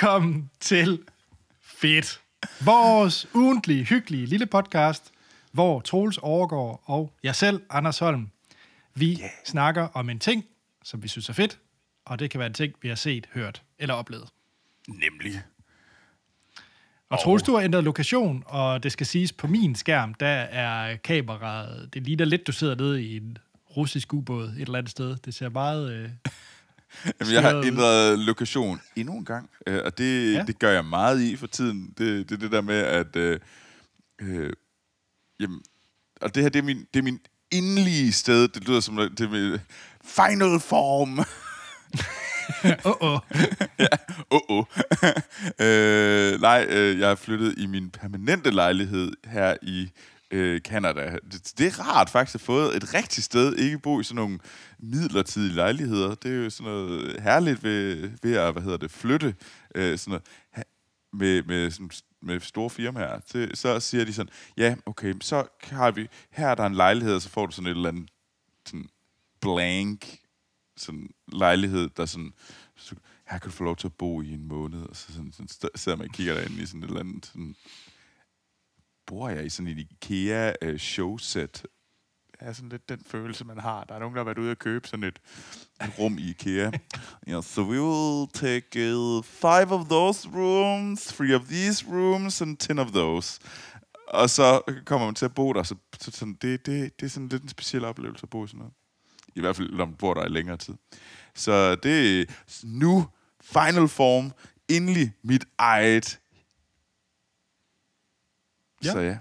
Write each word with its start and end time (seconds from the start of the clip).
Velkommen 0.00 0.50
til 0.60 1.02
Fedt. 1.60 2.20
Vores 2.64 3.26
ugentlige, 3.34 3.84
hyggelige 3.84 4.26
lille 4.26 4.46
podcast, 4.46 5.10
hvor 5.52 5.80
Troels 5.80 6.18
overgår 6.18 6.82
og 6.84 7.12
jeg 7.22 7.34
selv, 7.34 7.62
Anders 7.70 7.98
Holm, 7.98 8.28
vi 8.94 9.18
yeah. 9.20 9.30
snakker 9.44 9.88
om 9.94 10.10
en 10.10 10.18
ting, 10.18 10.44
som 10.84 11.02
vi 11.02 11.08
synes 11.08 11.28
er 11.28 11.32
fedt, 11.32 11.58
og 12.04 12.18
det 12.18 12.30
kan 12.30 12.38
være 12.38 12.46
en 12.46 12.54
ting, 12.54 12.74
vi 12.82 12.88
har 12.88 12.94
set, 12.94 13.28
hørt 13.34 13.62
eller 13.78 13.94
oplevet. 13.94 14.28
Nemlig. 14.88 15.42
Og 17.08 17.22
Troels, 17.22 17.42
du 17.42 17.54
har 17.54 17.62
ændret 17.62 17.84
lokation, 17.84 18.42
og 18.46 18.82
det 18.82 18.92
skal 18.92 19.06
siges 19.06 19.32
på 19.32 19.46
min 19.46 19.74
skærm, 19.74 20.14
der 20.14 20.26
er 20.26 20.96
kameraet, 20.96 21.94
det 21.94 22.02
ligner 22.02 22.24
lidt, 22.24 22.46
du 22.46 22.52
sidder 22.52 22.74
nede 22.74 23.02
i 23.02 23.16
en 23.16 23.38
russisk 23.76 24.14
ubåd 24.14 24.48
et 24.48 24.60
eller 24.60 24.78
andet 24.78 24.90
sted. 24.90 25.16
Det 25.16 25.34
ser 25.34 25.48
meget... 25.48 25.92
Øh, 25.92 26.10
Jamen, 27.20 27.34
jeg 27.34 27.42
har 27.42 27.62
ændret 27.64 28.18
lokation 28.18 28.80
endnu 28.96 29.16
en 29.16 29.24
gang, 29.24 29.50
øh, 29.66 29.80
og 29.84 29.98
det, 29.98 30.34
ja. 30.34 30.44
det 30.46 30.58
gør 30.58 30.70
jeg 30.70 30.84
meget 30.84 31.22
i 31.22 31.36
for 31.36 31.46
tiden. 31.46 31.94
Det 31.98 32.20
er 32.20 32.24
det, 32.24 32.40
det 32.40 32.52
der 32.52 32.60
med, 32.60 32.78
at... 32.78 33.16
Øh, 33.16 33.40
øh, 34.22 34.52
jamen, 35.40 35.60
og 36.20 36.34
det 36.34 36.42
her, 36.42 36.50
det 36.50 36.58
er 36.58 36.62
min, 36.62 36.86
det 36.94 36.98
er 36.98 37.02
min 37.02 37.20
indlige 37.50 38.12
sted. 38.12 38.48
Det 38.48 38.68
lyder 38.68 38.80
som 38.80 38.96
det 38.96 39.20
er 39.20 39.28
min 39.28 39.58
final 40.04 40.60
form. 40.60 41.18
Åh, 42.84 43.18
ja, 43.78 43.86
åh, 44.30 44.40
oh, 44.48 44.58
oh. 44.58 44.64
øh, 45.66 46.40
nej, 46.40 46.66
øh, 46.68 46.98
jeg 46.98 47.10
er 47.10 47.14
flyttet 47.14 47.54
i 47.58 47.66
min 47.66 47.90
permanente 47.90 48.50
lejlighed 48.50 49.12
her 49.26 49.56
i 49.62 49.90
øh, 50.30 50.60
Canada. 50.60 51.18
Det, 51.32 51.52
det 51.58 51.66
er 51.66 51.80
rart 51.80 52.10
faktisk 52.10 52.34
at 52.34 52.40
få 52.40 52.58
et 52.58 52.94
rigtigt 52.94 53.24
sted, 53.24 53.56
ikke 53.56 53.78
bo 53.78 54.00
i 54.00 54.04
sådan 54.04 54.16
nogle 54.16 54.38
midlertidige 54.78 55.54
lejligheder. 55.54 56.14
Det 56.14 56.30
er 56.30 56.44
jo 56.44 56.50
sådan 56.50 56.72
noget 56.72 57.22
herligt 57.22 57.62
ved, 57.62 58.10
ved 58.22 58.36
at, 58.36 58.52
hvad 58.52 58.62
hedder 58.62 58.76
det, 58.76 58.90
flytte 58.90 59.34
øh, 59.74 59.98
sådan 59.98 60.10
noget, 60.10 60.26
med, 61.12 61.42
med, 61.42 61.70
sådan, 61.70 61.90
med 62.22 62.40
store 62.40 62.70
firmaer. 62.70 63.20
Det, 63.32 63.58
så 63.58 63.80
siger 63.80 64.04
de 64.04 64.12
sådan, 64.12 64.32
ja, 64.56 64.76
okay, 64.86 65.14
så 65.20 65.46
har 65.62 65.90
vi, 65.90 66.08
her 66.30 66.48
er 66.48 66.54
der 66.54 66.66
en 66.66 66.74
lejlighed, 66.74 67.14
og 67.14 67.22
så 67.22 67.28
får 67.28 67.46
du 67.46 67.52
sådan 67.52 67.66
et 67.66 67.76
eller 67.76 67.88
andet 67.88 68.10
sådan 68.66 68.88
blank 69.40 70.20
sådan 70.76 71.10
lejlighed, 71.32 71.88
der 71.96 72.06
sådan, 72.06 72.32
så, 72.76 72.94
her 73.26 73.38
kan 73.38 73.50
du 73.50 73.56
få 73.56 73.64
lov 73.64 73.76
til 73.76 73.86
at 73.86 73.94
bo 73.94 74.22
i 74.22 74.32
en 74.32 74.48
måned, 74.48 74.82
og 74.82 74.96
så 74.96 75.12
sådan, 75.12 75.32
sådan 75.32 75.48
sidder 75.74 75.98
man 75.98 76.08
og 76.08 76.14
kigger 76.14 76.34
derinde 76.34 76.62
i 76.62 76.66
sådan 76.66 76.82
et 76.82 76.86
eller 76.86 77.00
andet 77.00 77.26
sådan, 77.26 77.56
bor 79.06 79.28
jeg 79.28 79.46
i 79.46 79.48
sådan 79.48 79.68
en 79.68 79.78
IKEA-showset? 79.78 81.62
Øh, 81.64 81.70
det 82.40 82.48
er 82.48 82.52
sådan 82.52 82.68
lidt 82.68 82.88
den 82.88 83.02
følelse, 83.06 83.44
man 83.44 83.58
har. 83.58 83.84
Der 83.84 83.94
er 83.94 83.98
nogen, 83.98 84.14
der 84.14 84.20
har 84.20 84.24
været 84.24 84.38
ude 84.38 84.50
og 84.50 84.58
købe 84.58 84.88
sådan 84.88 85.04
et, 85.04 85.18
et 85.84 85.98
rum 85.98 86.18
i 86.18 86.30
IKEA. 86.30 86.70
yeah, 87.28 87.42
so 87.42 87.62
we 87.62 87.82
will 87.82 88.28
take 88.32 88.94
uh, 88.96 89.24
five 89.24 89.72
of 89.72 89.86
those 89.88 90.28
rooms, 90.28 91.04
three 91.04 91.34
of 91.34 91.42
these 91.42 91.86
rooms, 91.90 92.42
and 92.42 92.56
ten 92.56 92.78
of 92.78 92.86
those. 92.86 93.40
Og 94.08 94.30
så 94.30 94.60
kommer 94.84 95.06
man 95.06 95.14
til 95.14 95.24
at 95.24 95.34
bo 95.34 95.52
der. 95.52 95.62
Så, 95.62 95.74
så 96.00 96.10
sådan, 96.10 96.38
det, 96.42 96.66
det, 96.66 97.00
det 97.00 97.06
er 97.06 97.10
sådan 97.10 97.28
lidt 97.28 97.42
en 97.42 97.48
speciel 97.48 97.84
oplevelse 97.84 98.22
at 98.22 98.30
bo 98.30 98.44
i 98.44 98.48
sådan 98.48 98.58
noget. 98.58 98.72
I 99.34 99.40
hvert 99.40 99.56
fald, 99.56 99.70
når 99.70 99.84
man 99.84 99.94
bor 99.94 100.14
der 100.14 100.24
i 100.24 100.28
længere 100.28 100.56
tid. 100.56 100.74
Så 101.34 101.74
det 101.74 102.20
er 102.20 102.24
nu 102.64 103.08
final 103.42 103.88
form, 103.88 104.32
endelig 104.68 105.12
mit 105.22 105.44
eget 105.58 106.19
Ja. 108.84 108.92
Så 108.92 108.98
ja. 108.98 109.16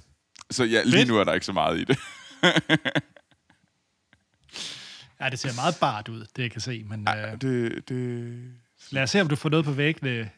Så 0.52 0.64
ja, 0.64 0.84
lige 0.84 0.98
Fedt. 0.98 1.08
nu 1.08 1.18
er 1.18 1.24
der 1.24 1.34
ikke 1.34 1.46
så 1.46 1.54
meget 1.54 1.80
i 1.80 1.84
det. 1.84 2.00
ja, 5.22 5.30
det 5.30 5.40
ser 5.40 5.56
meget 5.56 5.76
bart 5.82 6.10
ud, 6.10 6.26
det 6.36 6.44
jeg 6.44 6.52
kan 6.52 6.62
se. 6.62 6.84
Men, 6.84 7.08
ja, 7.08 7.32
øh, 7.32 7.42
det, 7.42 7.90
det... 7.90 8.54
Lad 8.90 9.04
os 9.04 9.10
se, 9.10 9.22
om 9.22 9.28
du 9.28 9.36
får 9.36 9.50
noget 9.50 9.66
på 9.66 9.72
væggene, 9.72 10.30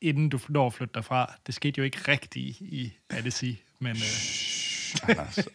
inden 0.00 0.28
du 0.28 0.38
når 0.48 0.66
at 0.66 0.72
flytte 0.72 0.94
derfra. 0.94 1.34
Det 1.46 1.54
skete 1.54 1.78
jo 1.78 1.84
ikke 1.84 1.98
rigtigt 2.08 2.60
i 2.60 2.92
Annecy, 3.10 3.52
men... 3.78 3.96
Shh, 3.96 5.08
øh... 5.08 5.18
Anders, 5.18 5.38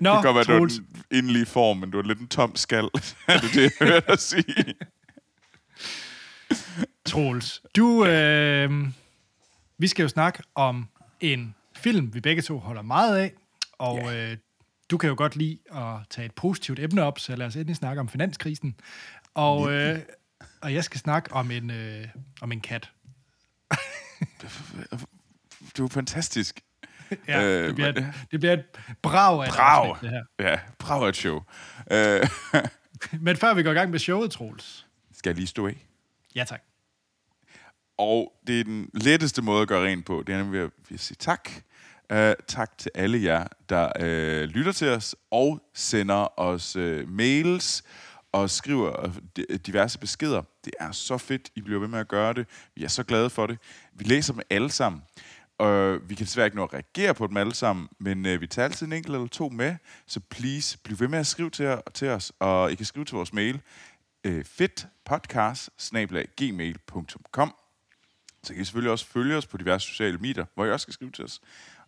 Nå, 0.00 0.14
det 0.14 0.22
kan 0.22 0.34
godt 0.34 0.48
være, 0.48 0.58
du 0.58 0.64
er 0.64 0.68
en 0.68 0.86
indelig 1.10 1.48
form, 1.48 1.76
men 1.76 1.90
du 1.90 1.98
er 1.98 2.02
lidt 2.02 2.20
en 2.20 2.28
tom 2.28 2.56
skal. 2.56 2.84
er 3.28 3.40
det 3.40 3.54
det, 3.54 3.62
jeg 3.62 3.88
hører 3.88 4.00
dig 4.00 4.18
sige? 4.18 4.74
Troels, 7.06 7.62
du... 7.76 8.06
Øh 8.06 8.88
vi 9.78 9.88
skal 9.88 10.02
jo 10.02 10.08
snakke 10.08 10.42
om 10.54 10.88
en 11.20 11.54
film, 11.76 12.14
vi 12.14 12.20
begge 12.20 12.42
to 12.42 12.58
holder 12.58 12.82
meget 12.82 13.18
af, 13.18 13.32
og 13.72 13.98
yeah. 13.98 14.30
øh, 14.30 14.36
du 14.90 14.98
kan 14.98 15.08
jo 15.08 15.14
godt 15.18 15.36
lide 15.36 15.58
at 15.72 15.94
tage 16.10 16.26
et 16.26 16.34
positivt 16.34 16.78
emne 16.78 17.02
op, 17.02 17.18
så 17.18 17.36
lad 17.36 17.46
os 17.46 17.56
endelig 17.56 17.76
snakke 17.76 18.00
om 18.00 18.08
finanskrisen. 18.08 18.76
Og, 19.34 19.72
øh, 19.72 19.98
og 20.60 20.74
jeg 20.74 20.84
skal 20.84 21.00
snakke 21.00 21.32
om 21.32 21.50
en, 21.50 21.70
øh, 21.70 22.08
om 22.40 22.52
en 22.52 22.60
kat. 22.60 22.90
du 25.76 25.84
er 25.84 25.88
fantastisk. 25.90 26.60
ja, 27.28 27.42
øh, 27.42 27.66
det, 27.66 27.74
bliver 27.74 27.88
et, 27.88 28.12
det 28.30 28.40
bliver 28.40 28.52
et 28.52 28.64
brav 29.02 29.40
af 29.40 29.48
brav. 29.48 29.98
det 30.00 30.10
her. 30.10 30.22
Ja, 30.38 30.60
brav 30.78 31.02
af 31.04 31.08
et 31.08 31.16
show. 31.16 31.42
Øh. 31.90 32.28
Men 33.26 33.36
før 33.36 33.54
vi 33.54 33.62
går 33.62 33.70
i 33.70 33.74
gang 33.74 33.90
med 33.90 33.98
showet, 33.98 34.30
Troels. 34.30 34.86
Skal 35.12 35.30
jeg 35.30 35.36
lige 35.36 35.46
stå 35.46 35.66
af? 35.66 35.86
Ja, 36.34 36.44
tak. 36.44 36.62
Og 37.98 38.32
det 38.46 38.60
er 38.60 38.64
den 38.64 38.90
letteste 38.94 39.42
måde 39.42 39.62
at 39.62 39.68
gøre 39.68 39.86
rent 39.86 40.06
på. 40.06 40.22
Det 40.26 40.34
er 40.34 40.38
nemlig 40.38 40.60
ved 40.60 40.70
at 40.94 41.00
sige 41.00 41.16
tak. 41.20 41.50
Uh, 42.12 42.32
tak 42.48 42.78
til 42.78 42.90
alle 42.94 43.22
jer, 43.22 43.46
der 43.68 43.92
uh, 44.00 44.48
lytter 44.48 44.72
til 44.72 44.88
os 44.88 45.16
og 45.30 45.60
sender 45.74 46.40
os 46.40 46.76
uh, 46.76 47.08
mails 47.08 47.84
og 48.32 48.50
skriver 48.50 49.12
diverse 49.66 49.98
beskeder. 49.98 50.42
Det 50.64 50.72
er 50.80 50.92
så 50.92 51.18
fedt, 51.18 51.50
I 51.54 51.60
bliver 51.60 51.80
ved 51.80 51.88
med 51.88 51.98
at 51.98 52.08
gøre 52.08 52.32
det. 52.32 52.46
Vi 52.74 52.84
er 52.84 52.88
så 52.88 53.02
glade 53.02 53.30
for 53.30 53.46
det. 53.46 53.58
Vi 53.94 54.04
læser 54.04 54.32
dem 54.32 54.42
alle 54.50 54.70
sammen. 54.70 55.02
Og 55.58 55.98
vi 56.08 56.14
kan 56.14 56.26
desværre 56.26 56.46
ikke 56.46 56.56
nå 56.56 56.64
at 56.64 56.72
reagere 56.72 57.14
på 57.14 57.26
dem 57.26 57.36
alle 57.36 57.54
sammen, 57.54 57.88
men 57.98 58.26
uh, 58.26 58.40
vi 58.40 58.46
tager 58.46 58.64
altid 58.64 58.86
en 58.86 58.92
enkelt 58.92 59.14
eller 59.14 59.28
to 59.28 59.48
med, 59.48 59.76
så 60.06 60.20
please, 60.20 60.78
bliv 60.78 61.00
ved 61.00 61.08
med 61.08 61.18
at 61.18 61.26
skrive 61.26 61.50
til, 61.50 61.78
til 61.94 62.08
os, 62.08 62.32
og 62.38 62.72
I 62.72 62.74
kan 62.74 62.86
skrive 62.86 63.04
til 63.04 63.16
vores 63.16 63.32
mail, 63.32 63.60
uh, 64.28 64.44
fedtpodcast 64.44 65.70
så 68.46 68.52
kan 68.52 68.62
I 68.62 68.64
selvfølgelig 68.64 68.92
også 68.92 69.06
følge 69.06 69.36
os 69.36 69.46
på 69.46 69.56
diverse 69.56 69.86
sociale 69.86 70.18
medier, 70.18 70.44
hvor 70.54 70.64
I 70.64 70.70
også 70.70 70.84
skal 70.84 70.94
skrive 70.94 71.10
til 71.10 71.24
os. 71.24 71.40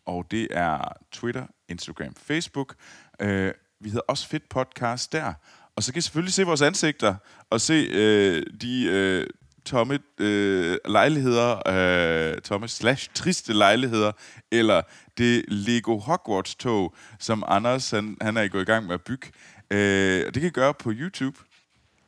Og 0.06 0.30
det 0.30 0.48
er 0.50 0.92
Twitter, 1.12 1.46
Instagram, 1.69 2.14
Facebook. 2.14 2.74
Øh, 3.20 3.52
vi 3.80 3.88
hedder 3.88 4.04
også 4.08 4.28
Fit 4.28 4.42
Podcast 4.42 5.12
der. 5.12 5.32
Og 5.76 5.82
så 5.82 5.92
kan 5.92 5.98
I 5.98 6.02
selvfølgelig 6.02 6.34
se 6.34 6.44
vores 6.44 6.62
ansigter 6.62 7.14
og 7.50 7.60
se 7.60 7.88
øh, 7.91 8.42
de 8.60 8.84
øh, 8.84 9.26
tomme 9.64 9.98
øh, 10.18 10.78
lejligheder, 10.84 11.68
øh, 11.68 12.41
tomme 12.41 12.68
slash 12.68 13.10
triste 13.14 13.52
lejligheder, 13.52 14.12
eller 14.50 14.82
det 15.18 15.44
Lego 15.48 15.98
Hogwarts-tog, 15.98 16.94
som 17.18 17.44
Anders 17.47 17.91
han, 17.91 18.16
han 18.20 18.36
er 18.36 18.48
gået 18.48 18.62
i 18.62 18.64
gang 18.64 18.86
med 18.86 18.94
at 18.94 19.02
bygge. 19.02 19.26
Øh, 19.70 20.24
og 20.26 20.34
det 20.34 20.41
kan 20.41 20.48
I 20.48 20.50
gøre 20.50 20.74
på 20.74 20.92
YouTube. 20.94 21.38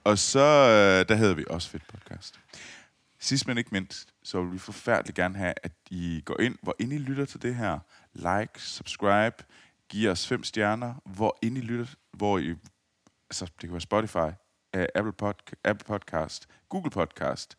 Og 0.05 0.19
så, 0.19 0.41
øh, 0.41 1.09
der 1.09 1.15
hedder 1.15 1.34
vi 1.34 1.44
også 1.50 1.69
Fedt 1.71 1.87
Podcast. 1.89 2.34
Sidst 3.19 3.47
men 3.47 3.59
ikke 3.59 3.71
mindst, 3.72 4.09
så 4.23 4.43
vil 4.43 4.53
vi 4.53 4.59
forfærdeligt 4.59 5.17
gerne 5.17 5.39
have, 5.39 5.55
at 5.63 5.73
I 5.91 6.23
går 6.25 6.41
ind, 6.41 6.59
hvor 6.63 6.77
ind 6.79 6.93
I 6.93 6.99
lytter 6.99 7.25
til 7.25 7.43
det 7.43 7.55
her. 7.55 7.79
Like, 8.13 8.63
subscribe, 8.63 9.45
giv 9.89 10.11
os 10.11 10.27
fem 10.27 10.45
stjerner, 10.45 10.95
hvor 11.05 11.39
ind 11.43 11.59
I 11.59 11.61
lytter, 11.61 11.95
hvor 12.13 12.39
I, 12.39 12.55
altså 13.31 13.45
det 13.45 13.61
kan 13.61 13.73
være 13.73 13.81
Spotify, 13.81 14.35
eh, 14.75 14.87
Apple, 14.95 15.13
Pod, 15.13 15.35
Apple 15.65 15.85
Podcast, 15.85 16.49
Google 16.69 16.91
Podcast, 16.91 17.57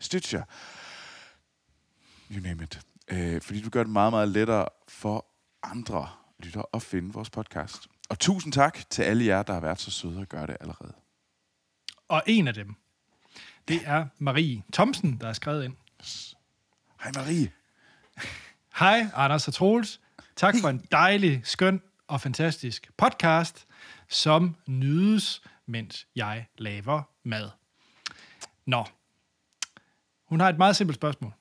Stitcher, 0.00 0.42
you 2.30 2.40
name 2.42 2.62
it. 2.62 2.80
Uh, 3.12 3.42
fordi 3.42 3.60
du 3.60 3.70
gør 3.70 3.82
det 3.82 3.92
meget, 3.92 4.12
meget 4.12 4.28
lettere 4.28 4.68
for 4.88 5.26
andre 5.62 6.08
lytter 6.38 6.62
at 6.74 6.82
finde 6.82 7.12
vores 7.12 7.30
podcast. 7.30 7.88
Og 8.08 8.18
tusind 8.18 8.52
tak 8.52 8.90
til 8.90 9.02
alle 9.02 9.26
jer, 9.26 9.42
der 9.42 9.52
har 9.52 9.60
været 9.60 9.80
så 9.80 9.90
søde 9.90 10.20
at 10.20 10.28
gøre 10.28 10.46
det 10.46 10.56
allerede. 10.60 10.92
Og 12.08 12.22
en 12.26 12.48
af 12.48 12.54
dem, 12.54 12.74
det 13.68 13.80
er 13.84 14.06
Marie 14.18 14.62
Thomsen, 14.72 15.20
der 15.20 15.28
er 15.28 15.32
skrevet 15.32 15.64
ind. 15.64 15.74
Hej 17.02 17.12
Marie. 17.14 17.52
Hej 18.80 19.06
Anders 19.14 19.48
og 19.48 19.54
Troels. 19.54 20.00
Tak 20.36 20.54
for 20.60 20.68
en 20.68 20.86
dejlig, 20.92 21.40
skøn 21.44 21.82
og 22.06 22.20
fantastisk 22.20 22.90
podcast, 22.96 23.66
som 24.08 24.56
nydes, 24.66 25.42
mens 25.66 26.06
jeg 26.16 26.46
laver 26.58 27.02
mad. 27.22 27.50
Nå. 28.66 28.84
Hun 30.26 30.40
har 30.40 30.48
et 30.48 30.58
meget 30.58 30.76
simpelt 30.76 30.96
spørgsmål. 30.96 31.32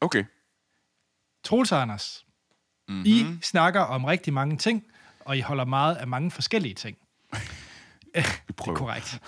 Okay. 0.00 0.24
Troels 1.44 1.72
og 1.72 1.82
Anders, 1.82 2.26
mm-hmm. 2.88 3.02
I 3.06 3.26
snakker 3.42 3.80
om 3.80 4.04
rigtig 4.04 4.32
mange 4.32 4.56
ting, 4.56 4.86
og 5.20 5.36
I 5.36 5.40
holder 5.40 5.64
meget 5.64 5.96
af 5.96 6.06
mange 6.06 6.30
forskellige 6.30 6.74
ting. 6.74 6.96
Vi 8.46 8.52
prøver. 8.56 8.76
Det 8.76 8.82
er 8.82 8.84
korrekt. 8.84 9.20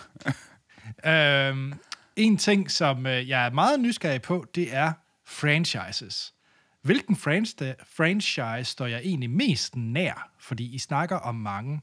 øhm, 1.06 1.80
en 2.16 2.36
ting, 2.36 2.70
som 2.70 3.06
øh, 3.06 3.28
jeg 3.28 3.46
er 3.46 3.50
meget 3.50 3.80
nysgerrig 3.80 4.22
på, 4.22 4.46
det 4.54 4.74
er 4.74 4.92
franchises. 5.24 6.34
Hvilken 6.82 7.16
franchise 7.16 8.64
står 8.64 8.86
jeg 8.86 9.00
egentlig 9.00 9.30
mest 9.30 9.76
nær? 9.76 10.30
Fordi 10.38 10.74
I 10.74 10.78
snakker 10.78 11.16
om 11.16 11.34
mange. 11.34 11.80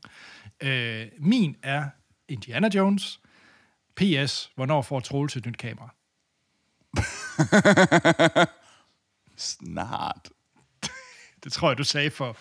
Øh, 0.62 1.08
min 1.20 1.56
er 1.64 1.90
Indiana 2.28 2.70
Jones. 2.76 3.20
P.S. 3.96 4.52
Hvornår 4.56 4.82
får 4.82 5.00
Troels 5.00 5.36
et 5.36 5.46
nyt 5.46 5.58
kamera? 5.58 5.90
Snart. 9.38 10.30
Det 11.44 11.54
tror 11.54 11.70
jeg, 11.70 11.78
du 11.78 11.84
sagde 11.84 12.12
for 12.12 12.38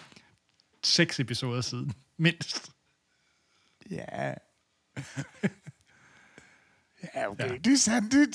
seks 0.83 1.21
episoder 1.21 1.61
siden. 1.61 1.93
Mindst. 2.17 2.73
Ja. 3.91 4.35
ja, 7.15 7.31
okay, 7.31 7.51
ja. 7.51 7.57
det 7.65 7.73
er 7.73 7.77
sandt. 7.77 8.12
Det, 8.12 8.27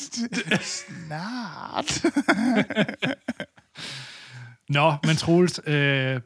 det, 0.49 0.61
snart. 0.61 2.05
Nå, 4.69 4.93
men 5.03 5.15
Troels, 5.15 5.59
øh, 5.67 6.21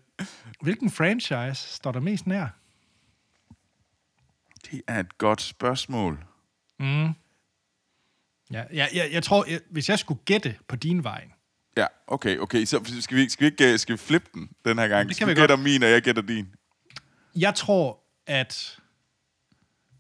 hvilken 0.62 0.92
franchise 0.92 1.56
står 1.74 1.92
der 1.92 2.00
mest 2.00 2.28
nær? 2.28 2.48
Det 4.72 4.82
er 4.88 5.00
et 5.00 5.18
godt 5.18 5.42
spørgsmål. 5.42 6.24
Mm. 6.80 7.04
Ja, 8.52 8.64
ja, 8.74 8.88
ja, 8.94 9.10
jeg 9.12 9.24
tror, 9.24 9.46
jeg, 9.50 9.60
hvis 9.72 9.90
jeg 9.90 10.00
skulle 10.00 10.22
gætte 10.26 10.56
på 10.68 10.76
din 10.76 11.04
vej, 11.04 11.30
Ja, 11.78 11.86
okay, 12.08 12.38
okay. 12.38 12.66
Så 12.66 12.82
skal 13.02 13.18
vi, 13.18 13.30
skal 13.30 13.46
vi 13.46 13.52
ikke 13.52 13.78
skal 13.78 13.94
vi 13.94 13.98
flippe 13.98 14.30
den 14.34 14.50
den 14.66 14.78
her 14.80 14.88
gang? 14.88 15.08
Det 15.08 15.16
Skal 15.16 15.28
kan 15.28 15.36
vi 15.36 15.36
du 15.36 15.42
gætter 15.42 15.56
godt. 15.56 15.64
min, 15.64 15.84
og 15.84 15.90
jeg 15.90 16.02
gætter 16.02 16.22
din. 16.22 16.48
jeg 17.36 17.56
tror, 17.56 18.00
at 18.28 18.79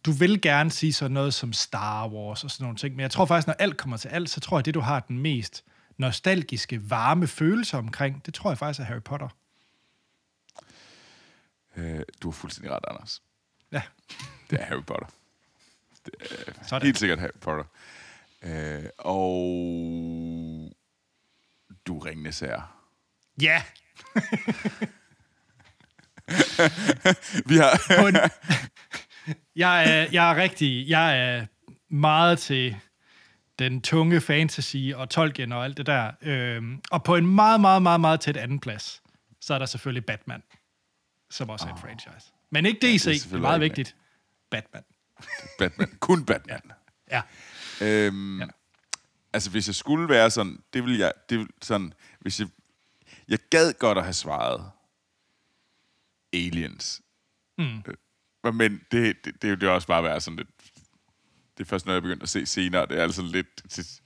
du 0.10 0.14
vil 0.14 0.42
gerne 0.42 0.72
sige 0.72 0.94
sådan 0.94 1.12
noget 1.12 1.34
som 1.34 1.54
Star 1.54 2.08
Wars 2.08 2.44
og 2.44 2.52
sådan 2.52 2.64
nogle 2.64 2.78
ting, 2.78 2.96
men 2.96 3.02
jeg 3.02 3.12
tror 3.12 3.26
faktisk, 3.26 3.48
når 3.48 3.54
alt 3.54 3.78
kommer 3.78 3.98
til 3.98 4.08
alt, 4.08 4.30
så 4.30 4.40
tror 4.40 4.58
jeg, 4.58 4.66
det 4.66 4.74
du 4.74 4.80
har 4.80 5.00
den 5.00 5.20
mest 5.20 5.64
nostalgiske, 5.98 6.90
varme 6.90 7.28
følelse 7.28 7.78
omkring, 7.78 8.26
det 8.26 8.34
tror 8.34 8.50
jeg 8.50 8.58
faktisk 8.58 8.80
er 8.80 8.84
Harry 8.84 9.02
Potter. 9.02 9.28
Øh, 11.78 12.02
du 12.22 12.30
har 12.30 12.32
fuldstændig 12.32 12.72
ret, 12.72 12.84
Anders. 12.88 13.22
Ja, 13.72 13.82
Det 14.50 14.62
er 14.62 14.66
Harry 14.66 14.84
Potter. 14.84 15.08
Det 16.06 16.14
er 16.20 16.64
sådan. 16.64 16.86
helt 16.86 17.00
sikkert 17.00 17.20
Harry 17.20 17.40
Potter. 17.42 17.64
Øh, 18.42 18.84
og 18.98 19.34
du 21.88 22.00
Ringnes 22.00 22.40
Herre. 22.40 22.64
Ja, 23.42 23.64
Vi 27.50 27.58
har... 27.58 27.82
på 28.00 28.08
en, 28.08 28.16
jeg, 29.56 30.00
er, 30.02 30.08
jeg 30.12 30.32
er 30.32 30.36
rigtig, 30.36 30.90
jeg 30.90 31.20
er 31.20 31.46
meget 31.90 32.40
til 32.40 32.76
den 33.60 33.82
tunge 33.82 34.22
fantasy 34.22 34.78
og 34.96 35.10
Tolkien 35.10 35.52
og 35.52 35.64
alt 35.66 35.78
det 35.78 35.86
der. 35.86 36.12
Øhm, 36.22 36.82
og 36.92 37.04
på 37.04 37.16
en 37.16 37.28
meget, 37.28 37.62
meget, 37.62 37.82
meget, 37.82 38.02
meget 38.02 38.20
tæt 38.20 38.38
anden 38.38 38.60
plads, 38.60 39.02
så 39.42 39.54
er 39.54 39.60
der 39.60 39.66
selvfølgelig 39.66 40.06
Batman, 40.06 40.44
som 41.30 41.50
også 41.50 41.68
er 41.68 41.72
en 41.74 41.78
franchise. 41.80 42.32
Men 42.50 42.66
ikke 42.66 42.80
DC, 42.80 43.06
ja, 43.06 43.12
det, 43.12 43.26
er 43.26 43.28
det 43.28 43.34
er 43.34 43.38
meget 43.40 43.64
ikke, 43.64 43.76
vigtigt. 43.76 43.96
Batman. 44.52 44.84
Batman. 45.60 45.98
Kun 46.00 46.26
Batman. 46.26 46.62
Ja. 47.12 47.22
Øhm, 47.82 48.40
Ja. 48.40 48.46
ja. 48.46 48.50
Altså, 49.34 49.50
hvis 49.50 49.68
jeg 49.68 49.76
skulle 49.76 50.10
være 50.10 50.30
sådan, 50.32 50.64
det 50.74 50.84
vil 50.86 50.98
jeg, 50.98 51.12
det 51.30 51.40
vil 51.40 51.48
sådan, 51.62 51.94
hvis 52.20 52.40
jeg, 52.40 52.48
jeg 53.28 53.40
gad 53.50 53.74
godt 53.74 53.98
at 53.98 54.04
have 54.04 54.14
svaret 54.14 54.72
Aliens. 56.34 57.02
Mm. 57.58 57.78
Øh, 57.88 57.94
men 58.52 58.82
det, 58.92 59.26
det, 59.26 59.42
det, 59.42 59.50
vil 59.50 59.62
jo 59.62 59.74
også 59.74 59.88
bare 59.88 60.04
være 60.04 60.22
sådan 60.22 60.38
lidt, 60.38 60.50
det 61.58 61.64
er 61.64 61.70
først 61.70 61.86
noget, 61.86 61.96
jeg 61.96 62.02
begyndte 62.02 62.24
at 62.24 62.30
se 62.30 62.46
senere, 62.46 62.86
det 62.86 63.00
er 63.00 63.04
altså 63.04 63.22
lidt, 63.22 63.76
det, 63.76 64.02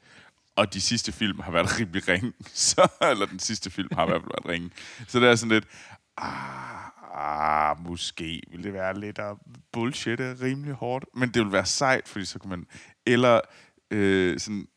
og 0.55 0.73
de 0.73 0.81
sidste 0.81 1.11
film 1.11 1.39
har 1.39 1.51
været 1.51 1.79
rimelig 1.79 2.07
ringe, 2.07 2.33
så, 2.69 2.87
eller 3.01 3.25
den 3.25 3.39
sidste 3.39 3.71
film 3.71 3.89
har 3.91 4.05
i 4.05 4.09
hvert 4.09 4.21
fald 4.21 4.31
været 4.31 4.53
ringe. 4.53 4.71
Så 5.07 5.19
det 5.19 5.29
er 5.29 5.35
sådan 5.35 5.51
lidt, 5.51 5.65
ah, 6.17 6.87
ah 7.13 7.79
måske 7.79 8.41
vil 8.51 8.63
det 8.63 8.73
være 8.73 8.99
lidt 8.99 9.19
at 9.19 9.37
bullshitte 9.71 10.37
rimelig 10.41 10.73
hårdt, 10.73 11.05
men 11.15 11.29
det 11.29 11.43
vil 11.43 11.51
være 11.51 11.65
sejt, 11.65 12.07
fordi 12.07 12.25
så 12.25 12.39
kan 12.39 12.49
man, 12.49 12.67
eller 13.05 13.41
øh, 13.91 14.39
sådan, 14.39 14.67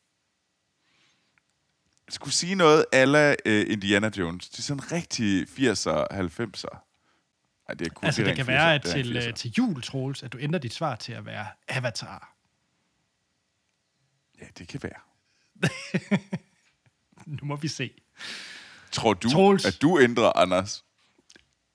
jeg 2.06 2.12
skulle 2.12 2.34
sige 2.34 2.54
noget 2.54 2.84
ala 2.92 3.34
øh, 3.46 3.72
Indiana 3.72 4.10
Jones. 4.18 4.48
Det 4.48 4.58
er 4.58 4.62
sådan 4.62 4.92
rigtig 4.92 5.42
80'er, 5.42 6.06
90'er. 6.12 6.85
Ej, 7.68 7.74
det 7.74 7.86
er 7.86 7.90
kun, 7.90 8.04
Altså, 8.06 8.22
det 8.22 8.30
en 8.30 8.36
kan 8.36 8.44
80'er, 8.44 8.46
være, 8.46 8.74
at 8.74 8.82
det 8.82 8.90
til, 8.92 9.16
80'er. 9.16 9.28
øh, 9.28 9.34
til 9.34 9.52
jul, 9.58 9.82
Troels, 9.82 10.22
at 10.22 10.32
du 10.32 10.38
ændrer 10.40 10.60
dit 10.60 10.74
svar 10.74 10.96
til 10.96 11.12
at 11.12 11.26
være 11.26 11.46
Avatar. 11.68 12.32
Ja, 14.40 14.46
det 14.58 14.68
kan 14.68 14.80
være. 14.82 15.00
Nu 17.26 17.38
må 17.42 17.56
vi 17.56 17.68
se. 17.68 17.90
Tror 18.92 19.14
du, 19.14 19.30
Troels. 19.30 19.64
at 19.66 19.82
du 19.82 20.00
ændrer, 20.00 20.36
Anders? 20.36 20.84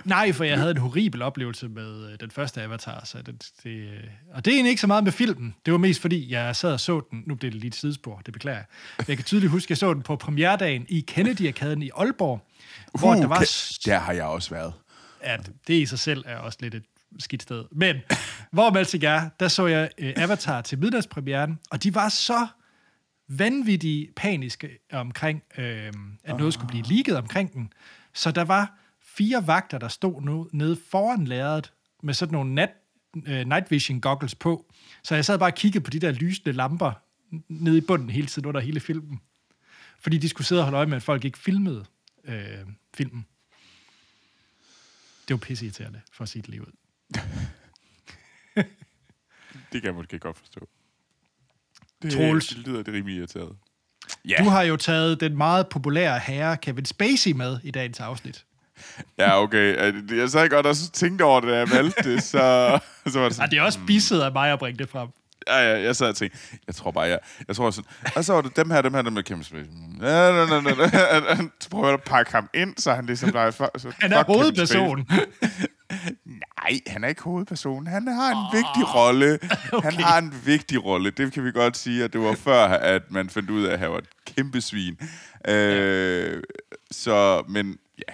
Nej, 0.06 0.34
for 0.34 0.44
jeg 0.44 0.58
havde 0.58 0.72
en 0.72 0.78
horribel 0.78 1.22
oplevelse 1.22 1.68
med 1.70 2.12
øh, 2.12 2.20
den 2.20 2.32
første 2.32 2.62
Avatar. 2.62 3.06
Så 3.06 3.22
det, 3.22 3.46
det, 3.64 3.70
øh, 3.70 4.04
og 4.34 4.46
det 4.46 4.52
er 4.52 4.56
egentlig 4.56 4.70
ikke 4.70 4.82
så 4.82 4.88
meget 4.88 5.04
med 5.04 5.12
filmen. 5.12 5.56
Det 5.66 5.72
var 5.72 5.78
mest 5.78 6.02
fordi, 6.02 6.32
jeg 6.32 6.56
sad 6.56 6.74
og 6.74 6.80
så 6.80 7.02
den. 7.12 7.24
Nu 7.28 7.36
blev 7.36 7.52
det 7.52 7.60
lige 7.60 7.68
et 7.68 7.76
sidespor, 7.76 8.22
det 8.26 8.34
beklager 8.34 8.58
jeg. 8.58 8.66
Men 8.98 9.06
Jeg 9.08 9.18
kan 9.18 9.26
tydeligt 9.26 9.52
huske, 9.52 9.66
at 9.66 9.70
jeg 9.70 9.78
så 9.78 9.94
den 9.94 10.02
på 10.04 10.16
premieredagen 10.16 10.86
i 10.90 11.02
Kennedy 11.08 11.48
Arkaden 11.48 11.82
i 11.82 11.90
Aalborg. 11.96 12.48
hvor 13.00 13.14
der 13.14 13.28
var... 13.28 13.40
Der 13.86 14.00
har 14.00 14.14
jeg 14.14 14.26
også 14.26 14.50
været 14.50 14.74
at 15.22 15.52
det 15.68 15.74
i 15.74 15.86
sig 15.86 16.00
selv 16.00 16.24
er 16.28 16.38
også 16.38 16.58
lidt 16.62 16.76
et 16.76 16.84
skidt 17.20 17.42
sted. 17.42 17.66
Men 17.72 17.96
hvor 18.52 18.70
man 18.70 18.78
altså 18.78 19.00
er, 19.04 19.30
der 19.40 19.48
så 19.48 19.68
jeg 19.68 19.90
øh, 19.98 20.14
Avatar 20.18 20.62
til 20.62 20.80
middagspremieren, 20.80 21.60
og 21.72 21.84
de 21.84 21.96
var 21.96 22.10
så 22.10 22.48
vanvittigt 23.28 24.16
paniske 24.16 24.70
omkring, 24.92 25.44
øh, 25.58 25.94
at 26.24 26.38
noget 26.38 26.54
skulle 26.54 26.68
blive 26.68 26.84
ligget 26.84 27.18
omkring 27.18 27.54
den. 27.54 27.74
Så 28.14 28.32
der 28.32 28.44
var 28.44 28.78
fire 29.02 29.48
vagter, 29.48 29.78
der 29.78 29.88
stod 29.88 30.22
nu 30.22 30.50
nede 30.54 30.78
foran 30.92 31.26
lærredet 31.26 31.74
med 32.04 32.14
sådan 32.14 32.34
nogle 32.34 32.56
nat, 32.56 32.70
øh, 33.26 33.46
night 33.46 33.72
vision 33.72 34.02
goggles 34.02 34.36
på. 34.36 34.66
Så 35.04 35.16
jeg 35.16 35.26
sad 35.26 35.40
bare 35.40 35.50
og 35.50 35.56
kiggede 35.56 35.84
på 35.84 35.92
de 35.92 36.00
der 36.00 36.12
lysende 36.12 36.52
lamper 36.52 36.92
nede 37.50 37.78
i 37.78 37.82
bunden 37.82 38.10
hele 38.10 38.28
tiden 38.28 38.46
under 38.46 38.62
hele 38.62 38.80
filmen. 38.80 39.20
Fordi 40.00 40.18
de 40.18 40.30
skulle 40.30 40.48
sidde 40.48 40.62
og 40.62 40.66
holde 40.66 40.78
øje 40.78 40.86
med, 40.86 40.96
at 40.96 41.04
folk 41.04 41.26
ikke 41.26 41.38
filmede 41.38 41.86
øh, 42.26 42.58
filmen. 42.94 43.26
Det 45.28 45.34
var 45.34 45.38
pisseirriterende, 45.38 46.02
for 46.14 46.26
det 46.26 46.48
lige 46.50 46.62
ud. 46.62 46.72
Det 49.74 49.82
kan 49.82 49.84
jeg 49.84 49.94
måske 49.94 50.20
godt 50.20 50.38
forstå. 50.38 50.68
Det, 52.02 52.12
Troels. 52.12 52.48
det 52.48 52.58
lyder 52.58 52.84
det 52.84 52.94
rimelig 52.94 53.18
irriteret. 53.18 53.56
Ja, 54.26 54.36
Du 54.40 54.50
har 54.50 54.62
jo 54.62 54.78
taget 54.78 55.20
den 55.20 55.38
meget 55.38 55.68
populære 55.68 56.20
herre 56.20 56.58
Kevin 56.58 56.86
Spacey 56.86 57.32
med 57.32 57.60
i 57.64 57.72
dagens 57.72 58.00
afsnit. 58.00 58.46
ja 59.18 59.42
okay. 59.42 59.94
Jeg 60.18 60.30
sad 60.30 60.50
godt 60.50 60.66
og 60.66 60.76
tænkte 60.94 61.24
over 61.24 61.40
det, 61.40 61.50
da 61.50 61.58
jeg 61.58 61.70
valgte 61.70 62.14
det, 62.14 62.24
så, 62.24 62.38
så 63.12 63.20
var 63.20 63.28
det 63.28 63.36
sådan, 63.36 63.50
det 63.52 63.58
er 63.58 63.62
også 63.62 63.80
bisset 63.88 64.22
af 64.22 64.32
mig 64.32 64.54
at 64.54 64.60
bringe 64.60 64.78
det 64.80 64.90
frem. 64.90 65.10
Ja, 65.48 65.60
ja, 65.60 65.82
jeg 65.82 65.96
sad 65.96 66.10
og 66.10 66.16
tænkte, 66.16 66.40
jeg 66.68 66.76
tror 66.76 66.92
bare, 66.92 67.04
jeg, 67.04 67.20
jeg 67.48 67.56
tror 67.56 67.72
sådan, 67.72 67.92
og 68.16 68.26
så 68.26 68.34
var 68.34 68.42
det 68.42 68.56
dem 68.56 68.70
her, 68.70 68.82
dem 68.82 68.94
her, 68.94 69.02
dem 69.02 69.14
med 69.14 69.24
Kevin 69.24 69.44
Spacey. 69.44 69.66
Ja, 70.02 70.32
na, 70.32 70.46
na, 70.46 70.60
na. 70.62 71.50
Så 71.60 71.70
prøver 71.70 71.86
jeg 71.86 71.94
at 71.94 72.04
pakke 72.04 72.32
ham 72.32 72.50
ind, 72.54 72.74
så 72.78 72.94
han 72.94 73.06
ligesom 73.06 73.32
bare... 73.32 73.52
Så, 73.52 73.70
så, 73.78 73.94
Han 74.00 74.14
er 74.14 74.18
fuck 74.18 74.28
Kevin 74.28 74.40
hovedperson. 74.40 75.08
Nej, 76.26 76.80
han 76.88 77.04
er 77.04 77.08
ikke 77.08 77.22
hovedperson. 77.22 77.88
Han 77.88 78.08
har 78.08 78.32
en 78.32 78.38
oh. 78.38 78.54
vigtig 78.54 78.96
rolle. 78.96 79.40
Okay. 79.72 79.92
Han 79.92 80.04
har 80.04 80.18
en 80.18 80.34
vigtig 80.46 80.86
rolle. 80.86 81.12
Det 81.12 81.34
kan 81.34 81.46
vi 81.46 81.52
godt 81.52 81.78
sige, 81.78 82.04
at 82.04 82.14
det 82.14 82.22
var 82.22 82.36
før, 82.36 82.64
at 82.68 83.12
man 83.12 83.30
fandt 83.30 83.50
ud 83.50 83.64
af, 83.64 83.74
at 83.74 83.80
han 83.80 83.92
var 83.92 83.98
et 83.98 84.10
kæmpe 84.26 84.62
svin. 84.62 84.98
Øh, 85.48 86.44
så, 86.92 87.44
men 87.50 87.78
ja. 87.98 88.14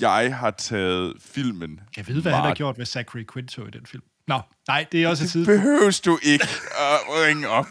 Jeg 0.00 0.36
har 0.36 0.50
taget 0.50 1.14
filmen... 1.20 1.80
Jeg 1.96 2.08
ved, 2.08 2.22
hvad 2.22 2.32
han 2.32 2.44
har 2.44 2.54
gjort 2.54 2.78
ved 2.78 2.86
Zachary 2.86 3.24
Quinto 3.32 3.66
i 3.66 3.70
den 3.70 3.86
film. 3.86 4.02
Nå, 4.28 4.40
nej, 4.68 4.86
det 4.92 5.02
er 5.02 5.08
også 5.08 5.22
tidspunkt. 5.28 5.46
Behøves 5.46 6.00
du 6.00 6.18
ikke 6.22 6.44
at 6.78 6.98
ringe 7.08 7.48
op? 7.48 7.66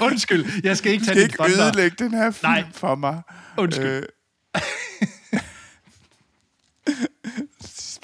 Undskyld, 0.00 0.46
jeg 0.64 0.76
skal 0.76 0.92
ikke 0.92 1.04
tage 1.04 1.14
din 1.14 1.22
ikke 1.22 1.44
ødelægge 1.44 1.96
den 2.04 2.14
her 2.14 2.30
film 2.30 2.50
Nej. 2.52 2.64
for 2.72 2.94
mig. 2.94 3.22
Undskyld. 3.58 3.86
Øh, 3.86 4.02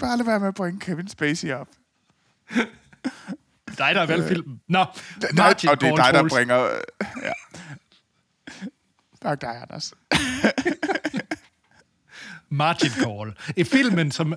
bare 0.01 0.17
lad 0.17 0.25
være 0.25 0.41
med 0.41 0.49
at 0.49 0.55
bringe 0.55 0.81
Kevin 0.81 1.09
Spacey 1.09 1.53
op. 1.53 1.69
dig, 2.57 2.67
der 3.79 3.99
har 3.99 4.07
valgt 4.07 4.29
filmen. 4.29 4.61
Nå, 4.69 4.79
Nej, 4.79 5.31
Martin 5.33 5.69
og 5.69 5.81
det 5.81 5.89
er 5.89 5.97
dig, 5.97 6.15
der 6.15 6.29
bringer... 6.29 6.65
øh, 6.65 6.81
Ja. 7.23 7.33
Tak 9.23 9.41
dig, 9.41 9.63
Anders. 9.63 9.95
Margin 12.49 12.91
Call. 12.91 13.37
I 13.57 13.65
filmen, 13.65 14.11
som... 14.11 14.35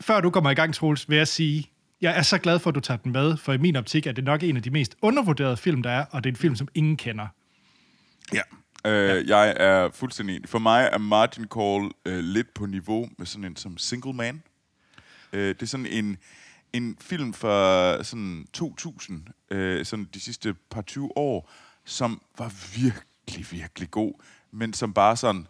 Før 0.00 0.20
du 0.20 0.30
kommer 0.30 0.50
i 0.50 0.54
gang, 0.54 0.74
Troels, 0.74 1.08
vil 1.08 1.18
jeg 1.18 1.28
sige, 1.28 1.70
jeg 2.00 2.18
er 2.18 2.22
så 2.22 2.38
glad 2.38 2.58
for, 2.58 2.70
at 2.70 2.74
du 2.74 2.80
tager 2.80 2.98
den 2.98 3.12
med, 3.12 3.36
for 3.36 3.52
i 3.52 3.58
min 3.58 3.76
optik 3.76 4.06
er 4.06 4.12
det 4.12 4.24
nok 4.24 4.42
en 4.42 4.56
af 4.56 4.62
de 4.62 4.70
mest 4.70 4.96
undervurderede 5.02 5.56
film, 5.56 5.82
der 5.82 5.90
er, 5.90 6.04
og 6.10 6.24
det 6.24 6.30
er 6.30 6.32
en 6.32 6.36
film, 6.36 6.56
som 6.56 6.68
ingen 6.74 6.96
kender. 6.96 7.26
Ja. 8.32 8.40
Øh, 8.86 9.28
jeg 9.28 9.54
er 9.56 9.90
fuldstændig 9.90 10.36
enig. 10.36 10.48
For 10.48 10.58
mig 10.58 10.88
er 10.92 10.98
Margin 10.98 11.46
Call 11.54 11.90
øh, 12.06 12.24
lidt 12.24 12.54
på 12.54 12.66
niveau 12.66 13.08
med 13.18 13.26
sådan 13.26 13.44
en 13.44 13.56
som 13.56 13.78
Single 13.78 14.12
Man. 14.12 14.42
Øh, 15.32 15.48
det 15.48 15.62
er 15.62 15.66
sådan 15.66 15.86
en, 15.86 16.16
en 16.72 16.96
film 17.00 17.32
fra 17.32 18.02
sådan 18.04 18.46
2000, 18.52 19.22
øh, 19.50 19.84
sådan 19.84 20.08
de 20.14 20.20
sidste 20.20 20.54
par 20.70 20.82
20 20.82 21.18
år, 21.18 21.50
som 21.84 22.22
var 22.38 22.52
virkelig, 22.76 23.46
virkelig 23.50 23.90
god, 23.90 24.12
men 24.50 24.72
som 24.72 24.92
bare 24.92 25.16
sådan 25.16 25.46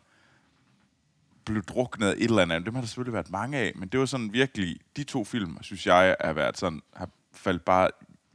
blev 1.46 1.62
druknet 1.62 2.08
af 2.08 2.12
et 2.12 2.22
eller 2.22 2.42
andet. 2.42 2.66
Dem 2.66 2.74
har 2.74 2.80
der 2.80 2.88
selvfølgelig 2.88 3.14
været 3.14 3.30
mange 3.30 3.58
af, 3.58 3.72
men 3.76 3.88
det 3.88 4.00
var 4.00 4.06
sådan 4.06 4.32
virkelig, 4.32 4.80
de 4.96 5.04
to 5.04 5.24
film, 5.24 5.58
synes 5.62 5.86
jeg, 5.86 6.16
har 6.20 6.32
været 6.32 6.58
sådan, 6.58 6.82
har 6.94 7.08
faldt 7.32 7.64
bare 7.64 7.90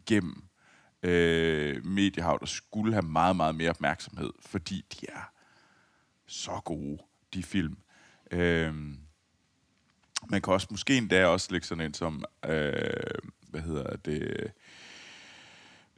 gennem. 0.05 0.43
øh, 1.03 1.85
mediehav, 1.85 2.37
der 2.39 2.45
skulle 2.45 2.93
have 2.93 3.05
meget, 3.05 3.35
meget 3.35 3.55
mere 3.55 3.69
opmærksomhed, 3.69 4.29
fordi 4.39 4.85
de 4.93 5.05
er 5.09 5.31
så 6.27 6.61
gode, 6.65 6.97
de 7.33 7.43
film. 7.43 7.77
Øh, 8.31 8.73
man 10.29 10.41
kan 10.41 10.53
også 10.53 10.67
måske 10.71 10.97
endda 10.97 11.25
også 11.25 11.47
lægge 11.51 11.67
sådan 11.67 11.85
en 11.85 11.93
som, 11.93 12.25
øh, 12.45 12.81
hvad 13.49 13.61
hedder 13.61 13.95
det, 13.95 14.51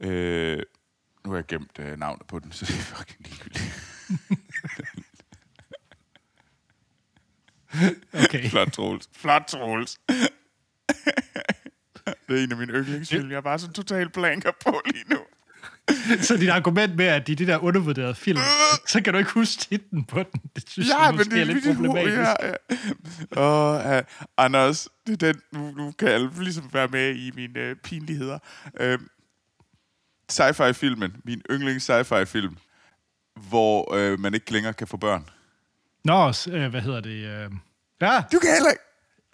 øh, 0.00 0.62
nu 1.24 1.30
har 1.30 1.36
jeg 1.36 1.46
gemt 1.46 1.78
øh, 1.78 1.98
navnet 1.98 2.26
på 2.26 2.38
den, 2.38 2.52
så 2.52 2.64
det 2.66 2.74
er 2.74 2.96
fucking 2.96 3.28
ligegyldigt. 3.28 3.72
Okay. 8.24 8.48
Flot, 8.50 8.72
Troels. 8.72 9.08
Flot, 9.16 9.42
Troels. 9.48 9.98
det 12.28 12.38
er 12.38 12.44
en 12.44 12.52
af 12.52 12.58
mine 12.58 12.72
yndlingsfilm. 12.72 13.30
Jeg 13.30 13.36
er 13.36 13.40
bare 13.40 13.58
sådan 13.58 13.74
totalt 13.74 14.12
blanker 14.12 14.50
på 14.64 14.80
lige 14.86 15.04
nu. 15.10 15.18
Så 16.26 16.36
dit 16.36 16.48
argument 16.48 16.96
med, 16.96 17.04
at 17.04 17.26
de 17.26 17.32
er 17.32 17.36
de 17.36 17.46
der 17.46 17.58
undervurderede 17.58 18.14
film, 18.14 18.38
så 18.86 19.00
kan 19.00 19.12
du 19.12 19.18
ikke 19.18 19.30
huske 19.30 19.60
titlen 19.60 20.04
på 20.04 20.18
den. 20.18 20.40
Det 20.56 20.70
synes 20.70 20.88
Ja, 20.88 21.02
jeg 21.02 21.10
men 21.12 21.16
måske 21.16 21.34
det 21.34 21.40
er 21.40 21.44
lidt 21.44 21.64
problematisk. 21.64 22.16
Ja, 22.16 22.34
ja. 22.46 22.54
Og 23.42 23.96
uh, 23.96 24.02
Anders, 24.36 24.88
det 25.06 25.22
er 25.22 25.32
den, 25.32 25.40
nu, 25.52 25.70
nu 25.70 25.92
kan 25.98 26.08
alle 26.08 26.30
ligesom 26.38 26.70
være 26.72 26.88
med 26.88 27.14
i 27.14 27.30
mine 27.34 27.70
uh, 27.70 27.76
pinligheder. 27.76 28.38
Uh, 28.80 29.00
sci-fi-filmen, 30.30 31.16
min 31.24 31.42
yndlings 31.50 31.84
sci-fi-film, 31.84 32.56
hvor 33.48 33.94
uh, 33.94 34.20
man 34.20 34.34
ikke 34.34 34.52
længere 34.52 34.74
kan 34.74 34.86
få 34.86 34.96
børn. 34.96 35.28
Nå, 36.04 36.32
øh, 36.50 36.70
hvad 36.70 36.80
hedder 36.80 37.00
det? 37.00 37.10
Øh, 37.10 37.50
ja, 38.00 38.22
Du 38.32 38.38
kan 38.38 38.50
heller 38.52 38.70
ikke. 38.70 38.82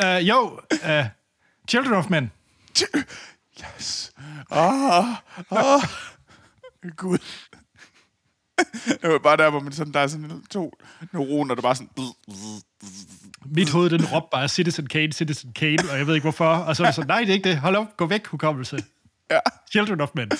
øh, 0.05 0.29
jo, 0.29 0.61
øh, 0.91 1.05
Children 1.69 1.95
of 1.95 2.11
Men. 2.11 2.31
Yes. 3.79 4.12
Åh, 4.50 5.05
åh. 5.50 5.83
Gud. 6.97 7.19
Det 9.03 9.11
var 9.11 9.19
bare 9.19 9.37
der, 9.37 9.50
hvor 9.50 9.61
man 9.61 9.73
sådan, 9.73 9.93
der 9.93 10.00
er 10.00 10.07
sådan 10.07 10.43
to 10.50 10.73
neuroner, 11.12 11.55
der 11.55 11.62
bare 11.62 11.75
sådan... 11.75 11.89
Mit 13.47 13.71
hoved, 13.71 13.91
den 13.91 14.05
råbte 14.07 14.29
bare 14.33 14.49
Citizen 14.49 14.87
Kane, 14.87 15.12
Citizen 15.12 15.53
Kane, 15.53 15.79
og 15.93 15.99
jeg 15.99 16.07
ved 16.07 16.15
ikke 16.15 16.25
hvorfor. 16.25 16.47
Og 16.55 16.77
så 16.77 16.83
er 16.83 16.87
det 16.87 16.95
sådan, 16.95 17.09
nej, 17.09 17.21
det 17.21 17.29
er 17.29 17.35
ikke 17.35 17.49
det. 17.49 17.59
Hold 17.59 17.77
op, 17.77 17.97
gå 17.97 18.07
væk, 18.07 18.27
hukommelse. 18.27 18.85
Ja. 19.31 19.41
Children 19.71 20.01
of 20.01 20.11
Men. 20.15 20.31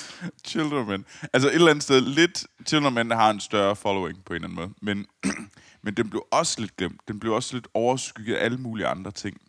Children 0.45 0.81
of 0.81 0.87
Men. 0.87 1.05
Altså 1.33 1.49
et 1.49 1.55
eller 1.55 1.71
andet 1.71 1.83
sted, 1.83 2.01
lidt 2.01 2.47
Children 2.67 2.85
of 2.85 2.93
Men 2.93 3.11
har 3.11 3.29
en 3.29 3.39
større 3.39 3.75
following 3.75 4.25
på 4.25 4.33
en 4.33 4.35
eller 4.35 4.47
anden 4.47 4.55
måde. 4.55 4.73
Men, 4.81 5.05
men 5.83 5.93
den 5.93 6.09
blev 6.09 6.25
også 6.31 6.61
lidt 6.61 6.77
glemt. 6.77 7.01
Den 7.07 7.19
blev 7.19 7.33
også 7.33 7.55
lidt 7.55 7.67
overskygget 7.73 8.35
af 8.35 8.45
alle 8.45 8.57
mulige 8.57 8.87
andre 8.87 9.11
ting. 9.11 9.41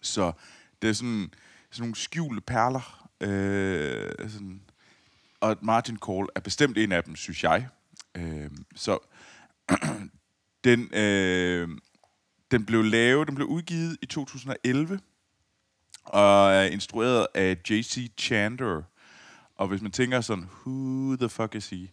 Så 0.00 0.32
det 0.82 0.90
er 0.90 0.94
sådan, 0.94 1.30
sådan 1.70 1.82
nogle 1.82 1.96
skjulte 1.96 2.40
perler. 2.40 3.08
Øh, 3.20 4.30
sådan. 4.30 4.60
Og 5.40 5.56
Martin 5.62 5.98
Call 6.06 6.26
er 6.34 6.40
bestemt 6.40 6.78
en 6.78 6.92
af 6.92 7.04
dem, 7.04 7.16
synes 7.16 7.44
jeg. 7.44 7.68
Øh, 8.14 8.50
så 8.74 8.98
den, 10.64 10.94
øh, 10.94 11.68
den 12.50 12.66
blev 12.66 12.82
lavet, 12.82 13.26
den 13.26 13.34
blev 13.34 13.46
udgivet 13.46 13.96
i 14.02 14.06
2011 14.06 15.00
og 16.04 16.52
er 16.52 16.62
instrueret 16.62 17.26
af 17.34 17.56
J.C. 17.70 18.10
Chandler. 18.18 18.82
Og 19.56 19.68
hvis 19.68 19.82
man 19.82 19.92
tænker 19.92 20.20
sådan, 20.20 20.48
who 20.66 21.16
the 21.16 21.28
fuck 21.28 21.54
is 21.54 21.70
he? 21.70 21.88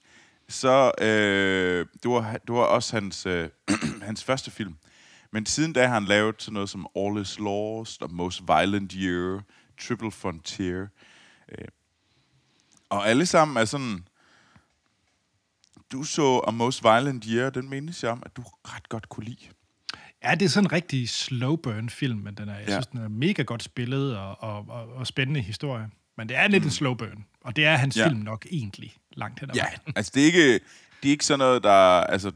Så 0.50 0.92
øh, 1.02 1.86
det, 2.04 2.12
var, 2.12 2.32
det 2.32 2.56
var 2.56 2.62
også 2.62 2.96
hans, 2.96 3.26
øh, 3.26 3.50
hans 4.08 4.24
første 4.24 4.52
film. 4.52 4.76
Men 5.32 5.46
siden 5.46 5.74
da 5.74 5.88
har 5.88 5.94
han 5.94 6.06
lavet 6.06 6.36
sådan 6.42 6.54
noget 6.54 6.70
som 6.70 6.88
All 6.96 7.22
is 7.22 7.40
Lost, 7.40 8.02
og 8.02 8.12
Most 8.12 8.42
Violent 8.48 8.94
Year, 8.94 9.42
Triple 9.82 10.12
Frontier. 10.12 10.88
Øh, 11.50 11.68
og 12.90 13.10
alle 13.10 13.26
sammen 13.26 13.58
er 13.58 13.66
sådan... 13.66 14.08
Du 15.92 16.04
så 16.04 16.44
A 16.48 16.52
Most 16.52 16.84
Violent 16.84 17.26
Year, 17.26 17.50
den 17.50 17.70
menes 17.70 18.04
jeg 18.04 18.12
om, 18.12 18.24
at 18.26 18.38
du 18.38 18.42
ret 18.42 18.90
godt 18.90 19.10
kunne 19.10 19.26
lide. 19.26 19.48
Ja, 20.24 20.36
det 20.36 20.46
er 20.46 20.50
sådan 20.50 20.68
en 20.68 20.72
rigtig 20.72 21.10
slow 21.10 21.56
burn 21.56 21.90
film, 21.90 22.20
men 22.20 22.36
den 22.36 22.50
er, 22.50 22.56
jeg 22.58 22.68
Ja. 22.68 22.74
synes, 22.74 22.88
den 22.88 23.00
er 23.00 23.08
mega 23.08 23.42
godt 23.44 23.64
spillet 23.64 24.18
og, 24.18 24.44
og, 24.44 24.66
og, 24.70 24.94
og 24.94 25.08
spændende 25.08 25.42
historie. 25.42 25.90
Men 26.18 26.30
det 26.30 26.38
er 26.38 26.48
lidt 26.48 26.64
mm. 26.64 26.68
en 26.68 26.72
slow 26.72 26.94
burn, 26.94 27.26
og 27.42 27.56
det 27.56 27.66
er 27.66 27.76
hans 27.76 27.98
Ja. 27.98 28.08
film 28.08 28.20
nok 28.20 28.46
egentlig 28.52 28.94
langt 29.14 29.40
hen 29.40 29.50
ad 29.50 29.56
Ja, 29.56 29.66
altså 29.96 30.12
det 30.16 30.22
er 30.22 30.26
ikke, 30.26 30.54
det 30.54 31.08
er 31.08 31.10
ikke 31.10 31.26
sådan 31.26 31.40
noget, 31.40 31.64
der, 31.64 31.72
altså, 32.02 32.32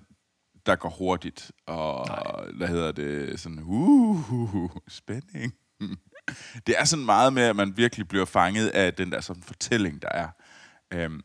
der 0.65 0.75
går 0.75 0.89
hurtigt, 0.89 1.51
og 1.67 2.05
Nej. 2.07 2.51
hvad 2.57 2.67
hedder 2.67 2.91
det, 2.91 3.39
sådan, 3.39 3.59
uh, 3.59 4.31
uh, 4.33 4.55
uh, 4.55 4.69
spænding. 4.87 5.53
Det 6.67 6.75
er 6.79 6.85
sådan 6.85 7.05
meget 7.05 7.33
med, 7.33 7.43
at 7.43 7.55
man 7.55 7.77
virkelig 7.77 8.07
bliver 8.07 8.25
fanget 8.25 8.67
af 8.67 8.93
den 8.93 9.11
der 9.11 9.21
sådan 9.21 9.43
fortælling, 9.43 10.01
der 10.01 10.07
er. 10.09 10.27
Øhm, 10.93 11.21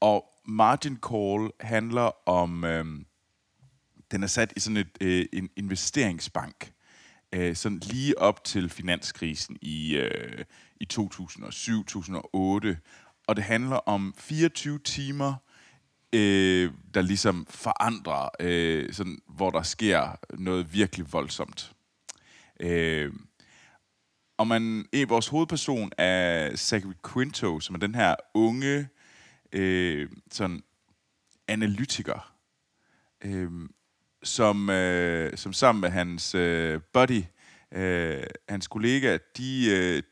og 0.00 0.24
Margin 0.48 0.98
Call 1.10 1.50
handler 1.60 2.28
om, 2.28 2.64
øhm, 2.64 3.04
den 4.10 4.22
er 4.22 4.26
sat 4.26 4.52
i 4.56 4.60
sådan 4.60 4.76
et, 4.76 4.88
øh, 5.00 5.26
en 5.32 5.50
investeringsbank, 5.56 6.72
øh, 7.32 7.56
sådan 7.56 7.78
lige 7.78 8.18
op 8.18 8.44
til 8.44 8.68
finanskrisen 8.68 9.56
i, 9.62 9.96
øh, 9.96 10.44
i 10.80 10.86
2007-2008. 10.92 12.76
Og 13.26 13.36
det 13.36 13.44
handler 13.44 13.76
om 13.76 14.14
24 14.18 14.78
timer, 14.78 15.34
øh, 16.12 16.72
der 16.94 17.02
ligesom 17.02 17.46
forandrer, 17.50 18.28
øh, 18.40 18.92
sådan, 18.92 19.18
hvor 19.28 19.50
der 19.50 19.62
sker 19.62 20.18
noget 20.38 20.74
virkelig 20.74 21.12
voldsomt. 21.12 21.72
Øh, 22.60 23.12
og 24.38 24.46
man, 24.46 24.86
en, 24.92 25.08
vores 25.08 25.28
hovedperson 25.28 25.92
er 25.98 26.56
Zachary 26.56 26.92
Quinto, 27.12 27.60
som 27.60 27.74
er 27.74 27.78
den 27.78 27.94
her 27.94 28.14
unge 28.34 28.88
øh, 29.52 30.08
sådan 30.30 30.62
analytiker, 31.48 32.34
øh, 33.24 33.50
som, 34.22 34.70
øh, 34.70 35.36
som 35.36 35.52
sammen 35.52 35.80
med 35.80 35.90
hans 35.90 36.34
øh, 36.34 36.80
buddy, 36.92 37.22
øh, 37.72 38.22
hans 38.48 38.68
kollega, 38.68 39.18
de, 39.36 39.66
øh, 39.70 40.02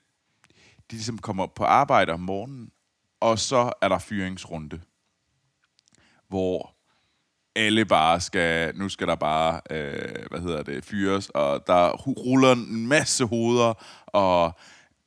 de 0.90 0.96
ligesom 0.96 1.18
kommer 1.18 1.46
på 1.46 1.64
arbejde 1.64 2.12
om 2.12 2.20
morgenen, 2.20 2.70
og 3.20 3.38
så 3.38 3.72
er 3.82 3.88
der 3.88 3.98
fyringsrunde, 3.98 4.80
hvor 6.28 6.74
alle 7.56 7.84
bare 7.84 8.20
skal, 8.20 8.76
nu 8.76 8.88
skal 8.88 9.06
der 9.06 9.14
bare, 9.14 9.60
øh, 9.70 10.26
hvad 10.30 10.40
hedder 10.40 10.62
det, 10.62 10.84
fyres, 10.84 11.28
og 11.28 11.66
der 11.66 11.92
ruller 11.96 12.52
en 12.52 12.86
masse 12.86 13.24
hoveder, 13.24 13.74
og 14.06 14.58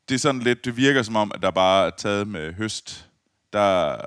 det 0.09 0.15
er 0.15 0.19
sådan 0.19 0.41
lidt, 0.41 0.65
det 0.65 0.77
virker 0.77 1.01
som 1.01 1.15
om, 1.15 1.31
at 1.35 1.41
der 1.41 1.51
bare 1.51 1.87
er 1.87 1.89
taget 1.89 2.27
med 2.27 2.53
høst. 2.53 3.09
Der, 3.53 3.97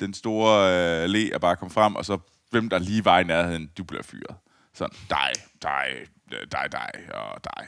den 0.00 0.14
store 0.14 1.02
øh, 1.02 1.08
le 1.08 1.32
er 1.32 1.38
bare 1.38 1.56
kommet 1.56 1.74
frem, 1.74 1.96
og 1.96 2.04
så 2.04 2.18
hvem 2.50 2.68
der 2.68 2.78
lige 2.78 3.04
var 3.04 3.18
i 3.18 3.24
nærheden, 3.24 3.66
du 3.78 3.84
bliver 3.84 4.02
fyret. 4.02 4.36
Sådan, 4.72 4.96
dig, 5.08 5.32
dig, 5.62 6.06
dig, 6.30 6.72
dig, 6.72 7.14
og 7.14 7.44
dig. 7.44 7.66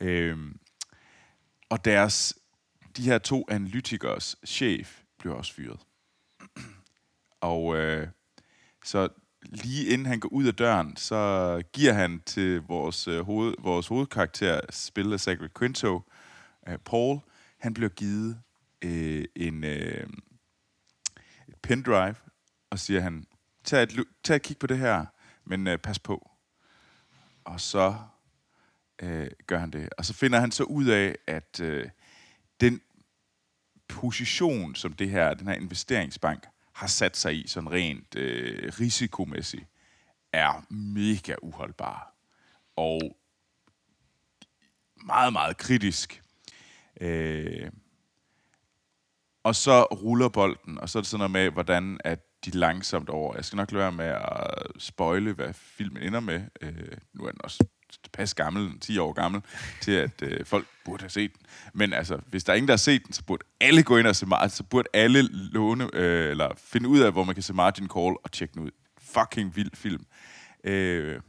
Øhm, 0.00 0.58
og 1.68 1.84
deres, 1.84 2.34
de 2.96 3.02
her 3.02 3.18
to 3.18 3.44
analytikers 3.50 4.36
chef 4.46 5.00
blev 5.18 5.36
også 5.36 5.54
fyret. 5.54 5.80
Og 7.40 7.76
øh, 7.76 8.08
så 8.84 9.08
lige 9.42 9.86
inden 9.86 10.06
han 10.06 10.20
går 10.20 10.28
ud 10.28 10.46
af 10.46 10.54
døren, 10.54 10.96
så 10.96 11.62
giver 11.72 11.92
han 11.92 12.20
til 12.26 12.60
vores, 12.60 13.08
øh, 13.08 13.26
hoved, 13.26 13.54
vores 13.58 13.86
hovedkarakter, 13.86 14.60
spillet 14.70 15.12
af 15.12 15.20
Zachary 15.20 15.48
Quinto, 15.58 16.02
øh, 16.68 16.78
Paul, 16.78 17.20
han 17.58 17.74
bliver 17.74 17.88
givet 17.88 18.40
øh, 18.82 19.24
en 19.36 19.64
øh, 19.64 20.06
et 21.48 21.56
pendrive, 21.62 22.14
og 22.70 22.78
siger 22.78 23.00
han, 23.00 23.26
tag 23.64 23.82
et, 23.82 24.04
tag 24.24 24.36
et 24.36 24.42
kig 24.42 24.58
på 24.58 24.66
det 24.66 24.78
her, 24.78 25.06
men 25.44 25.66
øh, 25.66 25.78
pas 25.78 25.98
på. 25.98 26.30
Og 27.44 27.60
så 27.60 27.96
øh, 29.02 29.30
gør 29.46 29.58
han 29.58 29.70
det. 29.70 29.88
Og 29.98 30.04
så 30.04 30.14
finder 30.14 30.40
han 30.40 30.52
så 30.52 30.64
ud 30.64 30.86
af, 30.86 31.16
at 31.26 31.60
øh, 31.60 31.88
den 32.60 32.80
position, 33.88 34.74
som 34.74 34.92
det 34.92 35.10
her, 35.10 35.34
den 35.34 35.48
her 35.48 35.54
investeringsbank 35.54 36.46
har 36.72 36.86
sat 36.86 37.16
sig 37.16 37.44
i, 37.44 37.46
sådan 37.48 37.72
rent 37.72 38.16
øh, 38.16 38.72
risikomæssigt, 38.80 39.64
er 40.32 40.66
mega 40.72 41.34
uholdbar. 41.42 42.14
Og 42.76 43.16
meget, 44.96 45.32
meget 45.32 45.56
kritisk. 45.56 46.22
Øh, 47.00 47.70
og 49.42 49.54
så 49.54 49.82
ruller 49.82 50.28
bolden, 50.28 50.78
og 50.78 50.88
så 50.88 50.98
er 50.98 51.02
det 51.02 51.08
sådan 51.08 51.18
noget 51.18 51.30
med, 51.30 51.50
hvordan 51.50 52.00
at 52.04 52.23
de 52.44 52.50
langsomt 52.50 53.08
over... 53.08 53.36
Jeg 53.36 53.44
skal 53.44 53.56
nok 53.56 53.72
lade 53.72 53.82
være 53.82 53.92
med 53.92 54.04
at 54.04 54.82
spoile, 54.82 55.32
hvad 55.32 55.52
filmen 55.52 56.02
ender 56.02 56.20
med. 56.20 56.40
Øh, 56.60 56.72
nu 57.14 57.24
er 57.24 57.30
den 57.30 57.40
også 57.44 57.64
pas 58.12 58.34
gammel, 58.34 58.80
10 58.80 58.98
år 58.98 59.12
gammel, 59.12 59.42
til 59.80 59.92
at 59.92 60.22
øh, 60.22 60.46
folk 60.46 60.66
burde 60.84 61.02
have 61.02 61.10
set 61.10 61.30
den. 61.38 61.46
Men 61.72 61.92
altså, 61.92 62.20
hvis 62.26 62.44
der 62.44 62.52
er 62.52 62.56
ingen, 62.56 62.68
der 62.68 62.72
har 62.72 62.78
set 62.78 63.06
den, 63.06 63.12
så 63.12 63.24
burde 63.24 63.44
alle 63.60 63.82
gå 63.82 63.96
ind 63.96 64.06
og 64.06 64.16
se 64.16 64.26
Margin, 64.26 64.50
så 64.50 64.64
burde 64.64 64.88
alle 64.94 65.22
låne, 65.30 65.90
øh, 65.92 66.30
eller 66.30 66.48
finde 66.56 66.88
ud 66.88 67.00
af, 67.00 67.12
hvor 67.12 67.24
man 67.24 67.34
kan 67.34 67.42
se 67.42 67.54
Margin 67.54 67.88
Call 67.88 68.16
og 68.24 68.32
tjekke 68.32 68.54
den 68.54 68.62
ud. 68.62 68.70
Fucking 68.98 69.56
vild 69.56 69.70
film. 69.74 70.04
Øh, 70.64 71.20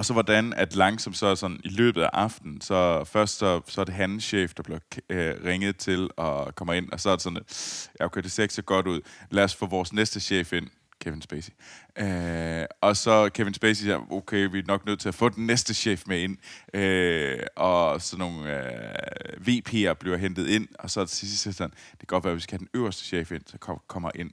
og 0.00 0.06
så 0.06 0.12
hvordan, 0.12 0.52
at 0.52 0.76
langsomt 0.76 1.16
så 1.16 1.36
sådan 1.36 1.60
i 1.64 1.68
løbet 1.68 2.02
af 2.02 2.10
aftenen, 2.12 2.60
så 2.60 3.04
først 3.04 3.38
så, 3.38 3.60
så 3.66 3.80
er 3.80 3.84
det 3.84 3.94
hans 3.94 4.24
chef, 4.24 4.54
der 4.54 4.62
bliver 4.62 4.78
øh, 5.10 5.34
ringet 5.44 5.76
til 5.76 6.10
og 6.16 6.54
kommer 6.54 6.74
ind, 6.74 6.92
og 6.92 7.00
så 7.00 7.10
er 7.10 7.16
det 7.16 7.22
sådan, 7.22 7.36
at, 7.36 7.90
ja, 8.00 8.04
okay, 8.04 8.22
det 8.22 8.32
ser 8.32 8.42
ikke 8.42 8.54
så 8.54 8.62
godt 8.62 8.86
ud. 8.86 9.00
Lad 9.30 9.44
os 9.44 9.54
få 9.54 9.66
vores 9.66 9.92
næste 9.92 10.20
chef 10.20 10.52
ind, 10.52 10.68
Kevin 11.00 11.22
Spacey. 11.22 11.52
Øh, 11.98 12.64
og 12.80 12.96
så 12.96 13.28
Kevin 13.28 13.54
Spacey 13.54 13.82
siger, 13.82 14.12
okay, 14.12 14.48
vi 14.52 14.58
er 14.58 14.62
nok 14.66 14.86
nødt 14.86 15.00
til 15.00 15.08
at 15.08 15.14
få 15.14 15.28
den 15.28 15.46
næste 15.46 15.74
chef 15.74 16.02
med 16.06 16.20
ind. 16.20 16.36
Øh, 16.74 17.40
og 17.56 18.02
så 18.02 18.16
nogle 18.16 18.56
øh, 18.58 19.40
VP'er 19.48 19.92
bliver 19.92 20.16
hentet 20.16 20.48
ind, 20.48 20.68
og 20.78 20.90
så 20.90 21.06
til 21.06 21.28
sidst 21.28 21.56
sådan, 21.56 21.74
det 21.90 21.98
kan 21.98 22.06
godt 22.06 22.24
være, 22.24 22.32
at 22.32 22.36
vi 22.36 22.42
skal 22.42 22.58
have 22.58 22.66
den 22.72 22.80
øverste 22.80 23.04
chef 23.04 23.32
ind, 23.32 23.42
så 23.46 23.58
kom, 23.58 23.80
kommer 23.86 24.10
ind. 24.14 24.30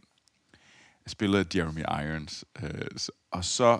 Spillet 1.08 1.40
af 1.40 1.56
Jeremy 1.56 1.82
Irons. 1.82 2.46
Øh, 2.64 2.86
og 3.32 3.46
så 3.46 3.80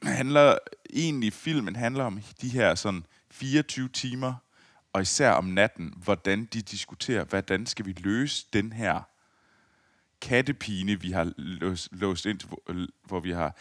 handler 0.02 0.58
egentlig 0.92 1.32
filmen 1.32 1.76
handler 1.76 2.04
om 2.04 2.20
de 2.40 2.48
her 2.48 2.74
sådan 2.74 3.06
24 3.30 3.88
timer, 3.88 4.34
og 4.92 5.02
især 5.02 5.30
om 5.30 5.44
natten, 5.44 5.94
hvordan 5.96 6.44
de 6.44 6.62
diskuterer, 6.62 7.24
hvordan 7.24 7.66
skal 7.66 7.86
vi 7.86 7.92
løse 7.92 8.46
den 8.52 8.72
her 8.72 9.00
kattepine, 10.20 11.00
vi 11.00 11.10
har 11.10 11.32
låst, 11.36 11.88
låst 11.92 12.26
ind, 12.26 12.40
hvor, 12.48 12.62
øh, 12.68 12.88
hvor 13.04 13.20
vi 13.20 13.30
har 13.30 13.56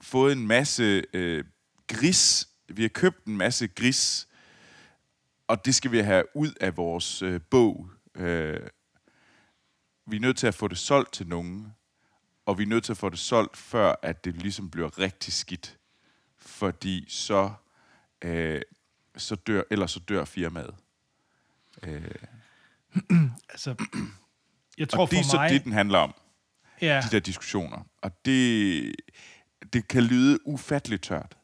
fået 0.00 0.32
en 0.32 0.46
masse 0.46 1.04
øh, 1.12 1.44
gris. 1.86 2.48
Vi 2.68 2.82
har 2.82 2.88
købt 2.88 3.24
en 3.24 3.36
masse 3.36 3.66
gris, 3.66 4.28
og 5.48 5.64
det 5.64 5.74
skal 5.74 5.92
vi 5.92 5.98
have 5.98 6.24
ud 6.34 6.52
af 6.60 6.76
vores 6.76 7.22
øh, 7.22 7.40
bog. 7.50 7.88
Øh, 8.14 8.60
vi 10.06 10.16
er 10.16 10.20
nødt 10.20 10.36
til 10.36 10.46
at 10.46 10.54
få 10.54 10.68
det 10.68 10.78
solgt 10.78 11.12
til 11.12 11.26
nogen, 11.26 11.74
og 12.46 12.58
vi 12.58 12.62
er 12.62 12.66
nødt 12.66 12.84
til 12.84 12.92
at 12.92 12.96
få 12.96 13.08
det 13.08 13.18
solgt, 13.18 13.56
før 13.56 13.94
at 14.02 14.24
det 14.24 14.36
ligesom 14.36 14.70
bliver 14.70 14.98
rigtig 14.98 15.32
skidt. 15.32 15.78
Fordi 16.38 17.04
så, 17.08 17.52
øh, 18.24 18.62
så 19.16 19.34
dør, 19.34 19.62
eller 19.70 19.86
så 19.86 20.00
dør 20.00 20.24
firmaet. 20.24 20.74
Øh. 21.82 22.14
altså, 23.50 23.74
jeg 24.78 24.88
tror 24.88 25.02
og 25.02 25.10
det 25.10 25.18
er 25.18 25.22
så 25.22 25.36
mig... 25.36 25.50
det, 25.50 25.64
den 25.64 25.72
handler 25.72 25.98
om. 25.98 26.14
ja, 26.80 27.02
De 27.04 27.10
der 27.10 27.20
diskussioner. 27.20 27.86
Og 28.02 28.24
det, 28.24 28.94
det 29.72 29.88
kan 29.88 30.02
lyde 30.02 30.46
ufatteligt 30.46 31.02
tørt. 31.02 31.36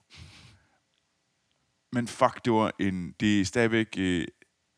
Men 1.93 2.09
fuck, 2.09 2.45
det 2.45 2.53
var 2.53 2.73
en... 2.79 3.15
Det 3.21 3.41
er 3.41 3.45
stadigvæk... 3.45 3.89
Øh, 3.99 4.27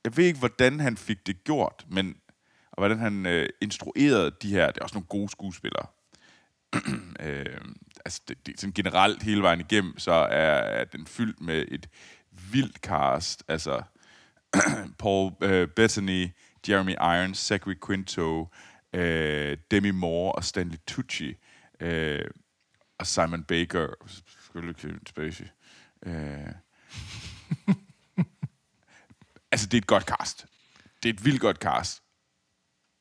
jeg 0.04 0.16
ved 0.16 0.24
ikke, 0.24 0.38
hvordan 0.38 0.80
han 0.80 0.96
fik 0.96 1.26
det 1.26 1.44
gjort, 1.44 1.86
men... 1.90 2.16
Og 2.70 2.80
hvordan 2.80 2.98
han 2.98 3.26
øh, 3.26 3.48
instruerede 3.60 4.36
de 4.42 4.50
her... 4.50 4.66
Det 4.66 4.78
er 4.78 4.82
også 4.82 4.94
nogle 4.94 5.06
gode 5.06 5.28
skuespillere. 5.28 5.86
øh, 7.20 7.60
altså, 8.04 8.20
det, 8.28 8.46
det, 8.46 8.60
sådan 8.60 8.72
generelt 8.72 9.22
hele 9.22 9.42
vejen 9.42 9.60
igennem, 9.60 9.98
så 9.98 10.12
er, 10.12 10.58
er 10.58 10.84
den 10.84 11.06
fyldt 11.06 11.40
med 11.40 11.64
et 11.68 11.88
vildt 12.30 12.76
cast. 12.76 13.44
Altså, 13.48 13.82
Paul 14.98 15.32
øh, 15.42 15.68
Bettany, 15.68 16.28
Jeremy 16.68 16.92
Irons, 16.92 17.38
Zachary 17.38 17.74
Quinto, 17.86 18.48
øh, 18.92 19.56
Demi 19.70 19.90
Moore 19.90 20.32
og 20.32 20.44
Stanley 20.44 20.78
Tucci, 20.86 21.34
øh, 21.80 22.24
og 22.98 23.06
Simon 23.06 23.44
Baker, 23.44 23.86
selvfølgelig 24.06 24.76
Kevin 24.76 25.06
Spacey. 25.06 25.44
Øh. 26.06 26.52
altså, 29.52 29.66
det 29.66 29.74
er 29.74 29.78
et 29.78 29.86
godt 29.86 30.04
cast. 30.04 30.46
Det 31.02 31.08
er 31.08 31.12
et 31.12 31.24
vildt 31.24 31.40
godt 31.40 31.56
cast. 31.56 32.01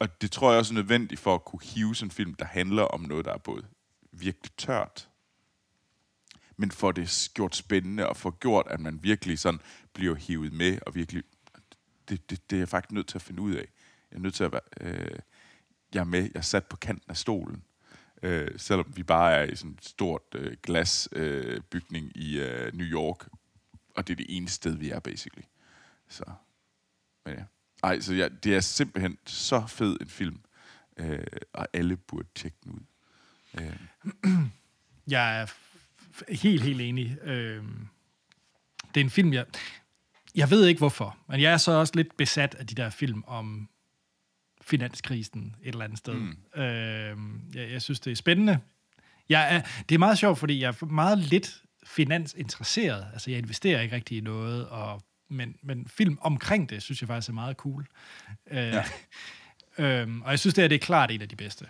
Og 0.01 0.21
det 0.21 0.31
tror 0.31 0.51
jeg 0.51 0.59
også 0.59 0.73
er 0.73 0.75
nødvendigt 0.75 1.19
for 1.19 1.35
at 1.35 1.45
kunne 1.45 1.61
hive 1.63 1.95
sådan 1.95 2.07
en 2.07 2.11
film, 2.11 2.33
der 2.33 2.45
handler 2.45 2.83
om 2.83 3.01
noget, 3.01 3.25
der 3.25 3.33
er 3.33 3.37
både 3.37 3.65
virkelig 4.11 4.51
tørt, 4.57 5.09
men 6.57 6.71
for 6.71 6.91
det 6.91 7.31
gjort 7.33 7.55
spændende, 7.55 8.09
og 8.09 8.17
for 8.17 8.31
gjort, 8.39 8.67
at 8.69 8.79
man 8.79 9.03
virkelig 9.03 9.39
sådan 9.39 9.59
bliver 9.93 10.15
hivet 10.15 10.53
med, 10.53 10.79
og 10.85 10.95
virkelig, 10.95 11.23
det, 12.09 12.29
det, 12.29 12.49
det 12.49 12.55
er 12.55 12.59
jeg 12.59 12.69
faktisk 12.69 12.91
nødt 12.91 13.07
til 13.07 13.17
at 13.17 13.21
finde 13.21 13.41
ud 13.41 13.53
af. 13.55 13.65
Jeg 14.11 14.17
er 14.17 14.19
nødt 14.19 14.33
til 14.33 14.43
at 14.43 14.51
være, 14.51 14.61
øh, 14.81 15.19
jeg 15.93 15.99
er 15.99 16.03
med, 16.03 16.21
jeg 16.21 16.31
er 16.35 16.41
sat 16.41 16.65
på 16.65 16.77
kanten 16.77 17.11
af 17.11 17.17
stolen, 17.17 17.63
øh, 18.23 18.59
selvom 18.59 18.97
vi 18.97 19.03
bare 19.03 19.33
er 19.33 19.43
i 19.43 19.55
sådan 19.55 19.71
et 19.71 19.85
stort 19.85 20.35
øh, 20.35 20.57
glasbygning 20.63 21.55
øh, 21.55 21.61
bygning 21.61 22.17
i 22.17 22.39
øh, 22.39 22.73
New 22.73 22.87
York, 22.87 23.27
og 23.95 24.07
det 24.07 24.13
er 24.13 24.17
det 24.17 24.25
eneste 24.29 24.55
sted, 24.55 24.75
vi 24.75 24.89
er, 24.89 24.99
basically. 24.99 25.43
Så, 26.07 26.23
men 27.25 27.33
ja. 27.33 27.43
Ej, 27.83 27.99
så 27.99 28.13
ja, 28.13 28.29
det 28.43 28.55
er 28.55 28.59
simpelthen 28.59 29.17
så 29.25 29.67
fed 29.67 29.97
en 30.01 30.07
film, 30.07 30.39
øh, 30.97 31.19
og 31.53 31.67
alle 31.73 31.97
burde 31.97 32.27
tjekke 32.35 32.57
den 32.63 32.71
ud. 32.71 32.79
Øh, 33.59 33.75
Jeg 35.07 35.41
er 35.41 35.45
helt, 36.33 36.61
helt 36.61 36.81
enig. 36.81 37.17
Øhm, 37.23 37.87
det 38.95 39.01
er 39.01 39.05
en 39.05 39.09
film, 39.09 39.33
jeg... 39.33 39.45
Jeg 40.35 40.49
ved 40.49 40.67
ikke 40.67 40.79
hvorfor, 40.79 41.17
men 41.29 41.41
jeg 41.41 41.53
er 41.53 41.57
så 41.57 41.71
også 41.71 41.93
lidt 41.95 42.17
besat 42.17 42.55
af 42.55 42.67
de 42.67 42.75
der 42.75 42.89
film 42.89 43.23
om 43.27 43.69
finanskrisen 44.61 45.55
et 45.63 45.67
eller 45.67 45.83
andet 45.85 45.97
sted. 45.97 46.13
Mm. 46.13 46.61
Øhm, 46.61 47.41
jeg, 47.53 47.71
jeg 47.71 47.81
synes, 47.81 47.99
det 47.99 48.11
er 48.11 48.15
spændende. 48.15 48.59
Jeg 49.29 49.55
er, 49.55 49.61
det 49.89 49.95
er 49.95 49.99
meget 49.99 50.17
sjovt, 50.17 50.39
fordi 50.39 50.61
jeg 50.61 50.67
er 50.81 50.85
meget 50.85 51.17
lidt 51.17 51.63
finansinteresseret. 51.85 53.07
Altså, 53.13 53.31
jeg 53.31 53.37
investerer 53.39 53.81
ikke 53.81 53.95
rigtig 53.95 54.17
i 54.17 54.21
noget, 54.21 54.67
og, 54.67 55.03
men, 55.31 55.55
men 55.63 55.87
film 55.87 56.17
omkring 56.21 56.69
det, 56.69 56.83
synes 56.83 57.01
jeg 57.01 57.07
faktisk 57.07 57.29
er 57.29 57.33
meget 57.33 57.57
cool. 57.57 57.85
Øh, 58.51 58.57
ja. 58.57 58.83
øhm, 59.77 60.21
og 60.21 60.31
jeg 60.31 60.39
synes, 60.39 60.53
det, 60.53 60.61
her, 60.61 60.67
det 60.67 60.75
er 60.75 60.79
klart 60.79 61.11
en 61.11 61.21
af 61.21 61.29
de 61.29 61.35
bedste. 61.35 61.65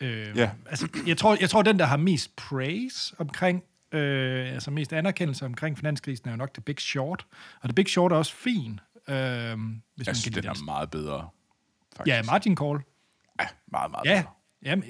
Øh, 0.00 0.36
Ja. 0.36 0.50
altså, 0.66 0.88
jeg, 1.06 1.16
tror, 1.18 1.36
jeg 1.40 1.50
tror, 1.50 1.62
den, 1.62 1.78
der 1.78 1.84
har 1.84 1.96
mest 1.96 2.36
praise 2.36 3.14
omkring, 3.18 3.62
øh, 3.92 4.52
altså 4.52 4.70
mest 4.70 4.92
anerkendelse 4.92 5.44
omkring 5.44 5.76
finanskrisen, 5.78 6.28
er 6.28 6.32
jo 6.32 6.36
nok 6.36 6.54
The 6.54 6.62
Big 6.62 6.80
Short. 6.80 7.26
Og 7.62 7.68
The 7.68 7.74
Big 7.74 7.88
Short 7.88 8.12
er 8.12 8.16
også 8.16 8.34
fin, 8.34 8.70
øh, 8.72 8.74
hvis 9.06 9.16
jeg 9.16 9.56
man 9.56 9.64
synes, 9.96 10.24
kan 10.24 10.32
den 10.42 10.44
er 10.50 10.64
meget 10.64 10.90
bedre, 10.90 11.28
faktisk. 11.96 12.14
Ja, 12.16 12.22
Margin 12.22 12.56
Call. 12.56 12.78
Ja, 13.40 13.46
meget, 13.66 13.90
meget 13.90 14.04
Ja, 14.04 14.22
bedre. 14.22 14.32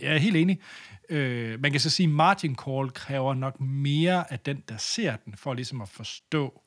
ja 0.02 0.06
jeg 0.08 0.14
er 0.14 0.18
helt 0.18 0.36
enig. 0.36 0.60
Øh, 1.08 1.60
man 1.60 1.70
kan 1.70 1.80
så 1.80 1.90
sige, 1.90 2.04
at 2.06 2.10
Margin 2.12 2.56
Call 2.66 2.90
kræver 2.90 3.34
nok 3.34 3.60
mere 3.60 4.32
af 4.32 4.38
den, 4.40 4.62
der 4.68 4.76
ser 4.76 5.16
den, 5.16 5.36
for 5.36 5.54
ligesom 5.54 5.80
at 5.80 5.88
forstå 5.88 6.62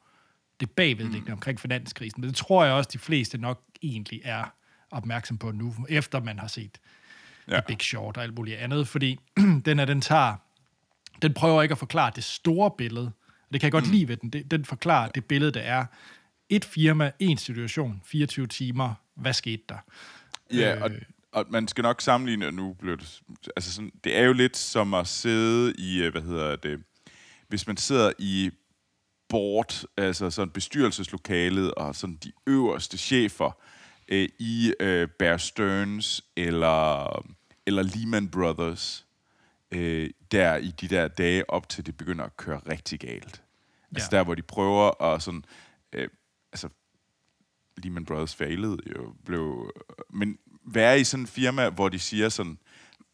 det 0.59 0.71
bagvedliggende 0.71 1.31
mm. 1.31 1.33
omkring 1.33 1.59
finanskrisen. 1.59 2.21
Men 2.21 2.29
det 2.29 2.37
tror 2.37 2.63
jeg 2.63 2.73
også, 2.73 2.89
de 2.93 2.99
fleste 2.99 3.37
nok 3.37 3.61
egentlig 3.81 4.21
er 4.23 4.53
opmærksom 4.91 5.37
på 5.37 5.51
nu, 5.51 5.75
efter 5.89 6.19
man 6.19 6.39
har 6.39 6.47
set 6.47 6.79
Ja. 7.49 7.55
ja. 7.55 7.61
Big 7.67 7.81
Short 7.81 8.17
og 8.17 8.23
alt 8.23 8.35
muligt 8.35 8.57
andet, 8.57 8.87
fordi 8.87 9.19
den 9.65 9.79
er, 9.79 9.85
den 9.85 10.01
tager, 10.01 10.35
den 11.21 11.33
prøver 11.33 11.61
ikke 11.61 11.71
at 11.71 11.77
forklare 11.77 12.11
det 12.15 12.23
store 12.23 12.71
billede, 12.77 13.11
og 13.47 13.53
det 13.53 13.61
kan 13.61 13.65
jeg 13.65 13.71
godt 13.71 13.85
mm. 13.85 13.91
lide 13.91 14.07
ved 14.07 14.17
den, 14.17 14.29
det, 14.29 14.51
den 14.51 14.65
forklarer 14.65 15.09
det 15.09 15.25
billede, 15.25 15.51
der 15.51 15.59
er 15.59 15.85
et 16.49 16.65
firma, 16.65 17.11
en 17.19 17.37
situation, 17.37 18.01
24 18.05 18.47
timer, 18.47 18.93
hvad 19.15 19.33
skete 19.33 19.63
der? 19.69 19.77
Ja, 20.53 20.83
og, 20.83 20.91
og 21.31 21.45
man 21.49 21.67
skal 21.67 21.81
nok 21.81 22.01
sammenligne, 22.01 22.47
og 22.47 22.53
nu 22.53 22.73
blev 22.73 22.97
det... 22.97 23.21
Altså 23.55 23.73
sådan, 23.73 23.91
det 24.03 24.17
er 24.17 24.23
jo 24.23 24.33
lidt 24.33 24.57
som 24.57 24.93
at 24.93 25.07
sidde 25.07 25.73
i, 25.77 26.03
øh, 26.03 26.11
hvad 26.11 26.21
hedder 26.21 26.55
det... 26.55 26.83
Hvis 27.47 27.67
man 27.67 27.77
sidder 27.77 28.11
i 28.19 28.51
board, 29.29 29.83
altså 29.97 30.29
sådan 30.29 30.49
bestyrelseslokalet, 30.49 31.73
og 31.73 31.95
sådan 31.95 32.15
de 32.15 32.31
øverste 32.47 32.97
chefer 32.97 33.51
øh, 34.07 34.29
i 34.39 34.73
øh, 34.79 35.07
Bear 35.07 35.37
Stearns 35.37 36.23
eller, 36.35 37.25
eller 37.65 37.83
Lehman 37.83 38.29
Brothers, 38.29 39.05
øh, 39.71 40.09
der 40.31 40.55
i 40.55 40.71
de 40.81 40.87
der 40.87 41.07
dage 41.07 41.49
op 41.49 41.69
til 41.69 41.85
det 41.85 41.97
begynder 41.97 42.25
at 42.25 42.37
køre 42.37 42.61
rigtig 42.69 42.99
galt. 42.99 43.43
Altså 43.95 44.09
Ja. 44.11 44.17
der, 44.17 44.23
hvor 44.23 44.35
de 44.35 44.41
prøver 44.41 45.03
at 45.03 45.21
sådan... 45.21 45.45
Øh, 45.93 46.09
altså, 46.51 46.69
Lehman 47.77 48.05
Brothers 48.05 48.35
failede 48.35 48.77
jo, 48.95 49.13
blev... 49.25 49.71
Men 50.09 50.37
være 50.65 50.99
i 50.99 51.03
sådan 51.03 51.23
en 51.23 51.27
firma, 51.27 51.69
hvor 51.69 51.89
de 51.89 51.99
siger 51.99 52.29
sådan... 52.29 52.59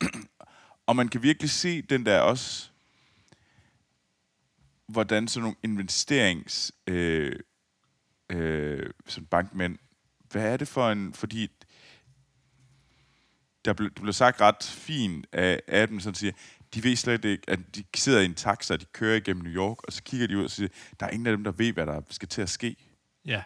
og 0.88 0.96
man 0.96 1.08
kan 1.08 1.24
virkelig 1.24 1.50
se 1.50 1.82
den 1.82 2.06
der 2.06 2.20
også... 2.20 2.70
Hvordan 4.88 5.28
sådan 5.28 5.44
nogle 5.44 5.58
investerings... 5.64 6.72
Øh, 6.88 7.36
øh, 8.30 8.90
sådan 9.08 9.28
bankmænd... 9.28 9.78
Hvad 10.32 10.54
er 10.54 10.58
det 10.58 10.68
for 10.68 10.92
en... 10.92 11.14
Fordi 11.14 11.48
der 13.66 13.74
blev, 13.74 13.90
det 13.90 14.02
blev 14.02 14.14
sagt 14.14 14.42
ret 14.42 14.64
fint 14.64 15.28
af, 15.32 15.62
af 15.68 15.88
dem, 15.88 16.00
sådan 16.00 16.16
siger, 16.16 16.32
de 16.74 16.84
ved 16.84 16.96
slet 16.96 17.26
ikke, 17.26 17.44
at 17.50 17.60
de 17.76 17.84
sidder 17.96 18.22
i 18.22 18.26
en 18.26 18.34
taxa, 18.34 18.74
og 18.74 18.82
de 18.82 18.86
kører 18.86 19.16
igennem 19.16 19.44
New 19.44 19.54
York, 19.54 19.78
og 19.84 19.94
så 19.94 20.04
kigger 20.04 20.28
de 20.28 20.38
ud 20.38 20.44
og 20.44 20.52
siger, 20.52 20.70
der 21.00 21.06
er 21.06 21.10
ingen 21.10 21.28
af 21.28 21.32
dem, 21.32 21.44
der 21.44 21.52
ved, 21.52 21.74
hvad 21.74 21.86
der 21.86 22.02
skal 22.10 22.28
til 22.28 22.42
at 22.42 22.50
ske. 22.50 22.76
Ja, 23.26 23.44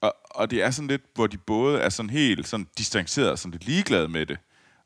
Og, 0.00 0.14
og 0.30 0.50
det 0.50 0.62
er 0.62 0.70
sådan 0.70 0.88
lidt, 0.88 1.02
hvor 1.14 1.26
de 1.26 1.38
både 1.38 1.80
er 1.80 1.88
sådan 1.88 2.10
helt 2.10 2.48
sådan 2.48 2.66
distanceret 2.78 3.30
og 3.30 3.38
sådan 3.38 3.50
lidt 3.50 3.66
ligeglade 3.66 4.08
med 4.08 4.26
det. 4.26 4.38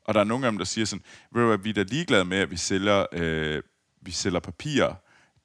Og 0.05 0.13
der 0.13 0.19
er 0.19 0.23
nogle 0.23 0.45
af 0.45 0.51
dem, 0.51 0.57
der 0.57 0.65
siger 0.65 0.85
sådan, 0.85 1.03
ved 1.31 1.41
du 1.41 1.47
hvad, 1.47 1.57
vi 1.57 1.69
er 1.69 1.73
da 1.73 1.83
ligeglade 1.83 2.25
med, 2.25 2.37
at 2.37 2.51
vi 2.51 2.57
sælger, 2.57 3.05
øh, 3.11 3.63
vi 4.01 4.11
sælger 4.11 4.39
papirer, 4.39 4.95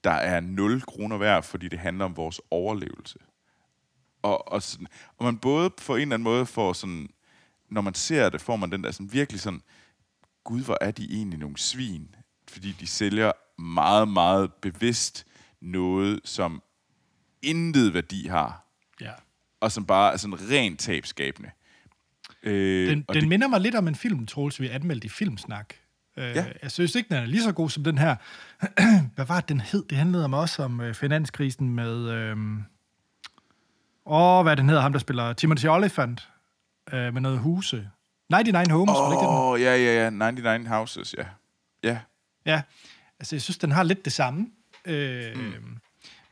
der 0.04 0.10
er 0.10 0.40
0 0.40 0.82
kroner 0.82 1.16
værd, 1.16 1.42
fordi 1.42 1.68
det 1.68 1.78
handler 1.78 2.04
om 2.04 2.16
vores 2.16 2.40
overlevelse. 2.50 3.18
Og, 4.22 4.52
og, 4.52 4.62
sådan, 4.62 4.86
og 5.18 5.24
man 5.24 5.38
både 5.38 5.70
på 5.70 5.96
en 5.96 6.02
eller 6.02 6.14
anden 6.14 6.24
måde 6.24 6.46
får 6.46 6.72
sådan, 6.72 7.08
når 7.70 7.80
man 7.80 7.94
ser 7.94 8.28
det, 8.28 8.40
får 8.40 8.56
man 8.56 8.72
den 8.72 8.84
der 8.84 8.90
sådan 8.90 9.12
virkelig 9.12 9.40
sådan, 9.40 9.62
gud, 10.44 10.64
hvor 10.64 10.78
er 10.80 10.90
de 10.90 11.04
egentlig 11.10 11.38
nogle 11.38 11.56
svin, 11.58 12.14
fordi 12.48 12.72
de 12.72 12.86
sælger 12.86 13.32
meget, 13.62 14.08
meget 14.08 14.52
bevidst 14.52 15.26
noget, 15.60 16.20
som 16.24 16.62
intet 17.42 17.94
værdi 17.94 18.26
har, 18.26 18.66
Ja. 19.00 19.12
og 19.60 19.72
som 19.72 19.86
bare 19.86 20.12
er 20.12 20.16
sådan 20.16 20.50
rent 20.50 20.80
tabskabende. 20.80 21.50
Øh, 22.42 22.88
Den, 22.90 23.02
den 23.02 23.20
det, 23.20 23.28
minder 23.28 23.48
mig 23.48 23.60
lidt 23.60 23.74
om 23.74 23.88
en 23.88 23.94
film, 23.94 24.26
Troels, 24.26 24.60
vi 24.60 24.68
anmeldte 24.68 25.06
i 25.06 25.08
Filmsnak. 25.08 25.74
Øh, 26.16 26.36
Ja. 26.36 26.44
Jeg 26.62 26.70
synes 26.70 26.94
ikke, 26.94 27.08
den 27.08 27.16
er 27.16 27.26
lige 27.26 27.42
så 27.42 27.52
god 27.52 27.70
som 27.70 27.84
den 27.84 27.98
her. 27.98 28.16
Hvad 29.14 29.24
var 29.24 29.40
det, 29.40 29.48
den 29.48 29.60
hed? 29.60 29.84
Det 29.90 29.98
handlede 29.98 30.24
om 30.24 30.34
også 30.34 30.62
om 30.62 30.80
øh, 30.80 30.94
finanskrisen 30.94 31.70
med... 31.70 32.08
Øh, 32.10 32.36
åh, 34.06 34.42
hvad 34.42 34.56
den 34.56 34.68
hedder, 34.68 34.82
ham 34.82 34.92
der 34.92 34.98
spiller 34.98 35.32
Timothy 35.32 35.66
Olyphant 35.66 36.28
øh, 36.92 37.14
med 37.14 37.20
noget 37.20 37.38
huse. 37.38 37.90
99 38.30 38.68
Homes, 38.72 38.88
var 38.92 39.04
det 39.04 39.12
ikke 39.12 39.20
det, 39.20 39.28
den? 39.28 39.36
Åh, 39.36 39.48
oh, 39.50 39.60
ja, 39.60 39.76
ja, 39.76 40.04
ja. 40.04 40.10
99 40.10 40.68
Houses, 40.68 41.14
ja. 41.18 41.24
Ja, 41.82 41.98
Ja, 42.46 42.62
altså 43.20 43.36
jeg 43.36 43.42
synes, 43.42 43.58
den 43.58 43.72
har 43.72 43.82
lidt 43.82 44.04
det 44.04 44.12
samme. 44.12 44.46
Øh, 44.84 45.36
mm. 45.36 45.76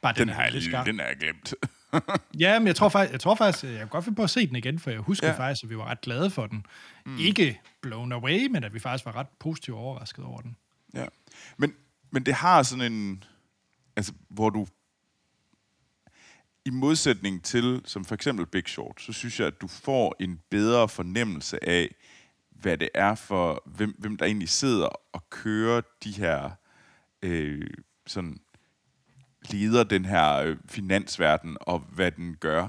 Bare 0.02 0.12
den, 0.12 0.28
den, 0.28 0.36
er 0.36 0.50
lidt 0.50 0.64
skarp. 0.64 0.86
den 0.86 0.98
jeg 1.00 1.16
glemt. 1.20 1.54
Ja, 2.38 2.58
men 2.58 2.66
jeg 2.66 2.76
tror 2.76 2.88
faktisk, 2.88 3.12
jeg, 3.12 3.20
tror 3.20 3.34
faktisk, 3.34 3.64
jeg 3.64 3.78
kan 3.78 3.88
godt 3.88 4.04
finde 4.04 4.16
på 4.16 4.22
at 4.22 4.30
se 4.30 4.46
den 4.46 4.56
igen, 4.56 4.78
for 4.78 4.90
jeg 4.90 5.00
husker 5.00 5.26
ja. 5.28 5.38
faktisk, 5.38 5.64
at 5.64 5.70
vi 5.70 5.76
var 5.78 5.84
ret 5.90 6.00
glade 6.00 6.30
for 6.30 6.46
den. 6.46 6.66
Mm. 7.06 7.18
Ikke 7.18 7.60
blown 7.84 8.12
away, 8.12 8.46
men 8.46 8.64
at 8.64 8.74
vi 8.74 8.78
faktisk 8.78 9.04
var 9.04 9.16
ret 9.16 9.28
positivt 9.38 9.76
overrasket 9.76 10.24
over 10.24 10.40
den. 10.40 10.56
Ja. 10.94 11.06
Men, 11.56 11.74
men 12.10 12.26
det 12.26 12.34
har 12.34 12.62
sådan 12.62 12.92
en... 12.92 13.24
Altså, 13.96 14.12
hvor 14.28 14.50
du... 14.50 14.66
I 16.64 16.70
modsætning 16.70 17.44
til, 17.44 17.82
som 17.84 18.04
for 18.04 18.14
eksempel 18.14 18.46
Big 18.46 18.68
Short, 18.68 19.00
så 19.00 19.12
synes 19.12 19.40
jeg, 19.40 19.46
at 19.46 19.60
du 19.60 19.68
får 19.68 20.16
en 20.20 20.40
bedre 20.50 20.88
fornemmelse 20.88 21.68
af, 21.68 21.94
hvad 22.50 22.78
det 22.78 22.88
er 22.94 23.14
for, 23.14 23.62
hvem, 23.66 23.94
hvem 23.98 24.16
der 24.16 24.26
egentlig 24.26 24.48
sidder 24.48 24.86
og 24.86 25.30
kører 25.30 25.80
de 26.04 26.12
her, 26.12 26.50
øh, 27.22 27.70
sådan, 28.06 28.40
leder 29.50 29.84
den 29.84 30.04
her 30.04 30.34
øh, 30.34 30.56
finansverden, 30.68 31.56
og 31.60 31.78
hvad 31.78 32.10
den 32.10 32.36
gør. 32.40 32.68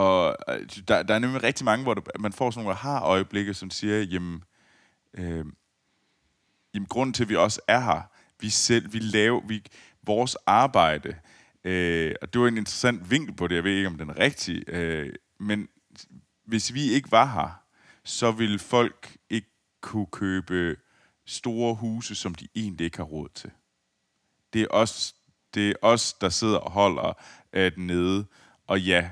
Og 0.00 0.36
øh, 0.48 0.68
der, 0.88 1.02
der 1.02 1.14
er 1.14 1.18
nemlig 1.18 1.42
rigtig 1.42 1.64
mange, 1.64 1.82
hvor 1.82 1.94
du, 1.94 2.02
man 2.18 2.32
får 2.32 2.50
sådan 2.50 2.64
nogle 2.64 2.76
har 2.76 3.00
øjeblikke, 3.00 3.54
som 3.54 3.70
siger, 3.70 4.02
jamen, 4.02 4.44
øh, 5.14 5.44
jamen, 6.74 6.86
grunden 6.88 7.12
til, 7.12 7.22
at 7.22 7.28
vi 7.28 7.36
også 7.36 7.60
er 7.68 7.80
her, 7.80 8.02
vi 8.40 8.48
selv, 8.48 8.92
vi 8.92 8.98
laver, 8.98 9.40
vi, 9.46 9.62
vores 10.02 10.36
arbejde, 10.46 11.16
øh, 11.64 12.14
og 12.22 12.32
det 12.32 12.40
var 12.40 12.48
en 12.48 12.56
interessant 12.56 13.10
vinkel 13.10 13.34
på 13.34 13.46
det, 13.46 13.54
jeg 13.54 13.64
ved 13.64 13.76
ikke, 13.76 13.86
om 13.86 13.98
den 13.98 14.10
er 14.10 14.18
rigtig, 14.18 14.68
øh, 14.68 15.12
men 15.40 15.68
hvis 16.46 16.74
vi 16.74 16.90
ikke 16.90 17.12
var 17.12 17.26
her, 17.26 17.62
så 18.04 18.32
ville 18.32 18.58
folk 18.58 19.16
ikke 19.30 19.50
kunne 19.80 20.06
købe 20.06 20.76
store 21.26 21.74
huse, 21.74 22.14
som 22.14 22.34
de 22.34 22.48
egentlig 22.54 22.84
ikke 22.84 22.96
har 22.96 23.04
råd 23.04 23.28
til. 23.34 23.50
Det 24.52 24.62
er 24.62 24.66
os, 24.70 25.14
det 25.54 25.70
er 25.70 25.74
os 25.82 26.12
der 26.12 26.28
sidder 26.28 26.58
og 26.58 26.70
holder 26.70 27.12
øh, 27.52 27.74
den 27.74 27.86
nede, 27.86 28.26
og 28.66 28.80
ja, 28.80 29.10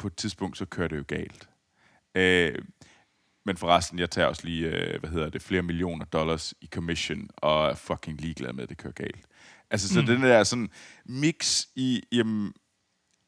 på 0.00 0.06
et 0.06 0.16
tidspunkt, 0.16 0.58
så 0.58 0.64
kører 0.64 0.88
det 0.88 0.96
jo 0.96 1.04
galt. 1.08 1.48
Øh, 2.14 2.54
men 3.44 3.56
forresten, 3.56 3.98
jeg 3.98 4.10
tager 4.10 4.28
også 4.28 4.44
lige, 4.44 4.66
øh, 4.66 5.00
hvad 5.00 5.10
hedder 5.10 5.28
det, 5.28 5.42
flere 5.42 5.62
millioner 5.62 6.04
dollars 6.04 6.54
i 6.60 6.66
commission, 6.66 7.28
og 7.36 7.68
er 7.68 7.74
fucking 7.74 8.20
ligeglad 8.20 8.52
med, 8.52 8.62
at 8.62 8.68
det 8.68 8.78
kører 8.78 8.92
galt. 8.92 9.26
Altså, 9.70 9.88
så 9.88 10.00
mm. 10.00 10.06
den 10.06 10.22
der 10.22 10.44
sådan 10.44 10.70
mix 11.04 11.64
i, 11.74 12.02
jamen, 12.12 12.52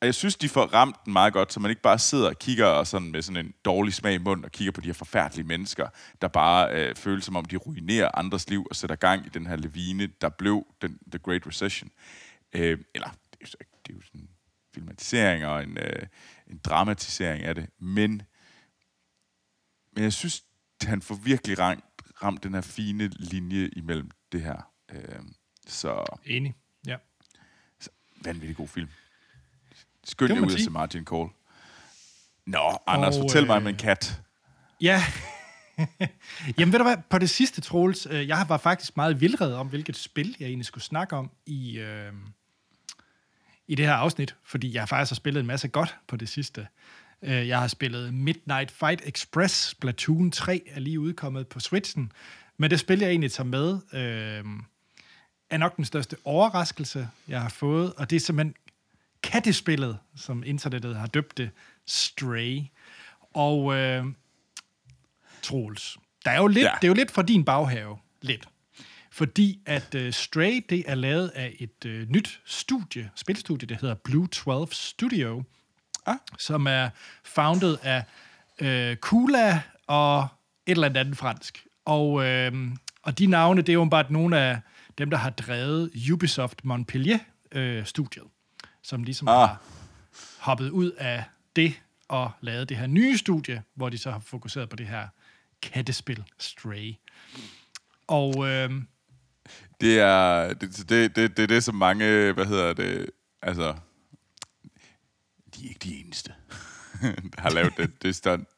og 0.01 0.07
jeg 0.07 0.15
synes, 0.15 0.37
de 0.37 0.49
får 0.49 0.67
ramt 0.67 0.97
den 1.05 1.13
meget 1.13 1.33
godt, 1.33 1.53
så 1.53 1.61
man 1.61 1.71
ikke 1.71 1.83
bare 1.83 1.99
sidder 1.99 2.29
og 2.29 2.39
kigger 2.39 2.67
og 2.67 2.87
sådan 2.87 3.11
med 3.11 3.23
sådan 3.23 3.47
en 3.47 3.55
dårlig 3.65 3.95
smag 3.95 4.15
i 4.15 4.19
munden 4.19 4.45
og 4.45 4.53
kigger 4.53 4.73
på 4.73 4.81
de 4.81 4.87
her 4.87 4.95
forfærdelige 4.95 5.47
mennesker, 5.47 5.89
der 6.23 6.29
bare 6.29 6.75
øh, 6.75 6.97
føler 6.97 7.23
som 7.23 7.37
om, 7.37 7.45
de 7.45 7.57
ruinerer 7.57 8.11
andres 8.15 8.51
liv 8.51 8.67
og 8.71 8.77
sætter 8.77 8.97
gang 8.97 9.27
i 9.27 9.29
den 9.29 9.47
her 9.47 9.57
levine, 9.57 10.07
der 10.21 10.29
blev 10.29 10.67
den, 10.83 10.99
The 11.11 11.19
Great 11.19 11.47
Recession. 11.47 11.91
Øh, 12.53 12.79
eller, 12.95 13.09
det 13.09 13.39
er, 13.41 13.47
jo 13.53 13.67
det 13.87 13.93
er 13.93 13.97
jo 13.97 14.03
sådan 14.03 14.21
en 14.21 14.29
filmatisering 14.75 15.47
og 15.47 15.63
en, 15.63 15.79
øh, 15.79 16.07
en 16.53 16.59
dramatisering 16.59 17.45
af 17.45 17.55
det, 17.55 17.67
men, 17.79 18.23
men 19.93 20.05
jeg 20.05 20.13
synes, 20.13 20.45
han 20.83 21.03
får 21.03 21.15
virkelig 21.15 21.59
ramt, 21.59 21.85
ramt 22.23 22.43
den 22.43 22.55
her 22.55 22.61
fine 22.61 23.09
linje 23.09 23.69
imellem 23.77 24.11
det 24.33 24.43
her. 24.43 24.73
Øh, 24.93 25.23
så 25.67 26.05
Enig. 26.25 26.55
Ja. 26.87 26.97
vanvittig 28.25 28.57
god 28.57 28.69
film. 28.69 28.89
Skynd 30.05 30.33
jer 30.33 30.41
ud 30.41 30.53
og 30.53 30.61
se 30.61 30.71
Martin 30.71 31.05
Cole. 31.05 31.31
Nå, 32.47 32.79
Anders, 32.87 33.17
Og, 33.17 33.23
fortæl 33.23 33.47
mig 33.47 33.57
øh, 33.57 33.63
om 33.63 33.67
en 33.67 33.77
kat. 33.77 34.21
Ja. 34.81 35.03
Jamen 36.59 36.73
ved 36.73 36.79
du 36.79 36.85
hvad, 36.85 36.97
på 37.11 37.19
det 37.19 37.31
sidste, 37.31 37.61
Troels, 37.61 38.07
øh, 38.11 38.29
jeg 38.29 38.47
var 38.49 38.59
faktisk 38.59 38.97
meget 38.97 39.21
vildred 39.21 39.53
om, 39.53 39.69
hvilket 39.69 39.97
spil 39.97 40.37
jeg 40.41 40.47
egentlig 40.47 40.67
skulle 40.67 40.85
snakke 40.85 41.17
om 41.17 41.31
i, 41.47 41.79
øh, 41.79 42.13
i 43.73 43.75
det 43.75 43.87
her 43.87 43.95
afsnit, 43.95 44.35
fordi 44.45 44.75
jeg 44.75 44.89
faktisk 44.89 45.11
har 45.11 45.15
spillet 45.15 45.41
en 45.41 45.47
masse 45.47 45.69
godt 45.69 45.97
på 46.09 46.17
det 46.17 46.29
sidste. 46.29 46.67
Øh, 47.23 47.49
jeg 47.49 47.61
har 47.61 47.67
spillet 47.69 48.15
Midnight 48.15 48.71
Fight 48.71 49.03
Express, 49.05 49.69
Splatoon 49.69 50.31
3 50.31 50.63
er 50.67 50.81
lige 50.81 51.01
udkommet 51.01 51.47
på 51.47 51.61
Switchen, 51.61 52.13
men 52.57 52.71
det 52.71 52.81
spil, 52.81 52.99
jeg 52.99 53.09
egentlig 53.11 53.33
tager 53.33 53.47
med, 53.49 53.75
øh, 53.93 54.45
er 55.51 55.59
nok 55.59 55.77
den 55.77 55.85
største 55.85 56.17
overraskelse, 56.25 57.09
jeg 57.29 57.43
har 57.43 57.49
fået, 57.49 57.93
og 57.93 58.11
det 58.11 58.17
er 58.17 58.21
simpelthen 58.21 58.55
kattespillet, 59.23 59.99
som 60.17 60.43
internettet 60.47 60.97
har 60.97 61.07
døbt 61.07 61.39
det, 61.39 61.51
Stray. 61.87 62.61
Og 63.35 63.75
øh, 63.75 64.05
Troels, 65.43 65.97
der 66.25 66.31
er 66.31 66.41
jo 66.41 66.47
lidt, 66.47 66.65
Ja. 66.65 66.71
ja. 66.71 66.75
det 66.81 66.85
er 66.85 66.89
jo 66.89 66.95
lidt 66.95 67.11
fra 67.11 67.23
din 67.23 67.45
baghave, 67.45 67.99
lidt. 68.23 68.49
Fordi 69.13 69.61
at 69.67 69.95
uh, 69.95 70.11
Stray, 70.11 70.65
det 70.69 70.85
er 70.87 70.95
lavet 70.95 71.29
af 71.29 71.57
et 71.59 71.85
uh, 71.85 71.91
nyt 71.93 72.41
studie, 72.45 73.11
spilstudie, 73.15 73.69
der 73.69 73.75
hedder 73.81 73.95
Blue 73.95 74.29
12 74.29 74.73
Studio, 74.73 75.43
Ah. 76.07 76.17
som 76.39 76.67
er 76.67 76.91
founded 77.25 77.79
af 77.83 78.05
uh, 78.61 78.97
Kula 78.97 79.61
og 79.87 80.29
et 80.67 80.73
eller 80.73 81.01
andet 81.01 81.17
fransk. 81.17 81.67
Og, 81.85 82.13
uh, 82.13 82.53
og 83.03 83.19
de 83.19 83.27
navne, 83.27 83.63
det 83.63 83.69
er 83.69 83.73
jo 83.75 83.85
bare 83.85 84.13
nogle 84.13 84.39
af 84.39 84.61
dem, 84.99 85.11
der 85.11 85.17
har 85.17 85.31
drevet 85.31 86.11
Ubisoft 86.13 86.65
Montpellier-studiet, 86.65 88.27
som 88.83 89.03
ligesom 89.03 89.29
ah. 89.29 89.35
har 89.35 89.63
hoppet 90.39 90.71
ud 90.71 90.91
af 90.91 91.25
det 91.57 91.75
og 92.09 92.31
lavet 92.41 92.69
det 92.69 92.77
her 92.77 92.87
nye 92.87 93.19
studie, 93.19 93.63
hvor 93.75 93.89
de 93.89 93.99
så 93.99 94.11
har 94.11 94.19
fokuseret 94.19 94.69
på 94.69 94.77
det 94.77 94.87
her 94.87 95.09
kattespil 95.63 96.25
Stray. 96.39 96.95
Og 98.07 98.49
øh, 98.49 98.71
Det 99.83 99.99
er 99.99 100.53
det, 100.53 100.89
det, 100.89 101.17
det, 101.17 101.37
det, 101.37 101.43
er 101.43 101.47
det, 101.47 101.65
som 101.65 101.75
mange, 101.75 102.33
hvad 102.33 102.47
hedder 102.47 102.73
det, 102.73 103.11
altså, 103.43 103.75
de 105.55 105.65
er 105.65 105.69
ikke 105.69 105.81
de 105.83 106.01
eneste, 106.01 106.35
der 107.37 107.41
har 107.41 107.51
lavet 107.51 107.73
det, 107.77 108.03
det 108.03 108.17
stunt. 108.17 108.49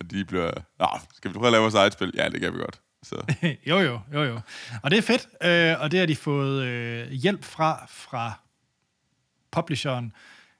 Og 0.00 0.10
de 0.10 0.24
bliver, 0.24 0.52
nå, 0.78 0.86
skal 1.14 1.30
vi 1.30 1.32
prøve 1.32 1.46
at 1.46 1.52
lave 1.52 1.62
vores 1.62 1.74
eget 1.74 1.92
spil? 1.92 2.12
Ja, 2.14 2.28
det 2.28 2.40
kan 2.40 2.52
vi 2.52 2.58
godt. 2.58 2.80
Så, 3.02 3.16
jo, 3.70 3.78
jo, 3.78 4.00
jo, 4.12 4.22
jo. 4.22 4.40
Og 4.82 4.90
det 4.90 4.98
er 4.98 5.02
fedt, 5.02 5.28
øh, 5.42 5.80
og 5.80 5.90
det 5.90 5.98
har 5.98 6.06
de 6.06 6.16
fået 6.16 6.62
øh, 6.62 7.10
hjælp 7.10 7.44
fra, 7.44 7.86
fra 7.88 8.32
publisheren, 9.50 10.12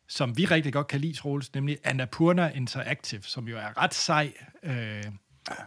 som 0.08 0.36
vi 0.36 0.44
rigtig 0.44 0.72
godt 0.72 0.86
kan 0.86 1.00
lide, 1.00 1.12
Troels, 1.12 1.54
nemlig 1.54 1.78
Annapurna 1.84 2.50
Interactive, 2.54 3.22
som 3.22 3.48
jo 3.48 3.58
er 3.58 3.82
ret 3.82 3.94
sej 3.94 4.32
øh, 4.62 5.04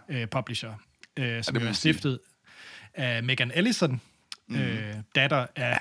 øh, 0.09 0.27
publisher, 0.27 0.73
øh, 1.17 1.43
som 1.43 1.53
må 1.53 1.59
jo 1.59 1.63
er 1.63 1.67
man 1.67 1.75
sige. 1.75 1.93
stiftet 1.93 2.19
af 2.93 3.23
Megan 3.23 3.51
Ellison, 3.55 4.01
mm. 4.47 4.55
øh, 4.55 4.95
datter 5.15 5.45
af 5.55 5.79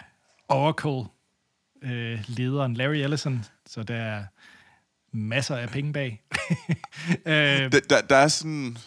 Oracle-lederen 0.48 2.74
Larry 2.74 2.94
Ellison, 2.96 3.44
så 3.66 3.82
der 3.82 3.96
er 3.96 4.24
masser 5.12 5.56
af 5.56 5.68
penge 5.68 5.92
bag. 5.92 6.22
øh, 7.26 7.72
der, 7.72 7.80
der, 7.90 8.00
der 8.00 8.16
er 8.16 8.28
sådan... 8.28 8.78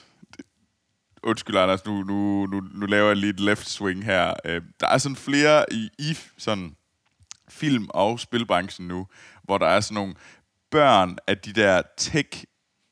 Undskyld, 1.24 1.58
Anders, 1.58 1.86
nu, 1.86 2.04
nu, 2.04 2.46
nu, 2.46 2.60
nu 2.60 2.86
laver 2.86 3.08
jeg 3.08 3.18
lige 3.18 3.30
et 3.30 3.40
left 3.40 3.70
swing 3.70 4.06
her. 4.06 4.34
Øh, 4.46 4.62
Der 4.80 4.88
er 4.88 4.98
sådan 4.98 5.16
flere 5.16 5.66
i, 5.74 5.90
i 6.00 6.18
sådan 6.38 6.76
film- 7.50 7.88
og 7.90 8.20
spilbranchen 8.20 8.88
nu, 8.88 9.08
hvor 9.44 9.58
der 9.58 9.68
er 9.68 9.80
sådan 9.80 9.96
nogle 9.96 10.16
børn 10.72 11.18
af 11.28 11.38
de 11.38 11.54
der 11.54 11.82
tech 11.98 12.44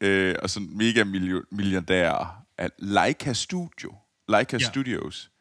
øh, 0.02 0.36
og 0.44 0.50
sådan 0.50 0.70
mega 0.78 1.04
milli- 1.04 1.48
milliardærer 1.52 2.44
af 2.58 2.70
Leica 2.80 3.34
Studio. 3.34 3.96
Leica 4.30 4.58
ja. 4.58 4.66
Studios. 4.66 5.32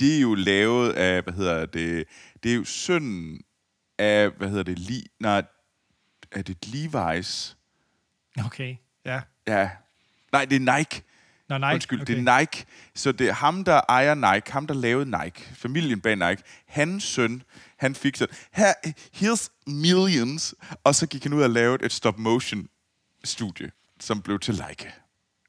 Det 0.00 0.16
er 0.16 0.20
jo 0.20 0.34
lavet 0.34 0.92
af, 0.92 1.22
hvad 1.22 1.34
hedder 1.34 1.66
det, 1.66 2.04
det 2.42 2.50
er 2.50 2.56
jo 2.56 2.64
sønnen 2.64 3.40
af, 3.98 4.30
hvad 4.30 4.48
hedder 4.48 4.62
det, 4.62 4.78
Li, 4.78 5.06
nej, 5.20 5.42
er 6.32 6.42
det 6.42 6.56
Levi's? 6.66 7.54
okay, 8.46 8.76
ja. 9.04 9.20
Ja. 9.46 9.70
Nej, 10.32 10.44
det 10.44 10.56
er 10.56 10.78
Nike. 10.78 11.02
Nå, 11.48 11.58
nej, 11.58 11.74
Undskyld, 11.74 12.00
okay. 12.00 12.14
det 12.14 12.28
er 12.28 12.38
Nike. 12.38 12.64
Så 12.94 13.12
det 13.12 13.28
er 13.28 13.32
ham, 13.32 13.64
der 13.64 13.80
ejer 13.88 14.14
Nike, 14.14 14.52
ham, 14.52 14.66
der 14.66 14.74
lavede 14.74 15.10
Nike, 15.10 15.40
familien 15.54 16.00
bag 16.00 16.16
Nike. 16.16 16.42
Hans 16.66 17.04
søn, 17.04 17.42
han 17.78 17.94
fik 17.94 18.16
sådan, 18.16 18.36
her, 18.52 18.72
here's 19.16 19.64
millions, 19.66 20.54
og 20.84 20.94
så 20.94 21.06
gik 21.06 21.22
han 21.22 21.32
ud 21.32 21.42
og 21.42 21.50
lavede 21.50 21.84
et 21.84 21.92
stop-motion-studie, 21.92 23.70
som 24.00 24.22
blev 24.22 24.38
til 24.38 24.54
Leica. 24.54 24.92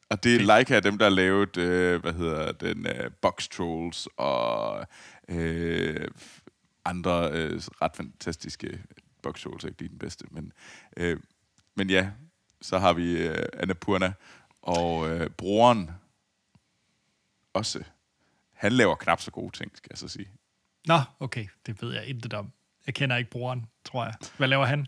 Og 0.09 0.23
det 0.23 0.35
er 0.35 0.39
Leica, 0.39 0.79
dem, 0.79 0.97
der 0.97 1.05
har 1.05 1.09
lavet, 1.09 1.57
øh, 1.57 2.01
hvad 2.01 2.13
hedder 2.13 2.51
den, 2.51 2.87
øh, 2.87 3.11
Box 3.21 3.49
Trolls 3.49 4.07
og 4.17 4.87
øh, 5.29 6.07
andre 6.85 7.31
øh, 7.31 7.61
ret 7.81 7.95
fantastiske 7.95 8.83
boxshows, 9.23 9.63
ikke 9.63 9.79
lige 9.79 9.89
den 9.89 9.99
bedste. 9.99 10.25
Men, 10.31 10.51
øh, 10.97 11.19
men 11.75 11.89
ja, 11.89 12.09
så 12.61 12.79
har 12.79 12.93
vi 12.93 13.27
øh, 13.27 13.45
Annapurna, 13.53 14.13
og 14.61 15.09
øh, 15.09 15.29
broren 15.29 15.91
også. 17.53 17.83
Han 18.53 18.71
laver 18.71 18.95
knap 18.95 19.21
så 19.21 19.31
gode 19.31 19.57
ting, 19.57 19.77
skal 19.77 19.87
jeg 19.91 19.97
så 19.97 20.07
sige. 20.07 20.29
Nå, 20.85 20.99
okay, 21.19 21.47
det 21.65 21.81
ved 21.81 21.93
jeg 21.93 22.05
intet 22.05 22.33
om. 22.33 22.51
Jeg 22.85 22.95
kender 22.95 23.17
ikke 23.17 23.31
broren, 23.31 23.65
tror 23.85 24.03
jeg. 24.03 24.13
Hvad 24.37 24.47
laver 24.47 24.65
han? 24.65 24.87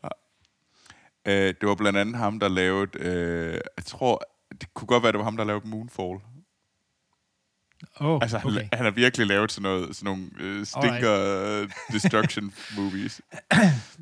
Øh, 1.25 1.53
det 1.61 1.69
var 1.69 1.75
blandt 1.75 1.99
andet 1.99 2.15
ham, 2.15 2.39
der 2.39 2.47
lavede... 2.47 2.99
Øh, 2.99 3.59
jeg 3.77 3.85
tror, 3.85 4.21
det 4.61 4.73
kunne 4.73 4.87
godt 4.87 5.03
være, 5.03 5.11
det 5.11 5.17
var 5.17 5.23
ham, 5.23 5.37
der 5.37 5.43
lavede 5.43 5.67
Moonfall. 5.67 6.19
Oh, 7.95 8.19
Altså, 8.21 8.37
han, 8.37 8.51
okay. 8.51 8.67
han 8.73 8.85
har 8.85 8.91
virkelig 8.91 9.27
lavet 9.27 9.51
sådan, 9.51 9.63
noget, 9.63 9.95
sådan 9.95 10.05
nogle 10.05 10.29
øh, 10.39 10.65
stinker 10.65 11.61
uh, 11.61 11.69
destruction 11.93 12.53
movies. 12.77 13.21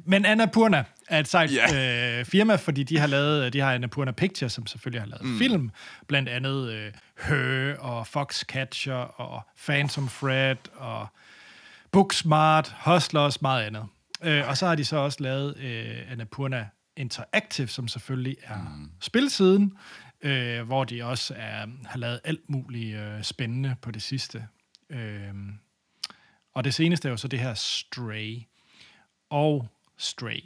Men 0.06 0.26
Annapurna 0.26 0.84
er 1.10 1.20
et 1.20 1.28
sejt 1.28 1.52
yeah. 1.74 2.20
øh, 2.20 2.26
firma, 2.26 2.56
fordi 2.56 2.84
de 2.84 3.00
har 3.00 3.08
lavet, 3.08 3.54
de 3.54 3.60
har 3.60 3.74
Annapurna 3.74 4.12
Pictures, 4.12 4.54
som 4.54 4.68
selvfølgelig 4.68 5.02
har 5.02 5.08
lavet 5.08 5.26
mm. 5.26 5.38
film, 5.38 5.72
blandt 6.08 6.30
andet 6.30 6.72
øh, 6.72 6.92
Her 7.28 7.78
og 7.78 8.08
Foxcatcher 8.08 8.96
og 8.96 9.42
Phantom 9.66 10.10
Fred 10.10 10.56
og 10.76 11.08
Booksmart, 11.92 12.76
Hustlers, 12.86 13.42
meget 13.42 13.64
andet. 13.64 13.86
Øh, 14.24 14.50
og 14.50 14.58
så 14.58 14.68
har 14.68 14.76
de 14.76 14.86
så 14.86 14.98
også 14.98 15.18
lavet 15.24 15.58
øh, 15.58 16.12
Annapurna 16.12 16.68
Interactive, 16.98 17.68
som 17.68 17.88
selvfølgelig 17.88 18.38
er 18.44 18.76
mm. 18.78 18.90
spilsiden, 19.02 19.74
øh, 20.22 20.62
hvor 20.62 20.84
de 20.84 21.04
også 21.04 21.34
er, 21.38 21.68
har 21.86 21.98
lavet 21.98 22.20
alt 22.24 22.50
muligt 22.50 22.98
øh, 22.98 23.24
spændende 23.24 23.76
på 23.82 23.92
det 23.92 24.02
sidste. 24.02 24.48
Øh, 24.90 25.34
og 26.54 26.64
det 26.64 26.74
seneste 26.74 27.08
er 27.08 27.10
jo 27.12 27.18
så 27.18 27.28
det 27.28 27.40
her 27.40 27.54
Stray. 27.54 28.42
Og 29.30 29.68
Stray. 29.98 30.40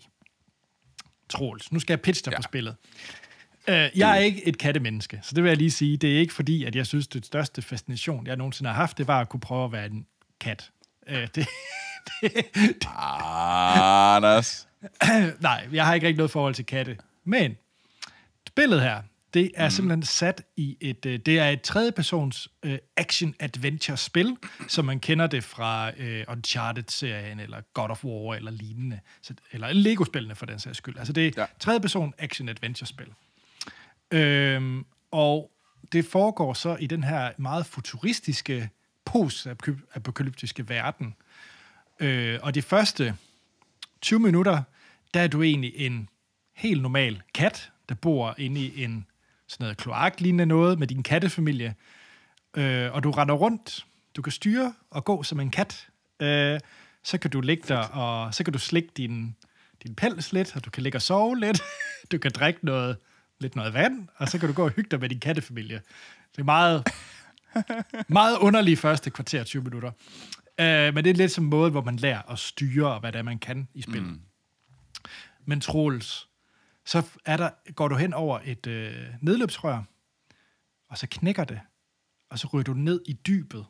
Troels, 1.29 1.71
nu 1.71 1.79
skal 1.79 1.93
jeg 1.93 2.01
pitche 2.01 2.25
dig 2.25 2.32
ja. 2.32 2.38
på 2.38 2.41
spillet. 2.41 2.75
Uh, 3.67 3.73
jeg 3.73 4.12
er 4.12 4.15
ikke 4.15 4.47
et 4.47 4.58
kattemenneske, 4.58 5.19
så 5.23 5.36
det 5.36 5.43
vil 5.43 5.49
jeg 5.49 5.58
lige 5.58 5.71
sige. 5.71 5.97
Det 5.97 6.15
er 6.15 6.19
ikke 6.19 6.34
fordi, 6.34 6.63
at 6.63 6.75
jeg 6.75 6.86
synes, 6.86 7.08
det 7.08 7.25
største 7.25 7.62
fascination, 7.62 8.27
jeg 8.27 8.36
nogensinde 8.36 8.69
har 8.69 8.75
haft, 8.75 8.97
det 8.97 9.08
var 9.08 9.21
at 9.21 9.29
kunne 9.29 9.39
prøve 9.39 9.65
at 9.65 9.71
være 9.71 9.86
en 9.86 10.05
kat. 10.39 10.71
Uh, 11.10 11.15
det, 11.15 11.36
det, 12.21 12.45
Ah, 12.88 14.15
Anders. 14.15 14.67
nej, 15.39 15.67
jeg 15.71 15.86
har 15.86 15.93
ikke 15.93 16.08
rigtig 16.08 16.17
noget 16.17 16.32
forhold 16.32 16.53
til 16.53 16.65
katte. 16.65 16.97
Men 17.23 17.58
spillet 18.47 18.82
her, 18.82 19.01
det 19.33 19.51
er 19.55 19.65
mm. 19.65 19.71
simpelthen 19.71 20.03
sat 20.03 20.43
i 20.57 20.77
et... 20.81 21.05
øh, 21.05 21.19
Det 21.25 21.39
er 21.39 21.49
et 21.49 21.61
tredjepersons 21.61 22.49
øh, 22.63 22.77
action-adventure-spil, 22.97 24.37
som 24.67 24.85
man 24.85 24.99
kender 24.99 25.27
det 25.27 25.43
fra 25.43 25.91
øh, 25.97 26.25
Uncharted-serien, 26.27 27.39
eller 27.39 27.61
God 27.73 27.89
of 27.89 28.05
War, 28.05 28.35
eller 28.35 28.51
lignende. 28.51 28.99
Så, 29.21 29.33
eller 29.51 29.73
Lego-spillene, 29.73 30.35
for 30.35 30.45
den 30.45 30.59
sags 30.59 30.77
skyld. 30.77 30.97
Altså, 30.97 31.13
det 31.13 31.27
er 31.27 31.31
Ja. 31.37 31.41
ja. 31.41 31.47
tredjeperson 31.59 32.13
action-adventure-spil. 32.17 33.07
Øhm, 34.11 34.85
og 35.11 35.51
det 35.91 36.05
foregår 36.05 36.53
så 36.53 36.75
i 36.79 36.87
den 36.87 37.03
her 37.03 37.31
meget 37.37 37.65
futuristiske, 37.65 38.69
post-apokalyptiske 39.05 40.69
verden. 40.69 41.15
Øh, 41.99 42.39
og 42.41 42.55
de 42.55 42.61
første 42.61 43.15
20 44.01 44.19
minutter, 44.19 44.63
der 45.13 45.19
er 45.21 45.27
du 45.27 45.41
egentlig 45.43 45.73
en 45.75 46.09
helt 46.55 46.81
normal 46.81 47.21
kat, 47.33 47.71
der 47.89 47.95
bor 47.95 48.35
inde 48.37 48.61
i 48.61 48.83
en 48.83 49.05
sådan 49.49 49.63
noget 49.63 49.77
kloaklignende 49.77 50.45
noget 50.45 50.79
med 50.79 50.88
din 50.88 51.03
kattefamilie. 51.03 51.75
Øh, 52.57 52.93
og 52.93 53.03
du 53.03 53.12
render 53.12 53.35
rundt, 53.35 53.85
du 54.15 54.21
kan 54.21 54.31
styre 54.31 54.73
og 54.89 55.05
gå 55.05 55.23
som 55.23 55.39
en 55.39 55.51
kat. 55.51 55.88
Øh, 56.19 56.59
så 57.03 57.17
kan 57.17 57.31
du 57.31 57.41
ligge 57.41 57.63
der, 57.67 57.77
og 57.77 58.33
så 58.33 58.43
kan 58.43 58.53
du 58.53 58.59
slikke 58.59 58.89
din, 58.97 59.35
din 59.83 59.95
pels 59.95 60.33
lidt, 60.33 60.55
og 60.55 60.65
du 60.65 60.69
kan 60.69 60.83
ligge 60.83 60.97
og 60.97 61.01
sove 61.01 61.39
lidt. 61.39 61.62
Du 62.12 62.17
kan 62.17 62.31
drikke 62.31 62.65
noget, 62.65 62.97
lidt 63.39 63.55
noget 63.55 63.73
vand, 63.73 64.07
og 64.15 64.29
så 64.29 64.39
kan 64.39 64.47
du 64.47 64.53
gå 64.53 64.63
og 64.63 64.69
hygge 64.69 64.89
dig 64.91 64.99
med 64.99 65.09
din 65.09 65.19
kattefamilie. 65.19 65.81
Det 66.31 66.41
er 66.41 66.43
meget, 66.43 66.88
meget 68.07 68.38
underlige 68.38 68.77
første 68.77 69.09
kvarter 69.09 69.43
20 69.43 69.63
minutter. 69.63 69.91
Øh, 70.59 70.93
men 70.93 71.03
det 71.03 71.09
er 71.09 71.13
lidt 71.13 71.31
som 71.31 71.43
måde, 71.43 71.71
hvor 71.71 71.81
man 71.81 71.95
lærer 71.95 72.31
at 72.31 72.39
styre, 72.39 72.93
og 72.93 72.99
hvad 72.99 73.12
det 73.12 73.19
er, 73.19 73.23
man 73.23 73.39
kan 73.39 73.67
i 73.73 73.81
spillet. 73.81 74.12
Mm. 74.12 74.21
Men 75.45 75.62
Troels, 75.62 76.28
så 76.89 77.04
er 77.25 77.38
der, 77.38 77.49
går 77.71 77.88
du 77.88 77.95
hen 77.95 78.13
over 78.13 78.39
et 78.43 78.67
øh, 78.67 79.08
nedløbsrør, 79.21 79.84
og 80.89 80.97
så 80.97 81.08
knækker 81.12 81.43
det, 81.43 81.60
og 82.30 82.39
så 82.39 82.47
ryger 82.47 82.63
du 82.63 82.73
ned 82.73 83.02
i 83.06 83.13
dybet, 83.13 83.65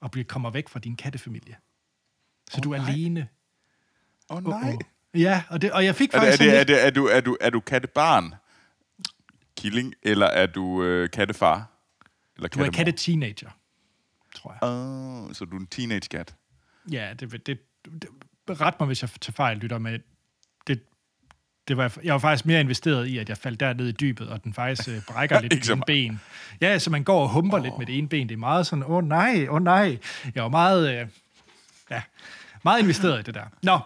og 0.00 0.10
bliver, 0.10 0.24
kommer 0.24 0.50
væk 0.50 0.68
fra 0.68 0.80
din 0.80 0.96
kattefamilie. 0.96 1.56
Så 2.50 2.58
Åh, 2.58 2.64
du 2.64 2.72
er 2.72 2.78
nej. 2.78 2.90
alene. 2.90 3.28
Åh, 4.30 4.36
oh, 4.36 4.44
nej. 4.44 4.72
Uh-oh. 4.72 4.78
Ja, 5.14 5.42
og, 5.50 5.62
det, 5.62 5.72
og 5.72 5.84
jeg 5.84 5.94
fik 5.94 6.14
Er, 6.14 6.18
det, 6.18 6.26
faktisk 6.26 6.42
er, 6.42 6.50
det, 6.50 6.60
er, 6.60 6.64
det, 6.64 6.86
er, 6.86 6.90
du, 6.90 7.06
er, 7.06 7.20
du, 7.20 7.36
er 7.40 7.50
du 7.50 7.60
kattebarn? 7.60 8.34
Killing? 9.56 9.94
Eller 10.02 10.26
er 10.26 10.46
du 10.46 10.82
øh, 10.82 11.10
kattefar? 11.10 11.70
Eller 12.36 12.48
du 12.48 12.60
er 12.60 12.64
kattemor? 12.64 12.70
katte-teenager, 12.72 13.50
tror 14.34 14.52
jeg. 14.52 14.62
Oh, 14.62 15.34
så 15.34 15.44
du 15.44 15.56
er 15.56 15.60
en 15.60 15.66
teenage-kat? 15.66 16.34
Ja, 16.90 17.14
det, 17.20 17.46
det, 17.46 17.60
det, 17.86 18.08
ret 18.48 18.80
mig, 18.80 18.86
hvis 18.86 19.02
jeg 19.02 19.10
tager 19.20 19.32
fejl, 19.32 19.58
lytter 19.58 19.78
med. 19.78 19.98
Det, 21.68 21.76
var, 21.76 21.96
jeg 22.04 22.12
var 22.12 22.18
faktisk 22.18 22.46
mere 22.46 22.60
investeret 22.60 23.06
i, 23.06 23.18
at 23.18 23.28
jeg 23.28 23.38
faldt 23.38 23.60
derned 23.60 23.88
i 23.88 23.92
dybet, 23.92 24.28
og 24.28 24.44
den 24.44 24.54
faktisk 24.54 24.88
øh, 24.88 25.02
brækker 25.08 25.40
lidt 25.48 25.68
med 25.68 25.82
ben. 25.86 26.20
Ja, 26.60 26.78
så 26.78 26.90
man 26.90 27.04
går 27.04 27.22
og 27.22 27.28
humper 27.28 27.58
oh. 27.58 27.62
lidt 27.62 27.78
med 27.78 27.86
det 27.86 27.98
ene 27.98 28.08
ben. 28.08 28.28
Det 28.28 28.34
er 28.34 28.38
meget 28.38 28.66
sådan, 28.66 28.84
åh 28.84 28.90
oh, 28.90 29.04
nej, 29.04 29.46
åh 29.48 29.54
oh, 29.54 29.62
nej. 29.62 29.98
Jeg 30.34 30.42
var 30.42 30.48
meget, 30.48 31.00
øh, 31.00 31.08
ja, 31.90 32.02
meget 32.64 32.82
investeret 32.82 33.20
i 33.20 33.22
det 33.22 33.34
der. 33.34 33.44
Nå, 33.62 33.78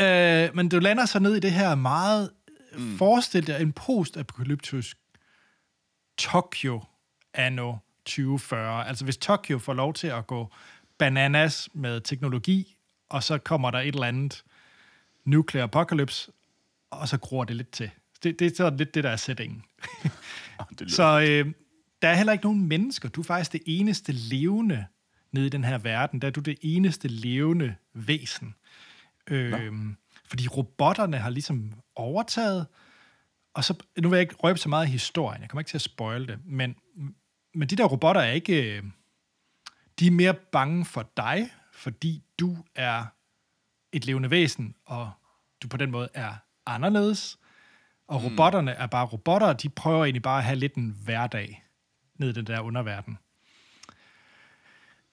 øh, 0.00 0.56
men 0.56 0.68
du 0.68 0.78
lander 0.78 1.06
så 1.06 1.18
ned 1.18 1.34
i 1.34 1.40
det 1.40 1.52
her 1.52 1.74
meget, 1.74 2.30
mm. 2.76 2.98
forestil 2.98 3.46
dig 3.46 3.60
en 3.60 3.72
post-apokalyptisk 3.72 4.96
Tokyo 6.18 6.82
anno 7.34 7.76
2040. 8.04 8.88
Altså 8.88 9.04
hvis 9.04 9.16
Tokyo 9.16 9.58
får 9.58 9.74
lov 9.74 9.94
til 9.94 10.06
at 10.06 10.26
gå 10.26 10.52
bananas 10.98 11.68
med 11.72 12.00
teknologi, 12.00 12.76
og 13.08 13.22
så 13.22 13.38
kommer 13.38 13.70
der 13.70 13.78
et 13.78 13.94
eller 13.94 14.06
andet 14.06 14.44
nuclear 15.24 15.64
apocalypse, 15.64 16.32
og 16.92 17.08
så 17.08 17.18
gror 17.18 17.44
det 17.44 17.56
lidt 17.56 17.70
til. 17.70 17.90
Det, 18.22 18.38
det 18.38 18.46
er 18.46 18.56
sådan 18.56 18.76
lidt 18.78 18.94
det, 18.94 19.04
der 19.04 19.10
er 19.10 19.16
lyder- 20.84 20.94
Så 20.94 21.20
øh, 21.28 21.52
der 22.02 22.08
er 22.08 22.14
heller 22.14 22.32
ikke 22.32 22.44
nogen 22.44 22.66
mennesker. 22.68 23.08
Du 23.08 23.20
er 23.20 23.24
faktisk 23.24 23.52
det 23.52 23.62
eneste 23.66 24.12
levende 24.12 24.86
nede 25.32 25.46
i 25.46 25.48
den 25.48 25.64
her 25.64 25.78
verden. 25.78 26.20
Der 26.20 26.26
er 26.28 26.32
du 26.32 26.40
det 26.40 26.58
eneste 26.62 27.08
levende 27.08 27.74
væsen. 27.94 28.54
Øh, 29.30 29.52
fordi 30.26 30.48
robotterne 30.48 31.18
har 31.18 31.30
ligesom 31.30 31.72
overtaget, 31.96 32.66
og 33.54 33.64
så, 33.64 33.74
nu 34.00 34.08
vil 34.08 34.16
jeg 34.16 34.20
ikke 34.22 34.34
røbe 34.34 34.58
så 34.58 34.68
meget 34.68 34.86
i 34.86 34.90
historien, 34.90 35.42
jeg 35.42 35.50
kommer 35.50 35.60
ikke 35.60 35.68
til 35.68 35.76
at 35.76 35.82
spoil 35.82 36.28
det, 36.28 36.38
men, 36.44 36.76
men 37.54 37.68
de 37.68 37.76
der 37.76 37.84
robotter 37.84 38.20
er 38.20 38.32
ikke, 38.32 38.76
øh, 38.76 38.82
de 39.98 40.06
er 40.06 40.10
mere 40.10 40.34
bange 40.34 40.84
for 40.84 41.10
dig, 41.16 41.50
fordi 41.72 42.22
du 42.38 42.56
er 42.74 43.04
et 43.92 44.06
levende 44.06 44.30
væsen, 44.30 44.74
og 44.84 45.10
du 45.62 45.68
på 45.68 45.76
den 45.76 45.90
måde 45.90 46.08
er 46.14 46.34
anderledes. 46.66 47.38
Og 48.08 48.24
robotterne 48.24 48.70
er 48.70 48.86
bare 48.86 49.06
robotter, 49.06 49.46
og 49.46 49.62
de 49.62 49.68
prøver 49.68 50.04
egentlig 50.04 50.22
bare 50.22 50.38
at 50.38 50.44
have 50.44 50.58
lidt 50.58 50.74
en 50.74 50.96
hverdag 51.04 51.64
ned 52.18 52.28
i 52.28 52.32
den 52.32 52.46
der 52.46 52.60
underverden. 52.60 53.18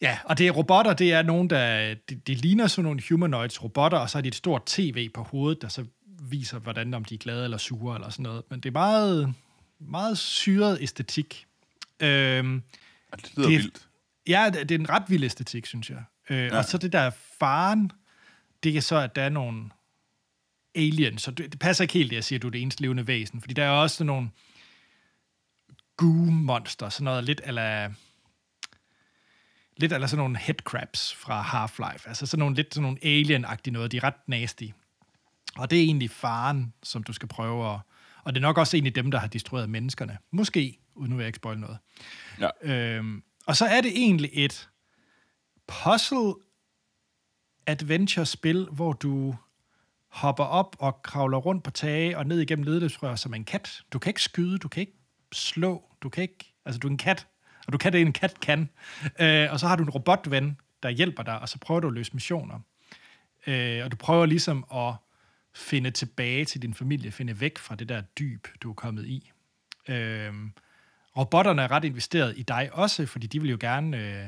Ja, 0.02 0.20
og 0.26 0.38
det 0.38 0.48
er 0.48 0.52
robotter, 0.52 0.94
det 0.94 1.14
er 1.14 1.22
nogen, 1.22 1.50
der 1.50 1.94
de, 2.10 2.16
de 2.16 2.36
ligner 2.36 2.68
sådan 2.68 2.84
nogle 2.84 3.02
humanoids 3.10 3.64
robotter, 3.64 3.98
og 3.98 4.10
så 4.10 4.18
har 4.18 4.22
de 4.22 4.28
et 4.28 4.36
stort 4.36 4.66
tv 4.66 5.10
på 5.10 5.24
hovedet, 5.24 5.62
der 5.62 5.68
så 5.68 5.86
viser, 6.22 6.60
hvordan 6.60 6.94
om 6.94 7.06
de 7.06 7.14
er 7.14 7.18
glade 7.18 7.44
eller 7.44 7.58
sure 7.58 7.96
eller 7.96 8.10
sådan 8.10 8.24
noget. 8.24 8.44
Men 8.50 8.60
det 8.60 8.70
er 8.70 8.74
meget, 8.74 9.34
meget 9.80 10.18
syret 10.18 10.78
æstetik. 10.82 11.46
Øhm, 12.00 12.64
det 13.16 13.32
lyder 13.38 13.50
det- 13.50 13.58
vildt. 13.58 13.88
Ja, 14.28 14.50
det 14.54 14.70
det 14.70 14.76
er 14.76 14.80
en 14.80 14.90
ret 14.90 15.04
vild 15.08 15.24
æstetik, 15.24 15.66
synes 15.66 15.90
jeg. 15.90 16.04
Øh, 16.30 16.38
ja. 16.38 16.58
Og 16.58 16.66
så 16.66 16.78
det 16.78 16.94
der 16.94 17.10
faren, 17.40 17.92
det 18.64 18.78
er 18.78 18.82
så, 18.82 18.96
at 18.96 19.16
der 19.16 19.22
er 19.22 19.30
nogle 19.30 19.70
aliens, 20.80 21.22
så 21.22 21.32
det, 21.32 21.52
det 21.52 21.60
passer 21.60 21.84
ikke 21.84 21.94
helt, 21.94 22.10
det 22.10 22.16
jeg 22.16 22.24
siger, 22.24 22.38
at 22.38 22.42
du 22.42 22.48
er 22.48 22.52
det 22.52 22.62
eneste 22.62 22.82
levende 22.82 23.08
væsen, 23.08 23.42
fordi 23.42 23.54
der 23.54 23.64
er 23.64 23.70
også 23.70 23.96
sådan 23.96 24.06
nogle 24.06 24.30
goo-monster, 26.02 26.90
sådan 26.90 27.06
noget 27.06 27.24
lidt 27.24 27.42
eller 27.44 27.92
lidt 29.78 29.94
eller 29.94 30.08
sådan 30.08 30.24
nogle 30.24 30.38
headcrabs 30.38 31.14
fra 31.14 31.42
Half-Life, 31.42 32.08
altså 32.08 32.26
sådan 32.26 32.40
nogle 32.40 32.56
lidt 32.56 32.74
sådan 32.74 32.84
nogle 32.84 32.98
alien-agtige 33.06 33.72
noget, 33.72 33.92
de 33.92 33.98
er 33.98 34.04
ret 34.04 34.28
nasty. 34.28 34.66
Og 35.58 35.70
det 35.70 35.80
er 35.80 35.84
egentlig 35.84 36.12
faren, 36.12 36.74
som 36.84 37.04
du 37.04 37.14
skal 37.14 37.28
prøve 37.28 37.74
at, 37.74 37.80
og 38.24 38.36
det 38.36 38.38
er 38.38 38.48
nok 38.48 38.58
også 38.58 38.78
egentlig 38.78 38.96
dem, 38.96 39.12
der 39.12 39.20
har 39.20 39.28
destrueret 39.28 39.70
menneskerne. 39.70 40.18
Måske, 40.32 40.80
uden 40.96 41.10
nu 41.10 41.16
vil 41.16 41.24
jeg 41.24 41.28
ikke 41.28 41.38
spoil 41.38 41.60
noget. 41.60 41.78
Ja. 42.40 42.50
Øhm, 42.62 43.24
og 43.46 43.56
så 43.56 43.66
er 43.66 43.82
det 43.82 43.92
egentlig 43.96 44.30
et 44.34 44.70
puzzle 45.68 46.34
adventure-spil, 47.68 48.68
hvor 48.72 48.94
du 48.94 49.36
hopper 50.10 50.44
op 50.44 50.76
og 50.80 51.04
kravler 51.04 51.38
rundt 51.38 51.64
på 51.64 51.72
tage 51.72 52.18
og 52.18 52.26
ned 52.26 52.40
igennem 52.40 52.64
ledløbsrør 52.66 53.16
som 53.16 53.34
en 53.34 53.44
kat. 53.44 53.82
Du 53.94 54.00
kan 54.00 54.10
ikke 54.10 54.22
skyde, 54.22 54.58
du 54.58 54.68
kan 54.68 54.82
ikke 54.82 54.98
slå, 55.32 55.84
du 56.02 56.10
kan 56.10 56.22
ikke... 56.22 56.54
Altså, 56.66 56.80
du 56.80 56.88
er 56.88 56.92
en 56.92 56.98
kat, 56.98 57.28
og 57.68 57.74
du 57.74 57.78
kan 57.78 57.94
det, 57.94 58.02
en 58.02 58.14
kat 58.14 58.40
kan. 58.40 58.70
Øh, 59.20 59.48
og 59.52 59.60
så 59.60 59.68
har 59.68 59.76
du 59.76 59.84
en 59.84 59.90
robotven, 59.90 60.58
der 60.84 60.90
hjælper 60.90 61.24
dig, 61.24 61.40
og 61.40 61.50
så 61.50 61.60
prøver 61.60 61.80
du 61.80 61.88
at 61.88 61.94
løse 61.94 62.14
missioner. 62.14 62.60
Øh, 63.48 63.84
og 63.86 63.92
du 63.92 63.96
prøver 63.96 64.26
ligesom 64.26 64.66
at 64.76 64.94
finde 65.56 65.92
tilbage 65.92 66.46
til 66.46 66.62
din 66.62 66.74
familie, 66.74 67.12
finde 67.12 67.40
væk 67.40 67.58
fra 67.58 67.76
det 67.76 67.90
der 67.90 68.02
dyb, 68.02 68.48
du 68.62 68.70
er 68.70 68.74
kommet 68.74 69.06
i. 69.06 69.32
Øh, 69.88 70.34
robotterne 71.18 71.62
er 71.62 71.72
ret 71.72 71.86
investeret 71.86 72.34
i 72.38 72.44
dig 72.44 72.70
også, 72.74 73.06
fordi 73.06 73.28
de 73.28 73.42
vil 73.42 73.52
jo 73.52 73.58
gerne 73.60 73.98
øh, 73.98 74.28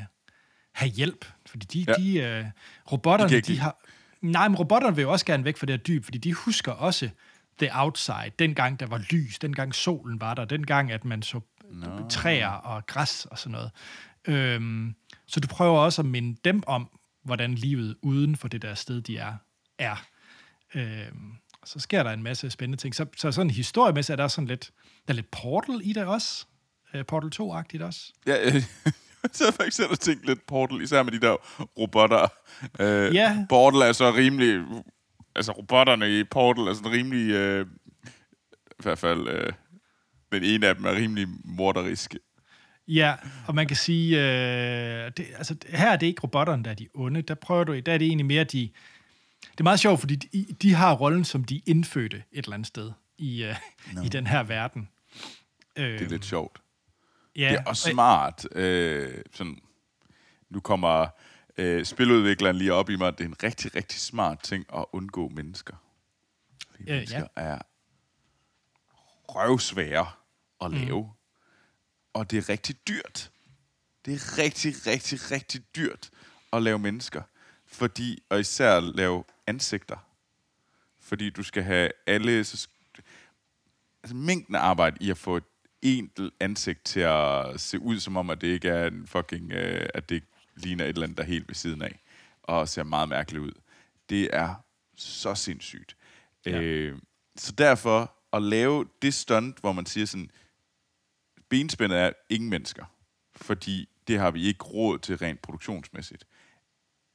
have 0.72 0.90
hjælp. 0.90 1.26
Fordi 1.46 1.66
de, 1.66 1.86
Ja. 1.88 1.94
de 1.94 2.20
øh, 2.20 2.46
robotterne, 2.92 3.32
De 3.32 3.42
de, 3.42 3.60
har... 3.60 3.78
Nej, 4.22 4.48
men 4.48 4.56
robotterne 4.56 4.96
vil 4.96 5.02
jo 5.02 5.12
også 5.12 5.26
gerne 5.26 5.46
væk 5.46 5.58
fra 5.58 5.66
det 5.66 5.74
her 5.74 5.84
dyb, 5.84 6.04
fordi 6.04 6.18
de 6.18 6.34
husker 6.34 6.72
også 6.72 7.10
the 7.60 7.70
outside, 7.74 8.32
dengang 8.40 8.80
der 8.80 8.86
var 8.86 9.02
lys, 9.12 9.40
dengang 9.40 9.76
solen 9.76 10.22
var 10.22 10.34
der, 10.34 10.46
dengang 10.46 10.92
at 10.92 11.06
man 11.06 11.22
så 11.22 11.40
no. 11.72 12.08
træer 12.10 12.48
og 12.48 12.86
græs 12.86 13.26
og 13.26 13.40
sådan 13.40 13.52
noget. 13.52 13.72
Øhm, 14.28 14.96
så 15.28 15.40
du 15.40 15.48
prøver 15.48 15.80
også 15.80 16.02
at 16.02 16.06
minde 16.06 16.38
dem 16.46 16.64
om, 16.68 16.90
hvordan 17.24 17.56
livet 17.56 17.96
uden 18.02 18.36
for 18.36 18.48
det 18.48 18.62
der 18.62 18.74
sted, 18.74 19.02
de 19.02 19.18
er, 19.18 19.34
er. 19.80 20.06
Øhm, 20.76 21.34
så 21.66 21.80
sker 21.80 22.04
der 22.04 22.12
en 22.12 22.24
masse 22.24 22.50
spændende 22.50 22.82
ting. 22.82 22.96
Så, 22.96 23.06
så 23.18 23.32
sådan 23.32 23.50
historiemæssigt 23.50 24.14
er 24.14 24.24
der 24.24 24.28
sådan 24.28 24.48
lidt, 24.48 24.72
der 25.08 25.14
er 25.14 25.16
lidt 25.16 25.32
Portal 25.32 25.82
i 25.84 25.94
det 25.94 26.06
også. 26.06 26.46
Øh, 26.94 27.06
Portal 27.06 27.32
2-agtigt 27.42 27.84
også. 27.84 28.14
Ja, 28.28 28.46
øh, 28.46 28.64
så 29.34 29.44
har 29.44 29.48
jeg 29.48 29.54
faktisk 29.54 29.78
selv 29.78 29.98
tænkt 29.98 30.26
lidt 30.26 30.48
Portal, 30.48 30.82
især 30.82 31.04
med 31.04 31.12
de 31.12 31.20
der 31.20 31.36
robotter. 31.80 32.28
Øh, 32.80 33.16
Ja. 33.16 33.46
Portal 33.50 33.82
er 33.82 33.92
så 33.92 34.14
rimelig... 34.14 34.66
Altså, 35.36 35.52
robotterne 35.52 36.20
i 36.20 36.24
Portal 36.24 36.68
er 36.68 36.74
sådan 36.74 36.92
rimelig... 36.92 37.32
Øh, 37.32 37.66
I 38.80 38.84
hvert 38.84 39.00
fald... 39.00 39.28
Øh, 39.28 39.54
den 40.32 40.44
ene 40.44 40.68
af 40.68 40.76
dem 40.76 40.86
er 40.86 40.96
rimelig 40.96 41.28
morderisk. 41.44 42.16
Ja, 42.88 43.16
og 43.48 43.56
man 43.56 43.68
kan 43.68 43.78
sige, 43.78 44.18
øh, 44.20 45.12
det, 45.18 45.26
altså, 45.38 45.56
her 45.70 45.92
er 45.92 45.96
det 45.96 46.08
ikke 46.08 46.22
robotterne, 46.22 46.64
der 46.64 46.70
er 46.70 46.76
de 46.76 46.88
onde. 46.94 47.22
Der 47.22 47.36
prøver 47.36 47.64
du, 47.64 47.80
der 47.80 47.94
er 47.94 47.98
det 47.98 48.08
egentlig 48.08 48.26
mere 48.26 48.44
de... 48.44 48.70
Det 49.52 49.60
er 49.60 49.64
meget 49.64 49.80
sjovt, 49.80 50.00
fordi 50.00 50.16
de, 50.16 50.46
de 50.62 50.74
har 50.74 50.94
rollen 50.94 51.26
som 51.26 51.44
de 51.44 51.62
indfødte 51.66 52.24
et 52.32 52.44
eller 52.46 52.54
andet 52.54 52.68
sted 52.68 52.92
i, 53.18 53.44
øh, 53.44 53.56
no. 53.94 54.04
i 54.04 54.08
den 54.08 54.28
her 54.28 54.44
verden. 54.44 54.90
Det 55.78 56.02
er 56.02 56.10
lidt 56.10 56.26
sjovt. 56.26 56.62
Ja, 57.36 57.50
Det 57.50 57.60
er 57.60 57.64
også 57.64 57.90
smart. 57.92 58.48
Øh, 58.52 59.24
sådan, 59.32 59.60
nu 60.50 60.60
kommer 60.60 61.08
øh, 61.58 61.86
spiludvikleren 61.86 62.56
lige 62.56 62.74
op 62.74 62.90
i 62.90 62.96
mig, 62.96 63.18
det 63.18 63.24
er 63.24 63.28
en 63.28 63.44
rigtig, 63.44 63.76
rigtig 63.76 64.00
smart 64.00 64.44
ting 64.44 64.66
at 64.74 64.86
undgå 64.92 65.28
mennesker. 65.28 65.76
Fordi 66.72 66.84
Øh, 66.84 66.88
ja. 66.90 66.96
mennesker 66.96 67.28
er 67.36 67.60
røvsvære 69.30 70.08
at 70.62 70.72
lave. 70.72 71.02
Mm. 71.04 71.10
Og 72.14 72.32
det 72.32 72.38
er 72.38 72.50
rigtig 72.50 72.88
dyrt. 72.88 73.32
Det 74.06 74.14
er 74.14 74.38
rigtig, 74.38 74.88
rigtig, 74.88 75.32
rigtig 75.32 75.62
dyrt 75.76 76.10
at 76.54 76.64
lave 76.64 76.80
mennesker. 76.80 77.22
Fordi, 77.66 78.24
og 78.30 78.40
især 78.40 78.78
at 78.78 78.84
lave 78.84 79.24
ansigter. 79.48 79.98
Fordi 81.00 81.30
du 81.30 81.44
skal 81.44 81.64
have 81.64 81.90
alle... 82.08 82.44
Så, 82.44 82.68
altså 84.04 84.16
mængden 84.16 84.56
af 84.56 84.60
arbejde 84.60 84.98
i 85.00 85.10
at 85.12 85.18
få 85.18 85.38
et 85.38 85.44
enkelt 85.82 86.34
ansigt 86.40 86.86
til 86.86 87.00
at 87.00 87.60
se 87.60 87.80
ud, 87.80 88.00
som 88.00 88.18
om, 88.18 88.30
at 88.30 88.42
det 88.42 88.48
ikke 88.48 88.70
er 88.70 88.88
en 88.88 89.08
fucking... 89.08 89.52
Øh, 89.52 89.90
at 89.94 90.10
det 90.10 90.24
ligner 90.56 90.86
et 90.86 90.90
eller 90.90 91.04
andet, 91.04 91.18
der 91.18 91.24
er 91.24 91.28
helt 91.28 91.48
ved 91.48 91.56
siden 91.56 91.82
af. 91.82 92.00
Og 92.44 92.70
ser 92.70 92.84
meget 92.84 93.10
mærkeligt 93.10 93.44
ud. 93.44 93.52
Det 94.10 94.30
er 94.34 94.56
så 94.96 95.36
sindssygt. 95.36 95.98
Ja. 96.46 96.62
Øh, 96.62 97.00
så 97.36 97.52
derfor 97.52 98.14
at 98.34 98.44
lave 98.44 98.86
det 99.02 99.14
stunt, 99.14 99.60
hvor 99.60 99.72
man 99.72 99.86
siger 99.86 100.06
sådan, 100.06 100.30
benspændet 101.50 102.00
er 102.00 102.12
ingen 102.30 102.50
mennesker, 102.50 102.86
fordi 103.36 103.90
det 104.08 104.20
har 104.20 104.32
vi 104.32 104.44
ikke 104.44 104.64
råd 104.64 105.00
til 105.00 105.18
rent 105.18 105.42
produktionsmæssigt. 105.42 106.28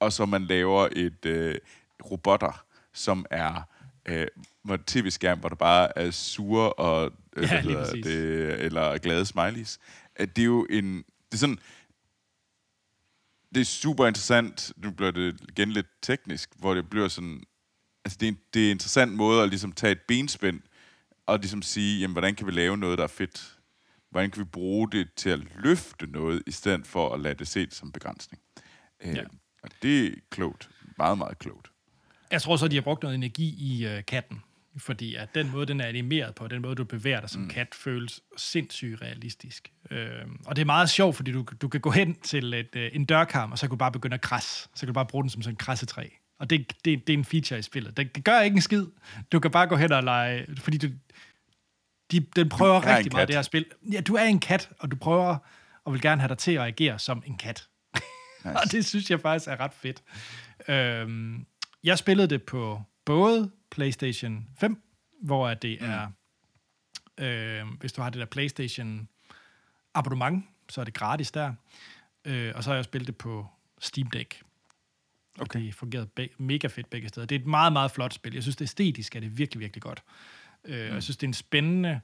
Og 0.01 0.13
så 0.13 0.27
man 0.27 0.45
laver 0.45 0.89
et 0.93 1.27
øh, 1.27 1.59
robotter, 2.05 2.65
som 2.93 3.27
er 3.31 3.63
øh, 4.07 4.27
tv-skærm, 4.87 5.39
hvor 5.39 5.49
der 5.49 5.57
bare 5.57 5.99
er 5.99 6.11
sure 6.11 6.73
og 6.73 7.13
Ja, 7.43 7.49
hvad 7.49 7.63
lige 7.63 7.79
hedder 7.79 7.93
det, 7.93 8.61
eller 8.65 8.99
glade 8.99 9.27
smileys. 9.27 9.79
At 10.17 10.37
det 10.37 10.43
er 10.43 10.47
jo 10.47 10.67
en... 10.71 10.97
Det 10.97 11.05
er 11.33 11.37
sådan... 11.37 11.59
Det 13.55 13.61
er 13.61 13.65
super 13.65 14.07
interessant. 14.07 14.73
Nu 14.77 14.91
bliver 14.91 15.11
det 15.11 15.41
igen 15.49 15.73
lidt 15.73 15.87
teknisk, 16.03 16.51
hvor 16.57 16.75
det 16.75 16.91
bliver 16.91 17.09
sådan... 17.09 17.43
Altså, 18.05 18.19
det 18.21 18.27
er 18.27 18.31
en, 18.33 18.39
det 18.55 18.63
er 18.63 18.67
en 18.67 18.71
interessant 18.71 19.13
måde 19.13 19.43
at 19.43 19.49
ligesom 19.49 19.73
tage 19.73 19.93
et 19.93 20.01
benspænd 20.09 20.61
og 21.27 21.39
ligesom 21.39 21.63
sige, 21.63 22.01
jamen, 22.01 22.13
hvordan 22.13 22.35
kan 22.35 22.47
vi 22.47 22.53
lave 22.53 22.77
noget, 22.77 22.99
der 22.99 23.05
er 23.05 23.09
fedt? 23.09 23.59
Hvordan 24.11 24.31
kan 24.31 24.41
vi 24.41 24.45
bruge 24.45 24.91
det 24.91 25.09
til 25.17 25.31
at 25.31 25.41
løfte 25.59 26.07
noget, 26.07 26.43
i 26.47 26.51
stedet 26.51 26.87
for 26.87 27.15
at 27.15 27.21
lade 27.21 27.35
det 27.35 27.49
se 27.49 27.61
det 27.61 27.75
som 27.75 27.93
begrænsning? 27.93 28.43
Øh, 29.03 29.15
Ja. 29.17 29.25
Og 29.63 29.71
det 29.83 30.07
er 30.07 30.11
klogt. 30.31 30.71
Meget, 30.99 31.19
meget 31.19 31.39
klogt. 31.39 31.71
Jeg 32.31 32.43
tror 32.43 32.57
så, 32.57 32.69
de 32.69 32.75
har 32.75 32.83
brugt 32.83 33.03
noget 33.03 33.15
energi 33.15 33.55
i 33.59 33.87
øh, 33.87 34.05
katten. 34.05 34.43
Fordi 34.79 35.15
at 35.15 35.35
den 35.35 35.51
måde, 35.51 35.67
den 35.67 35.81
er 35.81 35.87
animeret 35.87 36.35
på, 36.35 36.49
den 36.49 36.63
måde, 36.63 36.75
du 36.75 36.85
bevæger 36.85 37.21
dig 37.21 37.31
som 37.31 37.43
mm. 37.43 37.49
kat, 37.49 37.75
føles 37.75 38.21
sindssygt 38.37 39.03
realistisk. 39.03 39.73
Øh, 39.91 40.09
og 40.47 40.57
det 40.57 40.63
er 40.63 40.67
meget 40.67 40.91
sjovt, 40.91 41.17
fordi 41.17 41.33
du, 41.33 41.47
du 41.63 41.69
kan 41.69 41.81
gå 41.81 41.91
hen 41.91 42.15
til 42.15 42.55
et, 42.55 42.77
øh, 42.77 42.91
en 42.93 43.05
dørkarm, 43.05 43.53
og 43.53 43.59
så 43.59 43.67
kan 43.67 43.71
du 43.71 43.77
bare 43.77 43.93
begynde 43.93 44.15
at 44.15 44.21
krasse. 44.21 44.69
Så 44.75 44.81
kan 44.81 44.87
du 44.87 44.93
bare 44.93 45.07
bruge 45.07 45.25
den 45.25 45.31
som 45.31 45.43
sådan 45.43 45.53
en 45.53 45.57
krassetræ. 45.57 46.09
Og 46.39 46.51
det, 46.51 46.73
det, 46.85 47.07
det 47.07 47.13
er 47.13 47.19
en 47.19 47.25
feature 47.25 47.59
i 47.59 47.63
spillet. 47.63 47.97
Det, 47.97 48.17
det 48.17 48.25
gør 48.25 48.41
ikke 48.41 48.55
en 48.55 48.63
skid. 48.63 48.87
Du 49.33 49.41
kan 49.41 49.51
bare 49.51 49.67
gå 49.67 49.77
hen 49.77 49.93
og 49.93 50.03
lege, 50.03 50.47
fordi 50.59 50.79
du, 50.79 50.89
de, 52.11 52.21
den 52.21 52.49
prøver 52.49 52.75
er 52.75 52.83
en 52.83 52.97
rigtig 52.97 53.13
meget, 53.13 53.29
det 53.29 53.37
her 53.37 53.43
spil. 53.43 53.65
Ja, 53.93 54.01
du 54.01 54.15
er 54.15 54.25
en 54.25 54.41
kat, 54.41 54.71
og 54.79 54.91
du 54.91 54.97
prøver 54.97 55.37
og 55.85 55.93
vil 55.93 56.01
gerne 56.01 56.21
have 56.21 56.29
dig 56.29 56.39
til 56.39 56.53
at 56.53 56.63
agere 56.63 56.99
som 56.99 57.23
en 57.27 57.37
kat. 57.37 57.69
Nice. 58.45 58.59
og 58.59 58.73
det 58.73 58.85
synes 58.85 59.11
jeg 59.11 59.21
faktisk 59.21 59.49
er 59.49 59.61
ret 59.61 59.75
fedt. 59.75 60.03
Øhm, 60.69 61.47
jeg 61.85 61.99
spillede 61.99 62.29
det 62.29 62.43
på 62.43 62.83
både 63.05 63.51
PlayStation 63.77 64.47
5, 64.59 64.83
hvor 65.23 65.49
at 65.49 65.63
det 65.63 65.79
er, 65.83 66.09
øh, 67.19 67.67
hvis 67.81 67.93
du 67.93 68.03
har 68.03 68.11
det 68.11 68.21
der 68.21 68.27
PlayStation 68.27 69.09
abonnement, 69.95 70.45
så 70.69 70.81
er 70.81 70.85
det 70.85 70.95
gratis 70.95 71.31
der. 71.31 71.55
Øh, 72.25 72.53
og 72.55 72.65
så 72.65 72.71
har 72.71 72.75
jeg 72.75 72.85
spillet 72.85 73.07
det 73.07 73.17
på 73.17 73.47
Steam 73.81 74.11
Deck. 74.11 74.43
Okay. 75.39 75.61
Det 75.61 75.75
fungerede 75.75 76.07
be- 76.07 76.29
mega 76.39 76.67
fedt 76.67 76.91
begge 76.91 77.09
steder. 77.09 77.27
Det 77.27 77.35
er 77.37 77.41
et 77.41 77.47
meget, 77.47 77.73
meget 77.73 77.91
flot 77.91 78.15
spil. 78.15 78.35
Jeg 78.35 78.43
synes, 78.43 78.57
det 78.57 78.63
æstetisk 78.65 79.17
er 79.17 79.21
det 79.21 79.39
virkelig, 79.39 79.61
virkelig 79.61 79.83
godt. 79.83 80.03
Øh, 80.65 80.89
mm. 80.89 80.95
Jeg 80.95 81.03
synes, 81.03 81.17
det 81.17 81.27
er 81.27 81.29
en 81.29 81.35
spændende... 81.35 82.01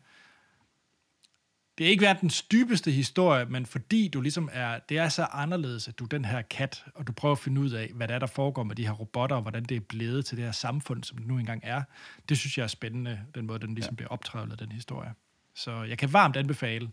Det 1.78 1.86
er 1.86 1.90
ikke 1.90 2.02
verdens 2.02 2.42
dybeste 2.42 2.90
historie, 2.90 3.44
men 3.44 3.66
fordi 3.66 4.08
du 4.08 4.20
ligesom 4.20 4.48
er... 4.52 4.78
Det 4.78 4.98
er 4.98 5.08
så 5.08 5.24
anderledes, 5.24 5.88
at 5.88 5.98
du 5.98 6.04
er 6.04 6.08
den 6.08 6.24
her 6.24 6.42
kat, 6.42 6.84
og 6.94 7.06
du 7.06 7.12
prøver 7.12 7.32
at 7.32 7.38
finde 7.38 7.60
ud 7.60 7.70
af, 7.70 7.90
hvad 7.94 8.08
der 8.08 8.14
er, 8.14 8.18
der 8.18 8.26
foregår 8.26 8.62
med 8.62 8.76
de 8.76 8.86
her 8.86 8.92
robotter, 8.92 9.36
og 9.36 9.42
hvordan 9.42 9.64
det 9.64 9.76
er 9.76 9.80
blevet 9.80 10.26
til 10.26 10.36
det 10.36 10.44
her 10.44 10.52
samfund, 10.52 11.04
som 11.04 11.18
det 11.18 11.26
nu 11.26 11.38
engang 11.38 11.60
er. 11.64 11.82
Det 12.28 12.38
synes 12.38 12.58
jeg 12.58 12.64
er 12.64 12.68
spændende, 12.68 13.20
den 13.34 13.46
måde, 13.46 13.58
den 13.58 13.74
ligesom 13.74 13.92
ja. 13.92 13.96
bliver 13.96 14.08
optrævlet, 14.08 14.58
den 14.58 14.72
historie. 14.72 15.14
Så 15.54 15.82
jeg 15.82 15.98
kan 15.98 16.12
varmt 16.12 16.36
anbefale 16.36 16.90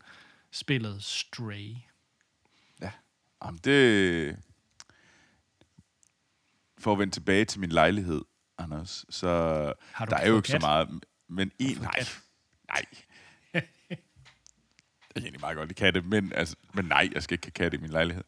spillet 0.52 1.04
Stray. 1.04 1.76
Ja. 2.82 2.92
Jamen, 3.46 3.60
det... 3.63 4.38
For 6.78 6.92
at 6.92 7.00
vende 7.00 7.13
tilbage 7.13 7.46
til 7.46 7.60
min 7.60 7.70
lejlighed, 7.70 8.22
Anders, 8.58 9.06
så 9.10 9.28
Har 9.92 10.06
du 10.06 10.10
der 10.10 10.18
er 10.18 10.28
jo 10.28 10.36
ikke 10.36 10.48
så 10.48 10.54
kat? 10.54 10.62
meget... 10.62 11.04
Men 11.30 11.52
en... 11.60 11.78
Nej. 11.78 12.06
Nej. 12.68 12.86
Jeg 15.15 15.22
kan 15.22 15.24
egentlig 15.24 15.41
meget 15.41 15.58
godt 15.58 15.69
lide 15.69 15.80
katte, 15.80 16.02
men, 16.02 16.34
altså, 16.36 16.56
men 16.74 16.86
nej, 16.86 17.10
jeg 17.13 17.24
skal 17.24 17.34
ikke 17.34 17.45
have 17.45 17.52
katte 17.52 17.78
i 17.78 17.82
min 17.82 17.89
lejlighed. 17.89 18.24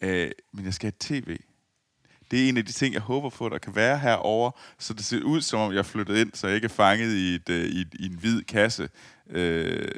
Øh, 0.00 0.30
men 0.52 0.64
jeg 0.64 0.74
skal 0.74 0.86
have 0.86 1.20
tv. 1.20 1.38
Det 2.30 2.44
er 2.44 2.48
en 2.48 2.56
af 2.56 2.66
de 2.66 2.72
ting, 2.72 2.94
jeg 2.94 3.02
håber 3.02 3.30
på, 3.30 3.48
der 3.48 3.58
kan 3.58 3.74
være 3.74 3.98
herover, 3.98 4.50
så 4.78 4.94
det 4.94 5.04
ser 5.04 5.22
ud, 5.22 5.40
som 5.40 5.60
om 5.60 5.72
jeg 5.72 5.78
er 5.78 5.82
flyttet 5.82 6.16
ind, 6.16 6.32
så 6.34 6.46
jeg 6.46 6.54
ikke 6.54 6.64
er 6.64 6.68
fanget 6.68 7.14
i, 7.14 7.34
et, 7.34 7.48
øh, 7.48 7.64
i, 7.64 7.80
et, 7.80 7.94
i 7.94 8.06
en 8.06 8.18
hvid 8.18 8.42
kasse. 8.42 8.88
Øh, 9.26 9.88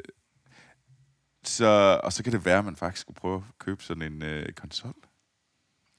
så, 1.43 1.99
og 2.03 2.13
så 2.13 2.23
kan 2.23 2.33
det 2.33 2.45
være, 2.45 2.59
at 2.59 2.65
man 2.65 2.75
faktisk 2.75 3.01
skulle 3.01 3.15
prøve 3.15 3.35
at 3.35 3.57
købe 3.59 3.83
sådan 3.83 4.13
en 4.13 4.23
øh, 4.23 4.53
konsol. 4.53 4.93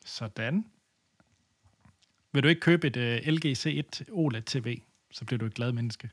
Sådan. 0.05 0.64
Vil 2.32 2.43
du 2.43 2.49
ikke 2.49 2.61
købe 2.61 2.86
et 2.86 2.97
øh, 2.97 3.16
LG 3.26 3.45
C1 3.45 4.12
OLED-TV, 4.12 4.80
så 5.11 5.24
bliver 5.24 5.39
du 5.39 5.47
et 5.47 5.55
glad 5.55 5.72
menneske. 5.72 6.11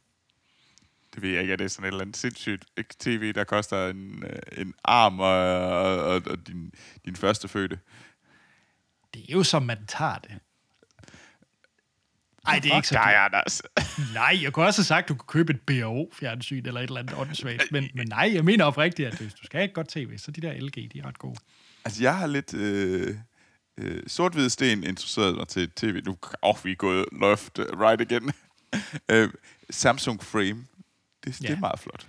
Det 1.16 1.24
ved 1.24 1.30
jeg 1.30 1.42
ikke, 1.42 1.54
at 1.54 1.60
det 1.60 1.66
er 1.66 1.70
sådan 1.70 1.84
et 1.84 1.88
eller 1.88 2.02
andet 2.02 2.18
sindssygt 2.18 2.66
tv, 3.00 3.34
der 3.34 3.44
koster 3.44 3.88
en, 3.88 4.24
øh, 4.24 4.62
en 4.62 4.74
arm 4.84 5.20
og, 5.20 5.28
og, 5.28 6.04
og, 6.04 6.22
og 6.26 6.48
din, 6.48 6.72
din 7.06 7.16
første 7.16 7.48
fødte. 7.48 7.80
Det 9.14 9.22
er 9.30 9.34
jo 9.34 9.44
som 9.44 9.64
man 9.64 9.86
tager 9.88 10.18
det. 10.18 10.32
Ej, 12.48 12.60
det 12.60 12.72
er 12.72 12.76
ikke 12.76 12.88
så 12.88 12.94
dig. 12.94 13.26
Anders. 13.26 13.62
Nej, 14.14 14.40
jeg 14.42 14.54
kunne 14.54 14.66
også 14.66 14.80
have 14.80 14.86
sagt, 14.86 15.04
at 15.04 15.10
du 15.10 15.16
kunne 15.16 15.28
købe 15.28 15.54
et 15.54 15.62
BRO-fjernsyn 15.62 16.66
eller 16.66 16.82
et 16.82 16.88
eller 16.88 17.00
andet 17.00 17.18
åndssvagt. 17.18 17.72
Men, 17.72 17.90
men 17.96 18.08
nej, 18.08 18.32
jeg 18.34 18.46
mener 18.46 18.66
oprigtigt, 18.66 19.08
at 19.08 19.18
hvis 19.18 19.34
du 19.34 19.46
skal 19.46 19.58
have 19.58 19.68
et 19.68 19.74
godt 19.74 19.88
tv, 19.88 20.18
så 20.18 20.32
de 20.32 20.42
der 20.42 20.54
LG, 20.54 20.76
de 20.94 21.00
er 21.00 21.08
ret 21.08 21.20
gode. 21.20 21.36
Altså, 21.86 22.04
jeg 22.04 22.18
har 22.18 22.28
lidt 22.28 22.54
øh, 22.54 23.16
øh, 23.78 24.04
sort-hvid 24.08 24.50
sten 24.50 24.84
interesseret 24.84 25.36
mig 25.36 25.48
til 25.48 25.70
tv. 25.70 26.02
Nu 26.06 26.18
oh, 26.42 26.56
vi 26.64 26.72
er 26.72 26.76
gået 26.76 27.06
loft 27.12 27.60
uh, 27.60 27.66
right 27.66 28.12
igen. 28.12 28.34
øh, 29.12 29.30
Samsung 29.70 30.24
Frame. 30.24 30.66
Det, 31.26 31.42
ja. 31.42 31.48
det 31.48 31.56
er 31.56 31.60
meget 31.60 31.80
flot. 31.80 32.08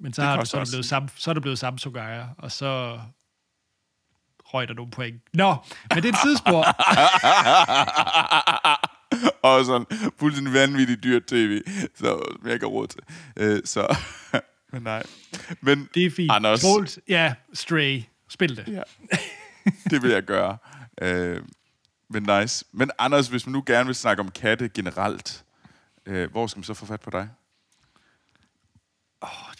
Men 0.00 0.12
så, 0.12 0.22
Det 0.22 0.28
har 0.30 0.40
du, 0.40 0.46
så, 0.46 0.56
er 0.56 0.64
du 0.64 0.70
blevet 0.70 0.84
sam, 0.86 1.08
så 1.16 1.30
er 1.30 1.34
du 1.34 1.40
blevet 1.40 1.58
Samsung-ejer, 1.58 2.28
og 2.38 2.52
så 2.52 3.00
røg 4.44 4.68
der 4.68 4.74
nogle 4.74 4.90
point. 4.90 5.22
Nå, 5.32 5.56
men 5.94 6.02
det 6.02 6.08
er 6.08 6.12
et 6.12 6.18
sidespor. 6.22 6.66
og 9.48 9.64
sådan 9.64 10.12
fuldstændig 10.18 10.54
vanvittigt 10.54 11.02
dyrt 11.04 11.26
tv, 11.26 11.60
så 11.94 12.36
jeg 12.44 12.52
ikke 12.52 12.66
råd 12.66 12.86
til. 12.86 13.00
Øh, 13.36 13.60
så, 13.64 13.96
men 14.72 14.82
nej. 14.82 15.02
Men 15.60 15.88
Det 15.94 16.06
er 16.06 16.10
fint. 16.10 16.32
Anders, 16.32 16.60
Troels, 16.60 16.98
ja, 17.08 17.34
Stray. 17.52 18.02
Spil 18.28 18.56
det. 18.56 18.68
ja, 18.68 18.82
det 19.90 20.02
vil 20.02 20.10
jeg 20.10 20.22
gøre. 20.22 20.58
Øh, 21.02 21.42
men 22.08 22.22
nice. 22.22 22.64
Men 22.72 22.90
Anders, 22.98 23.28
hvis 23.28 23.46
man 23.46 23.52
nu 23.52 23.62
gerne 23.66 23.86
vil 23.86 23.94
snakke 23.94 24.20
om 24.20 24.30
katte 24.30 24.68
generelt, 24.68 25.44
øh, 26.06 26.30
hvor 26.30 26.46
skal 26.46 26.58
man 26.58 26.64
så 26.64 26.74
få 26.74 26.86
fat 26.86 27.00
på 27.00 27.10
dig? 27.10 27.28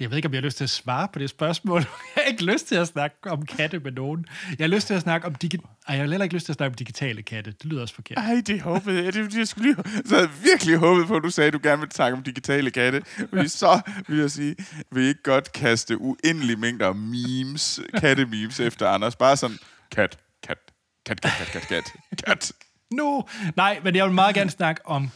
Jeg 0.01 0.11
ved 0.11 0.17
ikke, 0.17 0.29
om 0.29 0.33
jeg 0.35 0.41
har 0.41 0.45
lyst 0.45 0.57
til 0.57 0.65
at 0.65 0.71
svare 0.71 1.09
på 1.13 1.19
det 1.19 1.31
spørgsmål. 1.31 1.81
Jeg 2.17 2.23
har 2.25 2.31
ikke 2.31 2.45
lyst 2.45 2.67
til 2.69 2.75
at 2.75 2.89
snakke 2.89 3.17
om 3.31 3.47
katte 3.47 3.79
med 3.79 3.93
nogen. 3.93 4.27
Jeg 4.59 4.65
har 4.65 4.69
lyst 4.69 4.87
til 4.87 4.95
at 4.95 5.01
snakke 5.03 5.27
om 5.27 5.35
digi- 5.45 5.57
Ej, 5.89 5.95
jeg 5.95 5.97
har 5.97 6.11
heller 6.11 6.23
ikke 6.25 6.35
lyst 6.35 6.47
til 6.47 6.53
at 6.53 6.57
snakke 6.57 6.73
om 6.73 6.77
digitale 6.77 7.23
katte. 7.23 7.51
Det 7.51 7.65
lyder 7.65 7.83
også 7.83 7.95
forkert. 7.95 8.19
Ej, 8.19 8.43
det 8.47 8.61
håbede 8.61 9.05
jeg. 9.05 9.15
Det, 9.15 9.37
jeg 9.37 9.49
skulle 9.49 9.69
lige, 9.75 9.85
så 10.07 10.15
havde 10.15 10.29
jeg 10.29 10.45
virkelig 10.45 10.77
håbet 10.77 11.07
på, 11.07 11.17
at 11.17 11.23
du 11.23 11.31
sagde, 11.31 11.47
at 11.49 11.53
du 11.53 11.61
gerne 11.63 11.81
ville 11.81 11.93
snakke 11.95 12.17
om 12.17 12.23
digitale 12.23 12.71
katte. 12.71 13.03
Fordi 13.29 13.49
så 13.49 13.81
vil 14.09 14.19
jeg 14.19 14.31
sige, 14.31 14.57
vil 14.93 15.05
I 15.05 15.09
ikke 15.09 15.23
godt 15.23 15.53
kaste 15.53 15.99
uendelige 16.01 16.57
mængder 16.57 16.93
memes, 16.93 17.81
katte-memes 18.01 18.61
efter 18.61 18.89
Anders. 18.89 19.17
Bare 19.17 19.37
sådan, 19.37 19.59
kat, 19.91 20.19
kat, 20.43 20.59
kat, 21.07 21.21
kat, 21.21 21.33
kat, 21.39 21.47
kat, 21.53 21.67
kat, 21.69 21.93
kat. 22.27 22.53
No. 22.91 23.23
Nej, 23.57 23.81
men 23.85 23.97
jeg 23.97 24.05
vil 24.07 24.15
meget 24.15 24.35
gerne 24.35 24.51
snakke 24.51 24.87
om 24.87 25.11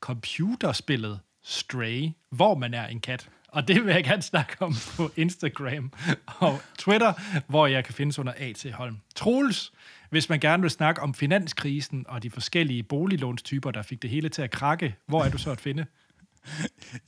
computerspillet 0.00 1.20
Stray, 1.44 2.08
hvor 2.30 2.54
man 2.54 2.74
er 2.74 2.86
en 2.86 3.00
kat. 3.00 3.28
Og 3.54 3.68
det 3.68 3.84
vil 3.84 3.94
jeg 3.94 4.04
gerne 4.04 4.22
snakke 4.22 4.56
om 4.60 4.74
på 4.96 5.10
Instagram 5.16 5.92
og 6.26 6.60
Twitter, 6.78 7.12
hvor 7.46 7.66
jeg 7.66 7.84
kan 7.84 7.94
findes 7.94 8.18
under 8.18 8.32
A.T. 8.36 8.66
Holm. 8.72 8.96
Troels, 9.14 9.72
hvis 10.10 10.28
man 10.28 10.40
gerne 10.40 10.62
vil 10.62 10.70
snakke 10.70 11.02
om 11.02 11.14
finanskrisen 11.14 12.04
og 12.08 12.22
de 12.22 12.30
forskellige 12.30 12.82
boliglånstyper, 12.82 13.70
der 13.70 13.82
fik 13.82 14.02
det 14.02 14.10
hele 14.10 14.28
til 14.28 14.42
at 14.42 14.50
krakke, 14.50 14.96
hvor 15.06 15.24
er 15.24 15.30
du 15.30 15.38
så 15.38 15.50
at 15.50 15.60
finde? 15.60 15.86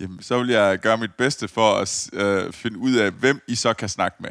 Jamen, 0.00 0.22
så 0.22 0.38
vil 0.38 0.48
jeg 0.48 0.78
gøre 0.78 0.98
mit 0.98 1.14
bedste 1.14 1.48
for 1.48 1.72
at 1.72 2.10
øh, 2.12 2.52
finde 2.52 2.78
ud 2.78 2.94
af, 2.94 3.12
hvem 3.12 3.40
I 3.48 3.54
så 3.54 3.74
kan 3.74 3.88
snakke 3.88 4.16
med. 4.20 4.30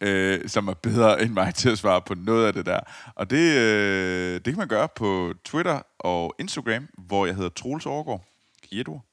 Øh, 0.00 0.48
som 0.48 0.68
er 0.68 0.74
bedre 0.74 1.22
end 1.22 1.32
mig 1.32 1.54
til 1.54 1.70
at 1.70 1.78
svare 1.78 2.02
på 2.02 2.14
noget 2.14 2.46
af 2.46 2.52
det 2.52 2.66
der. 2.66 2.80
Og 3.14 3.30
det, 3.30 3.56
øh, 3.56 4.34
det 4.34 4.44
kan 4.44 4.56
man 4.56 4.68
gøre 4.68 4.88
på 4.96 5.34
Twitter 5.44 5.82
og 5.98 6.34
Instagram, 6.38 6.88
hvor 6.98 7.26
jeg 7.26 7.34
hedder 7.34 7.50
Troels 7.50 7.86
Overgaard. 7.86 8.24
I 8.70 8.80
et 8.80 8.88
ord. 8.88 9.04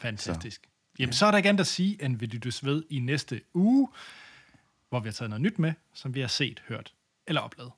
Fantastisk. 0.00 0.60
Så. 0.64 0.73
Jamen, 0.98 1.12
så 1.12 1.26
er 1.26 1.30
der 1.30 1.38
ikke 1.38 1.48
andet 1.48 1.60
at 1.60 1.66
sige, 1.66 2.04
end 2.04 2.16
vi 2.16 2.26
lyttes 2.26 2.64
ved 2.64 2.84
i 2.90 2.98
næste 2.98 3.40
uge, 3.54 3.88
hvor 4.88 5.00
vi 5.00 5.08
har 5.08 5.12
taget 5.12 5.30
noget 5.30 5.42
nyt 5.42 5.58
med, 5.58 5.72
som 5.94 6.14
vi 6.14 6.20
har 6.20 6.28
set, 6.28 6.62
hørt 6.68 6.94
eller 7.26 7.40
oplevet. 7.40 7.72